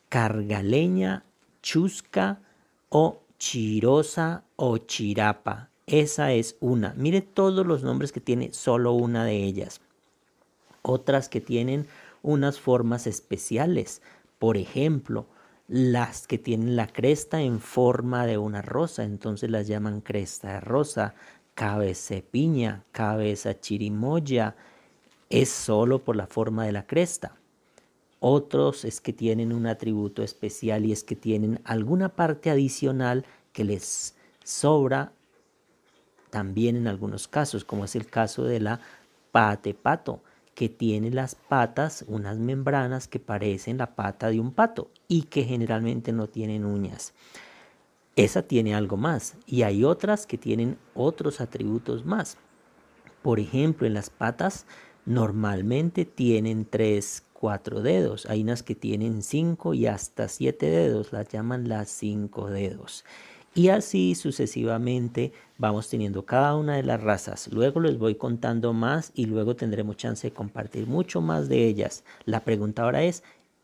cargaleña, 0.09 1.25
chusca 1.63 2.39
o 2.89 3.23
chirosa 3.39 4.43
o 4.55 4.77
chirapa. 4.77 5.69
Esa 5.87 6.31
es 6.31 6.55
una. 6.59 6.93
Mire 6.95 7.21
todos 7.21 7.65
los 7.65 7.83
nombres 7.83 8.11
que 8.11 8.21
tiene 8.21 8.53
solo 8.53 8.91
una 8.91 9.25
de 9.25 9.43
ellas. 9.43 9.81
Otras 10.83 11.29
que 11.29 11.41
tienen 11.41 11.87
unas 12.21 12.59
formas 12.59 13.07
especiales. 13.07 14.01
Por 14.37 14.57
ejemplo, 14.57 15.25
las 15.67 16.27
que 16.27 16.37
tienen 16.37 16.75
la 16.75 16.87
cresta 16.87 17.41
en 17.41 17.59
forma 17.59 18.25
de 18.25 18.37
una 18.37 18.61
rosa, 18.61 19.03
entonces 19.03 19.49
las 19.49 19.67
llaman 19.67 20.01
cresta 20.01 20.53
de 20.53 20.59
rosa, 20.59 21.15
cabeza 21.55 22.15
piña, 22.29 22.83
cabeza 22.91 23.59
chirimoya, 23.59 24.55
es 25.29 25.49
solo 25.49 25.99
por 25.99 26.15
la 26.15 26.27
forma 26.27 26.65
de 26.65 26.73
la 26.73 26.85
cresta. 26.85 27.35
Otros 28.25 28.85
es 28.85 29.01
que 29.01 29.11
tienen 29.11 29.51
un 29.51 29.67
atributo 29.67 30.23
especial 30.23 30.85
y 30.85 30.93
es 30.93 31.03
que 31.03 31.17
tienen 31.17 31.59
alguna 31.65 32.07
parte 32.07 32.49
adicional 32.49 33.25
que 33.51 33.65
les 33.65 34.15
sobra 34.45 35.11
también 36.29 36.77
en 36.77 36.87
algunos 36.87 37.27
casos, 37.27 37.65
como 37.65 37.83
es 37.83 37.97
el 37.97 38.05
caso 38.05 38.45
de 38.45 38.61
la 38.61 38.79
pate 39.33 39.73
pato 39.73 40.21
que 40.55 40.69
tiene 40.69 41.11
las 41.11 41.35
patas, 41.35 42.05
unas 42.07 42.37
membranas 42.37 43.09
que 43.09 43.19
parecen 43.19 43.77
la 43.77 43.93
pata 43.93 44.29
de 44.29 44.39
un 44.39 44.53
pato 44.53 44.89
y 45.09 45.23
que 45.23 45.43
generalmente 45.43 46.13
no 46.13 46.27
tienen 46.27 46.63
uñas. 46.63 47.13
Esa 48.15 48.43
tiene 48.43 48.73
algo 48.73 48.95
más 48.95 49.35
y 49.45 49.63
hay 49.63 49.83
otras 49.83 50.25
que 50.25 50.37
tienen 50.37 50.77
otros 50.95 51.41
atributos 51.41 52.05
más. 52.05 52.37
Por 53.21 53.41
ejemplo, 53.41 53.85
en 53.85 53.93
las 53.95 54.09
patas 54.09 54.65
normalmente 55.05 56.05
tienen 56.05 56.63
tres, 56.63 57.25
cuatro 57.43 57.81
dedos. 57.81 58.25
Hay 58.27 58.41
unas 58.41 58.63
que 58.63 58.73
tienen 58.73 59.21
cinco 59.21 59.73
y 59.73 59.85
hasta 59.85 60.29
siete 60.29 60.67
dedos, 60.67 61.11
las 61.11 61.27
llaman 61.27 61.67
las 61.67 61.89
cinco 61.89 62.49
dedos. 62.49 63.03
Y 63.53 63.67
así 63.67 64.15
sucesivamente 64.15 65.33
vamos 65.57 65.89
teniendo 65.89 66.25
cada 66.25 66.55
una 66.55 66.77
de 66.77 66.83
las 66.83 67.03
razas. 67.03 67.49
Luego 67.51 67.81
les 67.81 67.97
voy 67.97 68.15
contando 68.15 68.71
más 68.71 69.11
y 69.13 69.25
luego 69.25 69.57
tendremos 69.57 69.97
chance 69.97 70.25
de 70.25 70.33
compartir 70.33 70.87
mucho 70.87 71.19
más 71.19 71.49
de 71.49 71.67
ellas. 71.67 72.05
La 72.23 72.45
pregunta 72.45 72.83
ahora 72.83 73.03
es, 73.03 73.23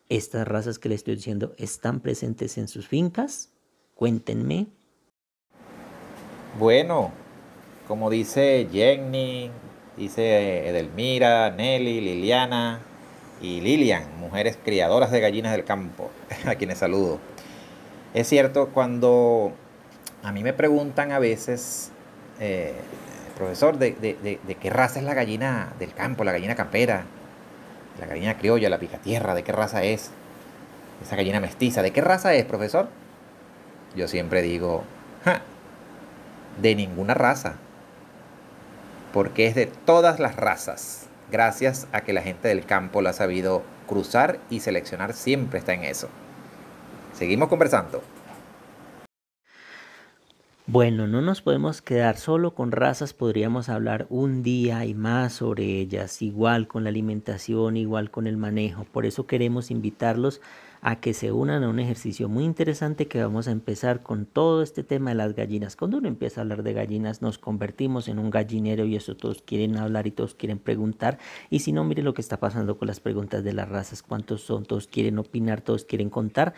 ¿estas 0.10 0.46
razas 0.46 0.78
que 0.78 0.90
les 0.90 0.98
estoy 0.98 1.16
diciendo 1.16 1.54
están 1.58 2.02
presentes 2.02 2.58
en 2.58 2.68
sus 2.68 2.86
fincas? 2.86 3.54
Cuéntenme. 3.96 4.68
Bueno, 6.60 7.14
como 7.88 8.10
dice 8.10 8.68
Jenny, 8.70 9.50
dice 9.96 10.68
Edelmira, 10.68 11.50
Nelly, 11.52 12.02
Liliana 12.02 12.89
y 13.42 13.62
Lilian, 13.62 14.04
mujeres 14.20 14.58
criadoras 14.64 15.12
de 15.12 15.20
gallinas 15.20 15.52
del 15.52 15.64
campo, 15.64 16.12
a 16.46 16.56
quienes 16.56 16.80
saludo. 16.80 17.20
Es 18.14 18.28
cierto, 18.28 18.70
cuando 18.70 19.54
a 20.24 20.32
mí 20.32 20.44
me 20.44 20.54
preguntan 20.54 21.12
a 21.12 21.20
veces, 21.20 21.92
eh, 22.40 22.74
profesor, 23.38 23.78
de, 23.78 23.96
qué 24.60 24.70
raza 24.70 25.00
es 25.00 25.06
la 25.06 25.14
gallina 25.14 25.74
del 25.80 25.94
campo, 25.94 26.24
la 26.24 26.32
gallina 26.32 26.56
campera, 26.56 27.04
la 28.00 28.08
gallina 28.08 28.38
criolla, 28.38 28.70
la 28.70 28.80
picatierra, 28.80 29.36
de 29.36 29.44
qué 29.44 29.52
raza 29.52 29.84
es, 29.84 30.12
esa 31.04 31.16
gallina 31.16 31.40
mestiza, 31.40 31.82
¿de 31.82 31.92
qué 31.92 32.02
raza 32.02 32.34
es, 32.34 32.46
profesor? 32.46 32.90
Yo 33.96 34.08
siempre 34.08 34.42
digo, 34.42 34.84
de 36.62 36.76
ninguna 36.76 37.14
raza, 37.14 37.56
porque 39.14 39.48
es 39.48 39.56
de 39.56 39.66
todas 39.66 40.20
las 40.20 40.36
razas, 40.36 41.09
gracias 41.32 41.88
a 41.92 42.02
que 42.02 42.14
la 42.14 42.22
gente 42.22 42.48
del 42.48 42.66
campo 42.66 43.02
la 43.02 43.12
ha 43.12 43.14
sabido 43.14 43.64
cruzar 43.88 44.40
y 44.50 44.60
seleccionar, 44.60 45.14
siempre 45.14 45.60
está 45.60 45.74
en 45.74 45.84
eso. 45.84 46.10
Seguimos 47.14 47.50
conversando. 47.50 48.02
Bueno, 50.72 51.08
no 51.08 51.22
nos 51.22 51.42
podemos 51.42 51.82
quedar 51.82 52.18
solo 52.18 52.54
con 52.54 52.72
razas, 52.72 53.14
podríamos 53.14 53.70
hablar 53.70 54.06
un 54.12 54.44
día 54.44 54.86
y 54.86 54.94
más 54.94 55.34
sobre 55.34 55.64
ellas, 55.64 56.22
igual 56.22 56.68
con 56.68 56.84
la 56.84 56.90
alimentación, 56.90 57.76
igual 57.76 58.12
con 58.12 58.28
el 58.28 58.38
manejo. 58.38 58.84
Por 58.84 59.08
eso 59.08 59.26
queremos 59.26 59.72
invitarlos 59.72 60.42
a 60.42 60.69
que 61.02 61.14
se 61.14 61.32
unan 61.32 61.64
a 61.64 61.70
un 61.70 61.80
ejercicio 61.80 62.30
muy 62.30 62.46
interesante 62.46 63.08
que 63.08 63.22
vamos 63.22 63.48
a 63.48 63.52
empezar 63.52 64.02
con 64.02 64.26
todo 64.26 64.64
este 64.64 64.84
tema 64.84 65.12
de 65.12 65.16
las 65.16 65.36
gallinas. 65.36 65.76
Cuando 65.76 65.98
uno 65.98 66.08
empieza 66.08 66.40
a 66.40 66.44
hablar 66.44 66.64
de 66.64 66.74
gallinas 66.74 67.22
nos 67.22 67.38
convertimos 67.38 68.08
en 68.08 68.20
un 68.20 68.30
gallinero 68.30 68.86
y 68.86 68.96
eso 68.96 69.16
todos 69.16 69.42
quieren 69.42 69.78
hablar 69.78 70.08
y 70.08 70.12
todos 70.12 70.36
quieren 70.36 70.58
preguntar. 70.60 71.20
Y 71.50 71.60
si 71.60 71.72
no, 71.72 71.84
mire 71.84 72.02
lo 72.02 72.14
que 72.14 72.22
está 72.22 72.40
pasando 72.40 72.78
con 72.78 72.88
las 72.88 73.00
preguntas 73.00 73.44
de 73.44 73.54
las 73.54 73.70
razas, 73.70 74.02
cuántos 74.02 74.42
son, 74.42 74.66
todos 74.66 74.88
quieren 74.88 75.20
opinar, 75.20 75.62
todos 75.62 75.86
quieren 75.86 76.10
contar 76.10 76.54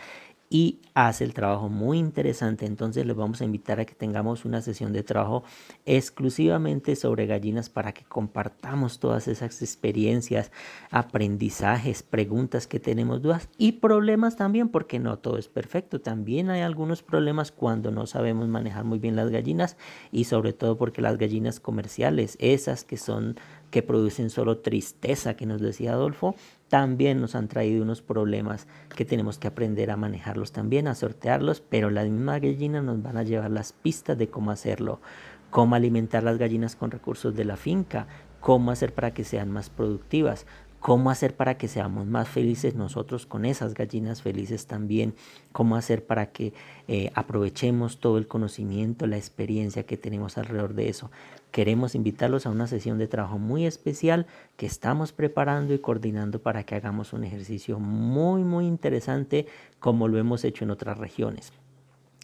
y 0.54 0.82
hace 0.94 1.24
el 1.24 1.34
trabajo 1.34 1.70
muy 1.70 1.98
interesante. 1.98 2.66
Entonces 2.66 3.06
les 3.06 3.16
vamos 3.16 3.40
a 3.40 3.46
invitar 3.46 3.80
a 3.80 3.86
que 3.86 3.96
tengamos 3.96 4.44
una 4.44 4.62
sesión 4.62 4.92
de 4.92 5.02
trabajo 5.02 5.46
exclusivamente 5.86 6.98
sobre 6.98 7.26
gallinas 7.26 7.70
para 7.70 7.94
que 7.94 8.04
compartamos 8.04 9.00
todas 9.00 9.30
esas 9.30 9.62
experiencias, 9.62 10.52
aprendizajes, 10.92 12.04
preguntas 12.04 12.68
que 12.68 12.82
tenemos, 12.82 13.22
dudas 13.22 13.48
y 13.58 13.72
problemas 13.72 14.36
también, 14.36 14.68
porque 14.68 15.00
no 15.00 15.18
todo 15.20 15.38
es 15.38 15.48
perfecto. 15.48 16.02
También 16.02 16.50
hay 16.50 16.60
algunos 16.60 17.02
problemas 17.02 17.54
cuando 17.54 17.90
no 17.90 18.06
sabemos 18.06 18.50
manejar 18.50 18.84
muy 18.84 19.00
bien 19.00 19.16
las 19.16 19.30
gallinas 19.30 19.78
y 20.12 20.26
sobre 20.26 20.52
todo 20.52 20.78
porque 20.78 21.02
las 21.02 21.18
gallinas 21.18 21.62
comerciales, 21.62 22.36
esas 22.42 22.84
que 22.84 22.98
son 22.98 23.38
que 23.70 23.84
producen 23.84 24.30
solo 24.30 24.58
tristeza, 24.58 25.36
que 25.36 25.46
nos 25.46 25.62
decía 25.62 25.94
Adolfo, 25.94 26.36
también 26.72 27.20
nos 27.20 27.36
han 27.36 27.50
traído 27.50 27.84
unos 27.84 28.02
problemas 28.02 28.66
que 28.96 29.04
tenemos 29.04 29.38
que 29.38 29.50
aprender 29.50 29.92
a 29.92 29.98
manejarlos 29.98 30.54
también, 30.54 30.88
a 30.88 30.96
sortearlos, 30.96 31.60
pero 31.60 31.90
las 31.90 32.08
mismas 32.08 32.40
gallinas 32.40 32.82
nos 32.82 33.04
van 33.04 33.18
a 33.18 33.24
llevar 33.24 33.52
las 33.52 33.74
pistas 33.74 34.18
de 34.18 34.30
cómo 34.30 34.52
hacerlo, 34.52 35.02
cómo 35.50 35.76
alimentar 35.76 36.24
las 36.24 36.38
gallinas 36.38 36.78
con 36.78 36.90
recursos 36.90 37.36
de 37.36 37.44
la 37.44 37.58
finca, 37.58 38.08
cómo 38.40 38.72
hacer 38.72 38.94
para 38.94 39.14
que 39.14 39.26
sean 39.26 39.52
más 39.52 39.70
productivas, 39.70 40.46
cómo 40.82 41.12
hacer 41.12 41.36
para 41.36 41.58
que 41.58 41.68
seamos 41.68 42.08
más 42.08 42.28
felices 42.28 42.74
nosotros 42.74 43.28
con 43.28 43.46
esas 43.46 43.76
gallinas 43.76 44.24
felices 44.24 44.66
también, 44.66 45.14
cómo 45.52 45.76
hacer 45.76 46.06
para 46.06 46.32
que 46.32 46.54
eh, 46.88 47.12
aprovechemos 47.14 48.00
todo 48.00 48.18
el 48.18 48.28
conocimiento, 48.28 49.06
la 49.06 49.18
experiencia 49.18 49.86
que 49.86 49.96
tenemos 49.96 50.40
alrededor 50.40 50.74
de 50.74 50.90
eso. 50.90 51.12
Queremos 51.52 51.94
invitarlos 51.94 52.48
a 52.48 52.50
una 52.50 52.66
sesión 52.66 52.98
de 52.98 53.08
trabajo 53.08 53.38
muy 53.38 53.68
especial 53.68 54.26
que 54.58 54.66
estamos 54.66 55.14
preparando 55.14 55.76
y 55.76 55.80
coordinando 55.80 56.42
para 56.42 56.64
que 56.64 56.74
hagamos 56.74 57.14
un 57.14 57.24
ejercicio 57.24 57.80
muy, 57.80 58.44
muy 58.44 58.66
interesante 58.66 59.46
como 59.80 60.08
lo 60.08 60.18
hemos 60.18 60.44
hecho 60.44 60.64
en 60.64 60.72
otras 60.72 60.98
regiones. 60.98 61.54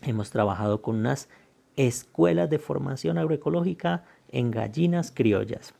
Hemos 0.02 0.32
trabajado 0.32 0.82
con 0.82 0.96
unas 0.96 1.30
escuelas 1.76 2.50
de 2.50 2.58
formación 2.58 3.20
agroecológica 3.20 4.04
en 4.30 4.50
gallinas 4.50 5.12
criollas 5.12 5.76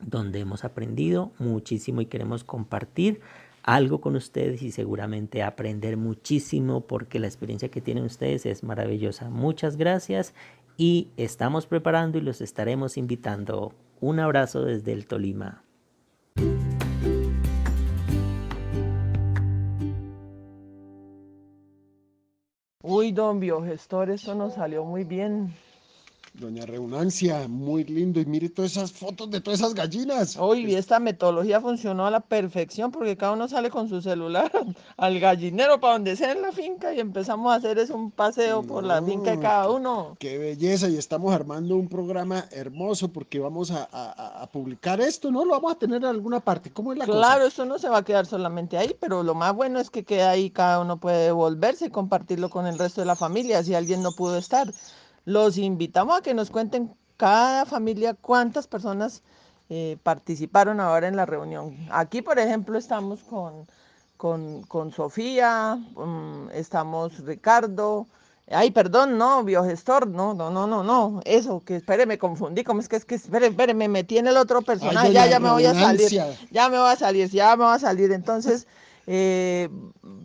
donde 0.00 0.40
hemos 0.40 0.64
aprendido 0.64 1.32
muchísimo 1.38 2.00
y 2.00 2.06
queremos 2.06 2.44
compartir 2.44 3.20
algo 3.62 4.00
con 4.00 4.16
ustedes 4.16 4.62
y 4.62 4.70
seguramente 4.70 5.42
aprender 5.42 5.96
muchísimo 5.96 6.80
porque 6.82 7.18
la 7.18 7.26
experiencia 7.26 7.70
que 7.70 7.80
tienen 7.80 8.04
ustedes 8.04 8.46
es 8.46 8.62
maravillosa. 8.62 9.28
Muchas 9.28 9.76
gracias 9.76 10.34
y 10.76 11.08
estamos 11.16 11.66
preparando 11.66 12.18
y 12.18 12.22
los 12.22 12.40
estaremos 12.40 12.96
invitando. 12.96 13.72
Un 14.00 14.18
abrazo 14.18 14.64
desde 14.64 14.92
el 14.92 15.06
Tolima. 15.06 15.62
Uy, 22.82 23.12
don 23.12 23.40
biogestor 23.40 24.10
eso 24.10 24.34
nos 24.34 24.54
salió 24.54 24.84
muy 24.84 25.04
bien. 25.04 25.54
Doña 26.32 26.64
Reunancia, 26.64 27.48
muy 27.48 27.84
lindo. 27.84 28.20
Y 28.20 28.24
mire 28.24 28.48
todas 28.48 28.70
esas 28.72 28.92
fotos 28.92 29.30
de 29.30 29.40
todas 29.40 29.60
esas 29.60 29.74
gallinas. 29.74 30.36
Uy, 30.36 30.64
y 30.70 30.74
esta 30.76 31.00
metodología 31.00 31.60
funcionó 31.60 32.06
a 32.06 32.10
la 32.10 32.20
perfección 32.20 32.92
porque 32.92 33.16
cada 33.16 33.32
uno 33.32 33.48
sale 33.48 33.68
con 33.68 33.88
su 33.88 34.00
celular 34.00 34.50
al 34.96 35.18
gallinero 35.20 35.80
para 35.80 35.94
donde 35.94 36.14
sea 36.16 36.32
en 36.32 36.40
la 36.42 36.52
finca 36.52 36.94
y 36.94 37.00
empezamos 37.00 37.52
a 37.52 37.56
hacer 37.56 37.78
es 37.78 37.90
un 37.90 38.10
paseo 38.12 38.62
por 38.62 38.84
la 38.84 39.02
finca 39.02 39.32
de 39.32 39.40
cada 39.40 39.68
uno. 39.70 40.16
Qué 40.20 40.38
belleza. 40.38 40.88
Y 40.88 40.96
estamos 40.96 41.34
armando 41.34 41.74
un 41.76 41.88
programa 41.88 42.46
hermoso 42.52 43.12
porque 43.12 43.38
vamos 43.40 43.70
a, 43.72 43.88
a- 43.92 44.42
a 44.42 44.46
publicar 44.50 45.00
esto, 45.00 45.30
¿no? 45.32 45.44
Lo 45.44 45.52
vamos 45.52 45.72
a 45.72 45.78
tener 45.78 45.98
en 45.98 46.04
alguna 46.08 46.40
parte. 46.40 46.70
¿Cómo 46.70 46.92
es 46.92 46.98
la 46.98 47.04
Claro, 47.06 47.38
cosa? 47.40 47.46
esto 47.48 47.64
no 47.66 47.78
se 47.78 47.88
va 47.88 47.98
a 47.98 48.04
quedar 48.04 48.24
solamente 48.24 48.78
ahí, 48.78 48.94
pero 49.00 49.22
lo 49.24 49.34
más 49.34 49.52
bueno 49.54 49.80
es 49.80 49.90
que 49.90 50.04
queda 50.04 50.30
ahí, 50.30 50.50
cada 50.50 50.80
uno 50.80 50.98
puede 50.98 51.24
devolverse 51.24 51.86
y 51.86 51.90
compartirlo 51.90 52.48
con 52.50 52.66
el 52.68 52.78
resto 52.78 53.00
de 53.00 53.06
la 53.06 53.16
familia 53.16 53.62
si 53.64 53.74
alguien 53.74 54.00
no 54.02 54.12
pudo 54.12 54.38
estar. 54.38 54.72
Los 55.24 55.58
invitamos 55.58 56.18
a 56.18 56.22
que 56.22 56.34
nos 56.34 56.50
cuenten 56.50 56.94
cada 57.16 57.66
familia 57.66 58.14
cuántas 58.14 58.66
personas 58.66 59.22
eh, 59.68 59.98
participaron 60.02 60.80
ahora 60.80 61.06
en 61.06 61.16
la 61.16 61.26
reunión. 61.26 61.76
Aquí, 61.90 62.22
por 62.22 62.38
ejemplo, 62.38 62.78
estamos 62.78 63.20
con, 63.20 63.66
con, 64.16 64.62
con 64.62 64.90
Sofía, 64.90 65.76
mm, 65.76 66.50
estamos 66.52 67.18
Ricardo. 67.24 68.06
Ay, 68.50 68.72
perdón, 68.72 69.16
no, 69.16 69.44
biogestor, 69.44 70.08
no, 70.08 70.34
no, 70.34 70.50
no, 70.50 70.66
no, 70.66 70.82
no, 70.82 71.20
eso, 71.24 71.62
que 71.64 71.76
espere, 71.76 72.04
me 72.04 72.18
confundí, 72.18 72.64
¿cómo 72.64 72.80
es 72.80 72.88
que 72.88 72.96
es 72.96 73.04
que, 73.04 73.14
espere, 73.14 73.46
espere, 73.46 73.74
me 73.74 73.86
metí 73.86 74.18
en 74.18 74.26
el 74.26 74.36
otro 74.36 74.60
personaje, 74.62 75.12
ya, 75.12 75.22
doña 75.22 75.30
ya 75.30 75.38
me 75.38 75.50
voy 75.50 75.64
a 75.66 75.74
salir, 75.74 76.10
ya 76.50 76.68
me 76.68 76.78
voy 76.78 76.90
a 76.90 76.96
salir, 76.96 77.30
ya 77.30 77.56
me 77.56 77.64
voy 77.64 77.74
a 77.74 77.78
salir. 77.78 78.10
Entonces, 78.10 78.66
eh, 79.06 79.68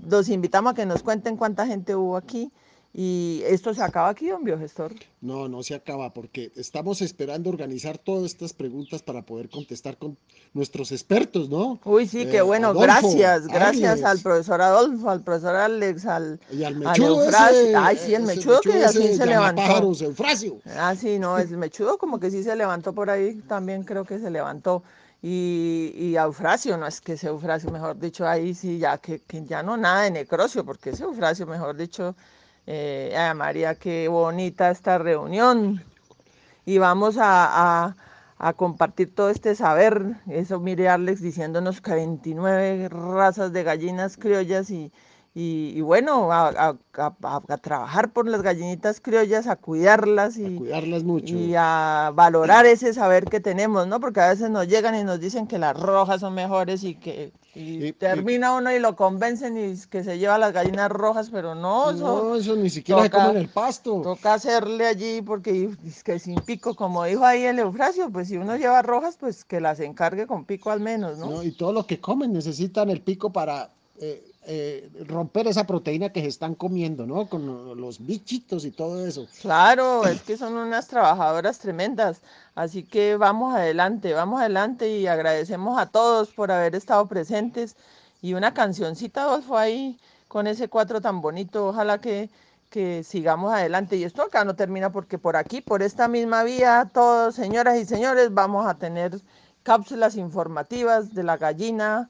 los 0.10 0.30
invitamos 0.30 0.72
a 0.72 0.76
que 0.76 0.88
nos 0.88 1.04
cuenten 1.04 1.38
cuánta 1.38 1.68
gente 1.68 1.96
hubo 1.96 2.18
aquí. 2.18 2.52
Y 2.98 3.42
esto 3.46 3.74
se 3.74 3.84
acaba 3.84 4.08
aquí, 4.10 4.30
don 4.30 4.46
biogestor. 4.46 4.94
No, 5.20 5.50
no 5.50 5.64
se 5.64 5.76
acaba 5.76 6.14
porque 6.14 6.54
estamos 6.56 7.02
esperando 7.02 7.50
organizar 7.50 7.98
todas 7.98 8.24
estas 8.32 8.54
preguntas 8.54 9.04
para 9.04 9.26
poder 9.26 9.50
contestar 9.50 9.98
con 9.98 10.18
nuestros 10.54 10.94
expertos, 10.94 11.50
¿no? 11.50 11.82
Uy, 11.84 12.08
sí, 12.08 12.26
qué 12.28 12.42
Eh, 12.42 12.42
bueno, 12.42 12.70
Adolfo, 12.70 12.80
gracias, 12.80 13.50
gracias 13.50 14.04
Alex. 14.04 14.06
al 14.06 14.22
profesor 14.22 14.62
Adolfo, 14.62 15.10
al 15.10 15.24
profesor 15.24 15.56
Alex, 15.56 16.06
al, 16.06 16.40
Y 16.50 16.64
al 16.64 16.76
mechudo 16.78 17.34
ese, 17.34 17.76
Ay, 17.76 17.98
sí, 17.98 18.14
el 18.14 18.24
ese 18.24 18.24
mechudo 18.24 18.64
que 18.66 18.72
mechudo 18.72 18.86
así 18.86 19.12
se 19.14 19.26
levantó. 19.26 19.62
llamapájaros, 19.62 20.02
Eufrasio. 20.02 20.62
Ah, 20.66 20.96
sí, 20.96 21.20
no, 21.20 21.38
el 21.38 21.58
mechudo 21.58 21.98
como 21.98 22.20
que 22.20 22.32
sí 22.32 22.44
se 22.44 22.56
levantó 22.56 22.94
por 22.94 23.10
ahí, 23.10 23.42
también 23.44 23.84
creo 23.84 24.06
que 24.06 24.20
se 24.20 24.30
levantó. 24.30 24.84
Y, 25.22 25.92
y 25.96 26.16
Eufrasio, 26.18 26.78
no 26.78 26.88
es 26.88 27.02
que 27.02 27.14
ese 27.14 27.28
Eufrasio, 27.28 27.72
mejor 27.72 27.98
dicho, 28.00 28.28
ahí 28.28 28.54
sí, 28.54 28.78
ya 28.80 28.98
que, 29.00 29.22
que 29.22 29.44
ya 29.44 29.64
no 29.64 29.76
nada 29.76 30.04
de 30.04 30.12
necrocio, 30.12 30.64
porque 30.66 30.92
ese 30.92 31.04
Eufrasio, 31.04 31.48
mejor 31.48 31.76
dicho, 31.76 32.16
eh, 32.68 33.16
ay, 33.18 33.36
María, 33.36 33.76
qué 33.76 34.08
bonita 34.08 34.72
esta 34.72 34.98
reunión. 34.98 35.84
Y 36.66 36.78
vamos 36.80 37.18
a, 37.18 37.86
a- 37.88 37.96
compartir 38.54 39.14
todo 39.16 39.30
este 39.30 39.56
saber. 39.56 40.18
Eso, 40.28 40.60
mire 40.60 40.90
Alex 40.90 41.22
diciéndonos 41.22 41.82
que 41.82 41.94
29 41.94 42.90
razas 42.90 43.54
de 43.54 43.64
gallinas 43.64 44.18
criollas 44.18 44.70
y, 44.72 44.92
y, 45.38 45.74
y 45.76 45.82
bueno, 45.82 46.32
a, 46.32 46.48
a- 46.48 46.78
a- 47.24 47.58
trabajar 47.58 48.14
por 48.14 48.26
las 48.26 48.42
gallinitas 48.42 49.02
criollas, 49.02 49.48
a 49.48 49.58
cuidarlas 49.58 50.38
y, 50.38 50.56
cuidarlas 50.56 51.04
mucho. 51.04 51.36
y 51.36 51.54
a 51.58 52.12
valorar 52.16 52.66
ese 52.66 52.94
saber 52.94 53.26
que 53.28 53.42
tenemos, 53.42 53.86
¿no? 53.86 54.00
Porque 54.00 54.22
a 54.22 54.30
veces 54.30 54.50
nos 54.50 54.66
llegan 54.68 54.96
y 54.96 55.04
nos 55.04 55.20
dicen 55.20 55.46
que 55.46 55.60
las 55.60 55.78
rojas 55.78 56.22
son 56.22 56.34
mejores 56.36 56.84
y 56.86 56.96
que 56.96 57.34
y 57.54 57.92
termina 57.94 58.54
uno 58.54 58.72
y 58.74 58.80
lo 58.80 58.96
convencen 58.96 59.58
y 59.58 59.78
que 59.90 60.04
se 60.06 60.18
lleva 60.20 60.38
las 60.38 60.52
gallinas 60.54 60.90
rojas, 60.92 61.30
pero 61.30 61.54
no, 61.56 61.90
eso 61.92 62.24
No, 62.24 62.36
eso 62.36 62.56
ni 62.56 62.70
siquiera 62.70 63.04
se 63.04 63.10
toca- 63.10 63.26
come 63.26 63.38
en 63.40 63.46
el 63.46 63.50
pasto. 63.50 64.02
toca 64.04 64.34
hacerle 64.36 64.88
allí 64.88 65.22
porque 65.22 65.70
es 65.86 66.04
que 66.04 66.18
sin 66.20 66.36
pico, 66.42 66.76
como 66.76 67.04
dijo 67.06 67.26
ahí 67.26 67.44
el 67.44 67.60
Eufrasio, 67.60 68.10
pues 68.10 68.28
si 68.30 68.38
uno 68.38 68.56
lleva 68.58 68.82
rojas, 68.82 69.18
pues 69.20 69.44
que 69.46 69.60
las 69.62 69.80
encargue 69.82 70.28
con 70.28 70.46
pico 70.46 70.72
al 70.72 70.80
menos, 70.80 71.18
¿no? 71.18 71.30
¿no? 71.30 71.44
Y 71.44 71.52
todo 71.52 71.74
lo 71.74 71.86
que 71.86 72.00
comen 72.00 72.32
necesitan 72.34 72.90
el 72.90 73.02
pico 73.02 73.32
para 73.32 73.70
eh, 74.02 74.22
eh, 74.48 74.90
romper 75.08 75.48
esa 75.48 75.66
proteína 75.66 76.10
que 76.10 76.22
se 76.22 76.28
están 76.28 76.56
comiendo, 76.56 77.06
¿no? 77.06 77.28
Con 77.28 77.46
lo- 77.46 77.76
los 77.76 78.06
bichitos 78.06 78.66
y 78.66 78.72
todo 78.72 79.06
eso. 79.06 79.28
Claro, 79.42 80.08
es 80.08 80.22
que 80.22 80.38
son 80.38 80.54
unas 80.56 80.88
trabajadoras 80.88 81.60
tremendas. 81.60 82.22
Así 82.56 82.84
que 82.84 83.18
vamos 83.18 83.54
adelante, 83.56 84.14
vamos 84.14 84.40
adelante 84.40 84.90
y 84.98 85.08
agradecemos 85.08 85.78
a 85.80 85.88
todos 85.88 86.30
por 86.30 86.52
haber 86.52 86.76
estado 86.76 87.08
presentes. 87.08 87.76
Y 88.22 88.34
una 88.34 88.54
cancioncita, 88.54 89.24
Adolfo, 89.24 89.58
ahí 89.58 90.00
con 90.28 90.48
ese 90.48 90.68
cuatro 90.70 91.02
tan 91.02 91.22
bonito. 91.22 91.68
Ojalá 91.68 92.00
que, 92.00 92.30
que 92.70 93.04
sigamos 93.04 93.54
adelante. 93.54 93.98
Y 93.98 94.04
esto 94.04 94.24
acá 94.24 94.44
no 94.46 94.56
termina 94.56 94.92
porque 94.92 95.18
por 95.18 95.36
aquí, 95.36 95.62
por 95.62 95.82
esta 95.84 96.08
misma 96.08 96.44
vía, 96.44 96.90
todos, 96.94 97.36
señoras 97.36 97.78
y 97.78 97.86
señores, 97.86 98.34
vamos 98.34 98.66
a 98.68 98.76
tener 98.76 99.20
cápsulas 99.64 100.16
informativas 100.16 101.14
de 101.14 101.24
la 101.24 101.38
gallina. 101.38 102.10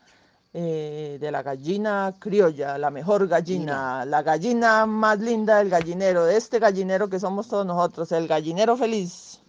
Eh, 0.57 1.17
de 1.19 1.31
la 1.31 1.43
gallina 1.43 2.13
criolla, 2.17 2.77
la 2.77 2.89
mejor 2.89 3.27
gallina, 3.27 4.05
la 4.05 4.23
gallina 4.23 4.85
más 4.85 5.19
linda 5.19 5.57
del 5.57 5.69
gallinero, 5.69 6.23
de 6.23 6.37
este 6.37 6.59
gallinero 6.59 7.09
que 7.09 7.19
somos 7.19 7.49
todos 7.49 7.65
nosotros, 7.65 8.09
el 8.13 8.25
gallinero 8.25 8.77
feliz. 8.77 9.41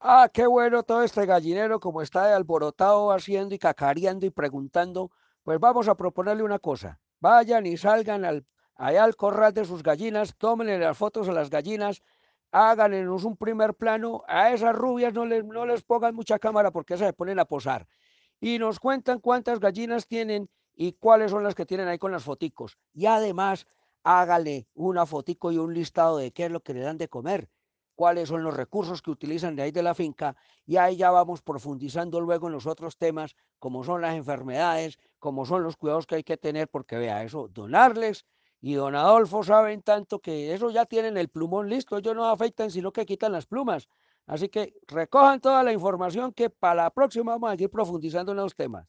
Ah, 0.00 0.28
qué 0.32 0.48
bueno 0.48 0.82
todo 0.82 1.04
este 1.04 1.26
gallinero 1.26 1.78
como 1.78 2.02
está 2.02 2.26
de 2.26 2.34
alborotado 2.34 3.12
haciendo 3.12 3.54
y 3.54 3.58
cacareando 3.60 4.26
y 4.26 4.30
preguntando. 4.30 5.12
Pues 5.44 5.60
vamos 5.60 5.86
a 5.86 5.94
proponerle 5.94 6.42
una 6.42 6.58
cosa. 6.58 6.98
Vayan 7.20 7.66
y 7.66 7.76
salgan 7.76 8.24
al, 8.24 8.44
allá 8.74 9.04
al 9.04 9.14
corral 9.14 9.54
de 9.54 9.64
sus 9.64 9.84
gallinas, 9.84 10.34
tómenle 10.36 10.76
las 10.80 10.98
fotos 10.98 11.28
a 11.28 11.32
las 11.32 11.50
gallinas, 11.50 12.02
háganos 12.56 13.24
un 13.24 13.36
primer 13.36 13.74
plano. 13.74 14.22
A 14.26 14.52
esas 14.52 14.74
rubias 14.74 15.12
no 15.12 15.26
les, 15.26 15.44
no 15.44 15.66
les 15.66 15.82
pongan 15.82 16.14
mucha 16.14 16.38
cámara 16.38 16.70
porque 16.70 16.94
esas 16.94 17.08
se 17.08 17.12
ponen 17.12 17.38
a 17.38 17.44
posar. 17.44 17.86
Y 18.40 18.58
nos 18.58 18.80
cuentan 18.80 19.20
cuántas 19.20 19.60
gallinas 19.60 20.06
tienen 20.06 20.48
y 20.74 20.92
cuáles 20.92 21.30
son 21.30 21.42
las 21.42 21.54
que 21.54 21.66
tienen 21.66 21.88
ahí 21.88 21.98
con 21.98 22.12
las 22.12 22.24
foticos. 22.24 22.78
Y 22.94 23.06
además, 23.06 23.66
hágale 24.04 24.68
una 24.74 25.04
fotico 25.06 25.52
y 25.52 25.58
un 25.58 25.74
listado 25.74 26.18
de 26.18 26.32
qué 26.32 26.46
es 26.46 26.50
lo 26.50 26.60
que 26.60 26.74
le 26.74 26.80
dan 26.80 26.98
de 26.98 27.08
comer 27.08 27.48
cuáles 27.96 28.28
son 28.28 28.44
los 28.44 28.54
recursos 28.54 29.02
que 29.02 29.10
utilizan 29.10 29.56
de 29.56 29.62
ahí 29.62 29.72
de 29.72 29.82
la 29.82 29.94
finca 29.94 30.36
y 30.66 30.76
ahí 30.76 30.96
ya 30.96 31.10
vamos 31.10 31.42
profundizando 31.42 32.20
luego 32.20 32.46
en 32.46 32.52
los 32.52 32.66
otros 32.66 32.96
temas, 32.98 33.34
como 33.58 33.82
son 33.82 34.02
las 34.02 34.14
enfermedades, 34.14 34.98
como 35.18 35.46
son 35.46 35.62
los 35.62 35.76
cuidados 35.76 36.06
que 36.06 36.16
hay 36.16 36.22
que 36.22 36.36
tener, 36.36 36.68
porque 36.68 36.98
vea 36.98 37.24
eso, 37.24 37.48
donarles 37.48 38.26
y 38.60 38.74
don 38.74 38.94
Adolfo 38.94 39.42
saben 39.42 39.82
tanto 39.82 40.20
que 40.20 40.54
eso 40.54 40.70
ya 40.70 40.86
tienen 40.86 41.16
el 41.16 41.28
plumón 41.28 41.68
listo, 41.68 41.96
ellos 41.96 42.14
no 42.14 42.28
afeitan 42.28 42.70
sino 42.70 42.92
que 42.92 43.06
quitan 43.06 43.32
las 43.32 43.46
plumas. 43.46 43.88
Así 44.26 44.48
que 44.48 44.74
recojan 44.88 45.40
toda 45.40 45.62
la 45.62 45.72
información 45.72 46.32
que 46.32 46.50
para 46.50 46.82
la 46.82 46.90
próxima 46.90 47.32
vamos 47.32 47.50
a 47.50 47.54
ir 47.54 47.70
profundizando 47.70 48.32
en 48.32 48.38
los 48.38 48.54
temas. 48.54 48.86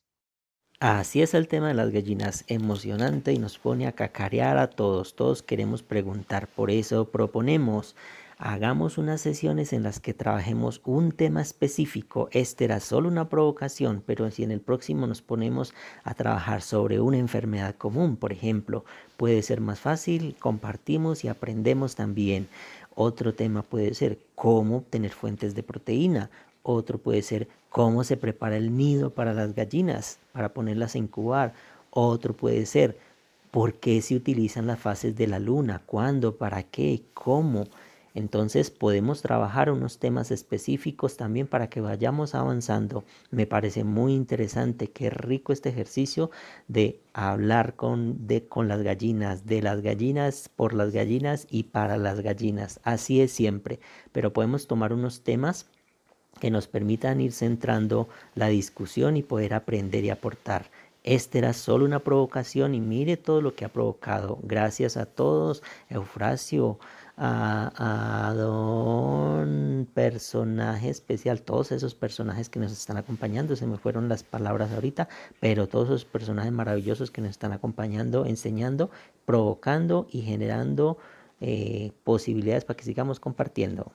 Así 0.80 1.24
es 1.24 1.34
el 1.34 1.48
tema 1.48 1.70
de 1.70 1.74
las 1.74 1.90
gallinas, 1.90 2.44
emocionante 2.48 3.34
y 3.34 3.40
nos 3.40 3.58
pone 3.58 3.88
a 3.88 3.94
cacarear 3.94 4.60
a 4.60 4.70
todos. 4.70 5.16
Todos 5.16 5.42
queremos 5.42 5.82
preguntar, 5.82 6.48
por 6.48 6.70
eso 6.70 7.06
proponemos 7.06 7.96
hagamos 8.38 8.98
unas 8.98 9.22
sesiones 9.22 9.74
en 9.74 9.84
las 9.84 10.00
que 10.00 10.14
trabajemos 10.14 10.82
un 10.86 11.12
tema 11.12 11.42
específico. 11.42 12.30
Este 12.32 12.66
era 12.66 12.80
solo 12.80 13.10
una 13.10 13.30
provocación, 13.30 14.04
pero 14.06 14.30
si 14.30 14.44
en 14.44 14.52
el 14.52 14.62
próximo 14.62 15.08
nos 15.08 15.22
ponemos 15.22 15.74
a 16.04 16.14
trabajar 16.14 16.62
sobre 16.62 17.00
una 17.00 17.18
enfermedad 17.18 17.76
común, 17.76 18.16
por 18.16 18.32
ejemplo, 18.32 18.86
puede 19.18 19.42
ser 19.42 19.60
más 19.60 19.80
fácil, 19.80 20.36
compartimos 20.40 21.24
y 21.24 21.30
aprendemos 21.30 21.96
también. 21.96 22.48
Otro 22.94 23.34
tema 23.34 23.64
puede 23.64 23.94
ser 23.94 24.20
cómo 24.36 24.78
obtener 24.78 25.12
fuentes 25.12 25.56
de 25.56 25.64
proteína. 25.64 26.30
Otro 26.62 26.98
puede 26.98 27.22
ser 27.22 27.48
cómo 27.70 28.04
se 28.04 28.18
prepara 28.18 28.58
el 28.58 28.76
nido 28.76 29.12
para 29.12 29.34
las 29.34 29.56
gallinas, 29.56 30.20
para 30.32 30.54
ponerlas 30.54 30.96
a 30.96 30.98
incubar. 31.00 31.54
Otro 31.90 32.34
puede 32.34 32.66
ser 32.66 32.98
por 33.52 33.76
qué 33.76 34.02
se 34.02 34.16
utilizan 34.16 34.68
las 34.68 34.80
fases 34.80 35.16
de 35.16 35.28
la 35.28 35.40
luna, 35.40 35.82
cuándo, 35.86 36.36
para 36.36 36.64
qué, 36.64 37.02
cómo. 37.14 37.66
Entonces 38.18 38.72
podemos 38.72 39.22
trabajar 39.22 39.70
unos 39.70 40.00
temas 40.00 40.32
específicos 40.32 41.18
también 41.18 41.46
para 41.46 41.70
que 41.70 41.82
vayamos 41.82 42.34
avanzando. 42.34 43.04
Me 43.30 43.46
parece 43.46 43.84
muy 43.84 44.16
interesante, 44.16 44.88
qué 44.90 45.12
rico 45.12 45.54
este 45.54 45.70
ejercicio 45.70 46.32
de 46.68 47.00
hablar 47.14 47.76
con, 47.76 48.26
de, 48.26 48.48
con 48.48 48.68
las 48.68 48.82
gallinas, 48.82 49.46
de 49.46 49.62
las 49.62 49.82
gallinas, 49.82 50.50
por 50.56 50.74
las 50.74 50.92
gallinas 50.94 51.46
y 51.52 51.66
para 51.66 51.98
las 51.98 52.22
gallinas. 52.22 52.80
Así 52.84 53.22
es 53.22 53.32
siempre, 53.32 53.80
pero 54.14 54.34
podemos 54.34 54.66
tomar 54.66 54.94
unos 54.94 55.22
temas 55.22 55.68
que 56.40 56.50
nos 56.50 56.66
permitan 56.66 57.22
ir 57.22 57.34
centrando 57.34 58.10
la 58.34 58.48
discusión 58.48 59.16
y 59.16 59.22
poder 59.22 59.54
aprender 59.54 60.04
y 60.04 60.10
aportar. 60.10 60.72
Este 61.04 61.38
era 61.38 61.54
solo 61.54 61.86
una 61.86 62.00
provocación 62.00 62.74
y 62.74 62.82
mire 62.82 63.16
todo 63.16 63.42
lo 63.42 63.56
que 63.56 63.64
ha 63.64 63.70
provocado. 63.70 64.40
Gracias 64.42 64.98
a 64.98 65.06
todos, 65.06 65.64
Eufrasio, 65.90 66.80
a, 67.18 68.34
don 68.36 69.88
personaje 69.94 70.90
especial, 70.90 71.42
todos 71.42 71.72
esos 71.72 71.96
personajes 71.96 72.50
que 72.50 72.60
nos 72.60 72.72
están 72.72 72.98
acompañando, 72.98 73.56
se 73.56 73.66
me 73.66 73.78
fueron 73.78 74.08
las 74.08 74.24
palabras 74.24 74.72
ahorita, 74.72 75.10
pero 75.40 75.68
todos 75.68 75.88
esos 75.90 76.06
personajes 76.06 76.52
maravillosos 76.52 77.12
que 77.12 77.22
nos 77.22 77.32
están 77.32 77.52
acompañando, 77.54 78.26
enseñando, 78.26 78.92
provocando 79.26 80.08
y 80.12 80.22
generando 80.22 80.98
eh, 81.42 81.92
posibilidades 82.04 82.66
para 82.66 82.78
que 82.78 82.84
sigamos 82.84 83.20
compartiendo. 83.20 83.92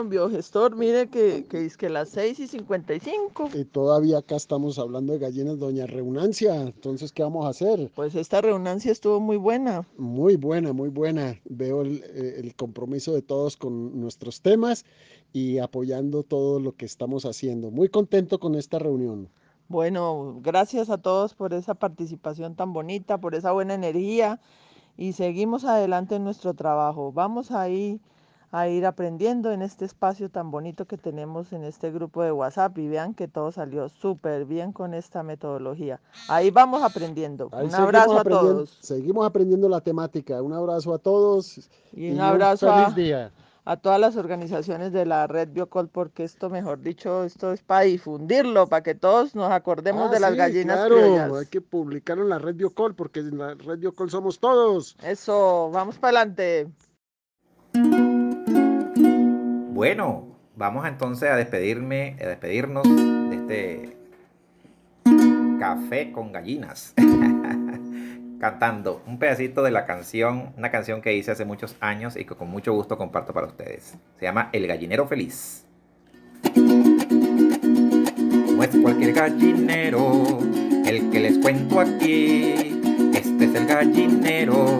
Don 0.00 0.08
biogestor, 0.08 0.76
mire 0.76 1.08
que, 1.08 1.44
que 1.44 1.66
es 1.66 1.76
que 1.76 1.90
las 1.90 2.08
6 2.10 2.40
y 2.40 2.46
55. 2.46 3.50
Y 3.52 3.64
todavía 3.66 4.18
acá 4.18 4.36
estamos 4.36 4.78
hablando 4.78 5.12
de 5.12 5.18
gallinas, 5.18 5.58
doña 5.58 5.86
Reunancia. 5.86 6.54
Entonces, 6.62 7.12
¿qué 7.12 7.22
vamos 7.22 7.44
a 7.44 7.50
hacer? 7.50 7.90
Pues 7.94 8.14
esta 8.14 8.40
reunioncia 8.40 8.92
estuvo 8.92 9.20
muy 9.20 9.36
buena. 9.36 9.86
Muy 9.98 10.36
buena, 10.36 10.72
muy 10.72 10.88
buena. 10.88 11.38
Veo 11.44 11.82
el, 11.82 12.02
eh, 12.14 12.36
el 12.38 12.54
compromiso 12.54 13.12
de 13.12 13.20
todos 13.20 13.58
con 13.58 14.00
nuestros 14.00 14.40
temas 14.40 14.86
y 15.34 15.58
apoyando 15.58 16.22
todo 16.22 16.60
lo 16.60 16.74
que 16.74 16.86
estamos 16.86 17.26
haciendo. 17.26 17.70
Muy 17.70 17.90
contento 17.90 18.40
con 18.40 18.54
esta 18.54 18.78
reunión. 18.78 19.28
Bueno, 19.68 20.40
gracias 20.40 20.88
a 20.88 20.96
todos 20.96 21.34
por 21.34 21.52
esa 21.52 21.74
participación 21.74 22.56
tan 22.56 22.72
bonita, 22.72 23.18
por 23.18 23.34
esa 23.34 23.52
buena 23.52 23.74
energía 23.74 24.40
y 24.96 25.12
seguimos 25.12 25.64
adelante 25.64 26.16
en 26.16 26.24
nuestro 26.24 26.54
trabajo. 26.54 27.12
Vamos 27.12 27.50
ahí 27.50 28.00
a 28.52 28.68
ir 28.68 28.84
aprendiendo 28.84 29.52
en 29.52 29.62
este 29.62 29.84
espacio 29.84 30.28
tan 30.28 30.50
bonito 30.50 30.86
que 30.86 30.96
tenemos 30.96 31.52
en 31.52 31.64
este 31.64 31.90
grupo 31.92 32.22
de 32.22 32.32
WhatsApp 32.32 32.76
y 32.78 32.88
vean 32.88 33.14
que 33.14 33.28
todo 33.28 33.52
salió 33.52 33.88
súper 33.88 34.44
bien 34.44 34.72
con 34.72 34.92
esta 34.94 35.22
metodología. 35.22 36.00
Ahí 36.28 36.50
vamos 36.50 36.82
aprendiendo. 36.82 37.48
Ahí 37.52 37.66
un 37.66 37.74
abrazo 37.74 38.18
a 38.18 38.24
todos 38.24 38.78
Seguimos 38.80 39.26
aprendiendo 39.26 39.68
la 39.68 39.80
temática. 39.80 40.42
Un 40.42 40.52
abrazo 40.52 40.92
a 40.94 40.98
todos. 40.98 41.70
y 41.92 42.10
un 42.10 42.20
abrazo 42.20 42.72
feliz 42.92 43.30
a, 43.64 43.76
todas 43.76 44.00
las 44.00 44.16
organizaciones 44.16 44.92
de 44.92 45.06
la 45.06 45.28
red 45.28 45.48
Biocol 45.50 45.88
porque 45.88 46.24
esto, 46.24 46.50
mejor 46.50 46.80
dicho, 46.80 47.22
esto 47.22 47.52
es 47.52 47.62
para 47.62 47.82
difundirlo, 47.82 48.66
para 48.66 48.82
que 48.82 48.96
todos 48.96 49.36
nos 49.36 49.52
acordemos 49.52 50.08
Ah, 50.08 50.12
de 50.14 50.20
las 50.20 50.32
sí, 50.32 50.36
gallinas 50.36 50.76
claro, 50.76 50.96
criollas. 50.96 51.32
hay 51.32 51.46
que 51.46 51.60
publicarlo 51.60 52.24
en 52.24 52.30
la 52.30 52.38
red 52.38 52.56
Biocol 52.56 52.94
porque 52.96 53.20
en 53.20 53.38
la 53.38 53.54
red 53.54 53.78
Biocol 53.78 54.10
somos 54.10 54.40
todos. 54.40 54.96
Eso, 55.04 55.70
vamos 55.72 55.98
para 55.98 56.22
adelante. 56.22 56.68
Bueno, 59.80 60.36
vamos 60.56 60.86
entonces 60.86 61.30
a 61.30 61.36
despedirme, 61.36 62.14
a 62.20 62.26
despedirnos 62.26 62.86
de 62.86 63.34
este 63.34 63.96
café 65.58 66.12
con 66.12 66.32
gallinas. 66.32 66.92
Cantando 68.40 69.02
un 69.06 69.18
pedacito 69.18 69.62
de 69.62 69.70
la 69.70 69.86
canción, 69.86 70.52
una 70.58 70.70
canción 70.70 71.00
que 71.00 71.14
hice 71.14 71.30
hace 71.30 71.46
muchos 71.46 71.76
años 71.80 72.18
y 72.18 72.26
que 72.26 72.34
con 72.34 72.50
mucho 72.50 72.74
gusto 72.74 72.98
comparto 72.98 73.32
para 73.32 73.46
ustedes. 73.46 73.96
Se 74.18 74.24
llama 74.26 74.50
El 74.52 74.66
gallinero 74.66 75.06
feliz. 75.06 75.64
No 76.54 78.62
es 78.62 78.76
cualquier 78.82 79.14
gallinero 79.14 80.40
el 80.84 81.10
que 81.10 81.20
les 81.20 81.38
cuento 81.38 81.80
aquí. 81.80 82.52
Este 83.14 83.46
es 83.46 83.54
el 83.54 83.64
gallinero, 83.64 84.78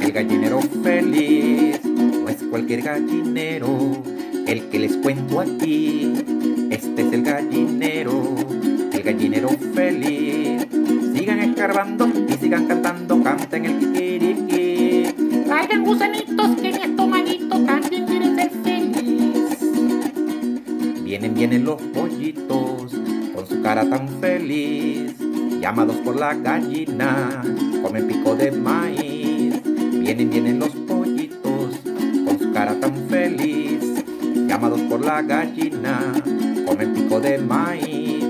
el 0.00 0.12
gallinero 0.12 0.60
feliz. 0.84 1.84
No 1.84 2.28
es 2.28 2.44
cualquier 2.44 2.82
gallinero 2.82 4.14
el 4.46 4.68
que 4.68 4.78
les 4.78 4.96
cuento 4.96 5.40
aquí. 5.40 6.12
Este 6.70 7.02
es 7.02 7.12
el 7.12 7.22
gallinero, 7.22 8.34
el 8.92 9.02
gallinero 9.02 9.48
feliz. 9.74 10.66
Sigan 11.14 11.40
escarbando 11.40 12.08
y 12.28 12.32
sigan 12.34 12.66
cantando, 12.66 13.22
canten 13.22 13.66
el 13.66 13.78
kikiriki. 13.78 15.44
Traigan 15.44 15.84
gusanitos 15.84 16.56
que 16.60 16.72
mi 16.72 16.78
estomaguito 16.78 17.60
también 17.64 18.06
quiere 18.06 18.34
ser 18.34 18.50
feliz. 18.62 19.58
Vienen, 21.02 21.34
vienen 21.34 21.64
los 21.64 21.80
pollitos 21.82 22.92
con 23.34 23.46
su 23.46 23.62
cara 23.62 23.88
tan 23.88 24.08
feliz, 24.20 25.14
llamados 25.60 25.96
por 25.96 26.16
la 26.16 26.34
gallina, 26.34 27.42
comen 27.82 28.06
pico 28.06 28.34
de 28.36 28.52
maíz. 28.52 29.54
Vienen, 29.64 30.30
vienen 30.30 30.58
los 30.60 30.68
pollitos 30.68 30.85
la 35.06 35.22
gallina, 35.22 36.12
comen 36.66 36.92
pico 36.92 37.20
de 37.20 37.38
maíz. 37.38 38.24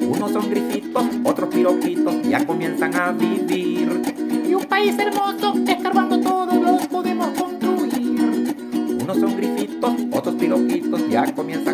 Unos 0.00 0.30
son 0.30 0.48
grifitos, 0.48 1.04
otros 1.24 1.52
piroquitos, 1.52 2.22
ya 2.22 2.46
comienzan 2.46 2.94
a 2.94 3.10
vivir. 3.10 4.00
Y 4.48 4.54
un 4.54 4.64
país 4.64 4.96
hermoso, 4.96 5.54
escarbando 5.66 6.20
todos 6.20 6.54
los 6.54 6.86
podemos 6.86 7.30
construir. 7.36 8.54
Unos 9.02 9.18
son 9.18 9.36
grifitos, 9.36 9.92
otros 10.12 10.36
piroquitos, 10.36 11.08
ya 11.08 11.34
comienzan 11.34 11.69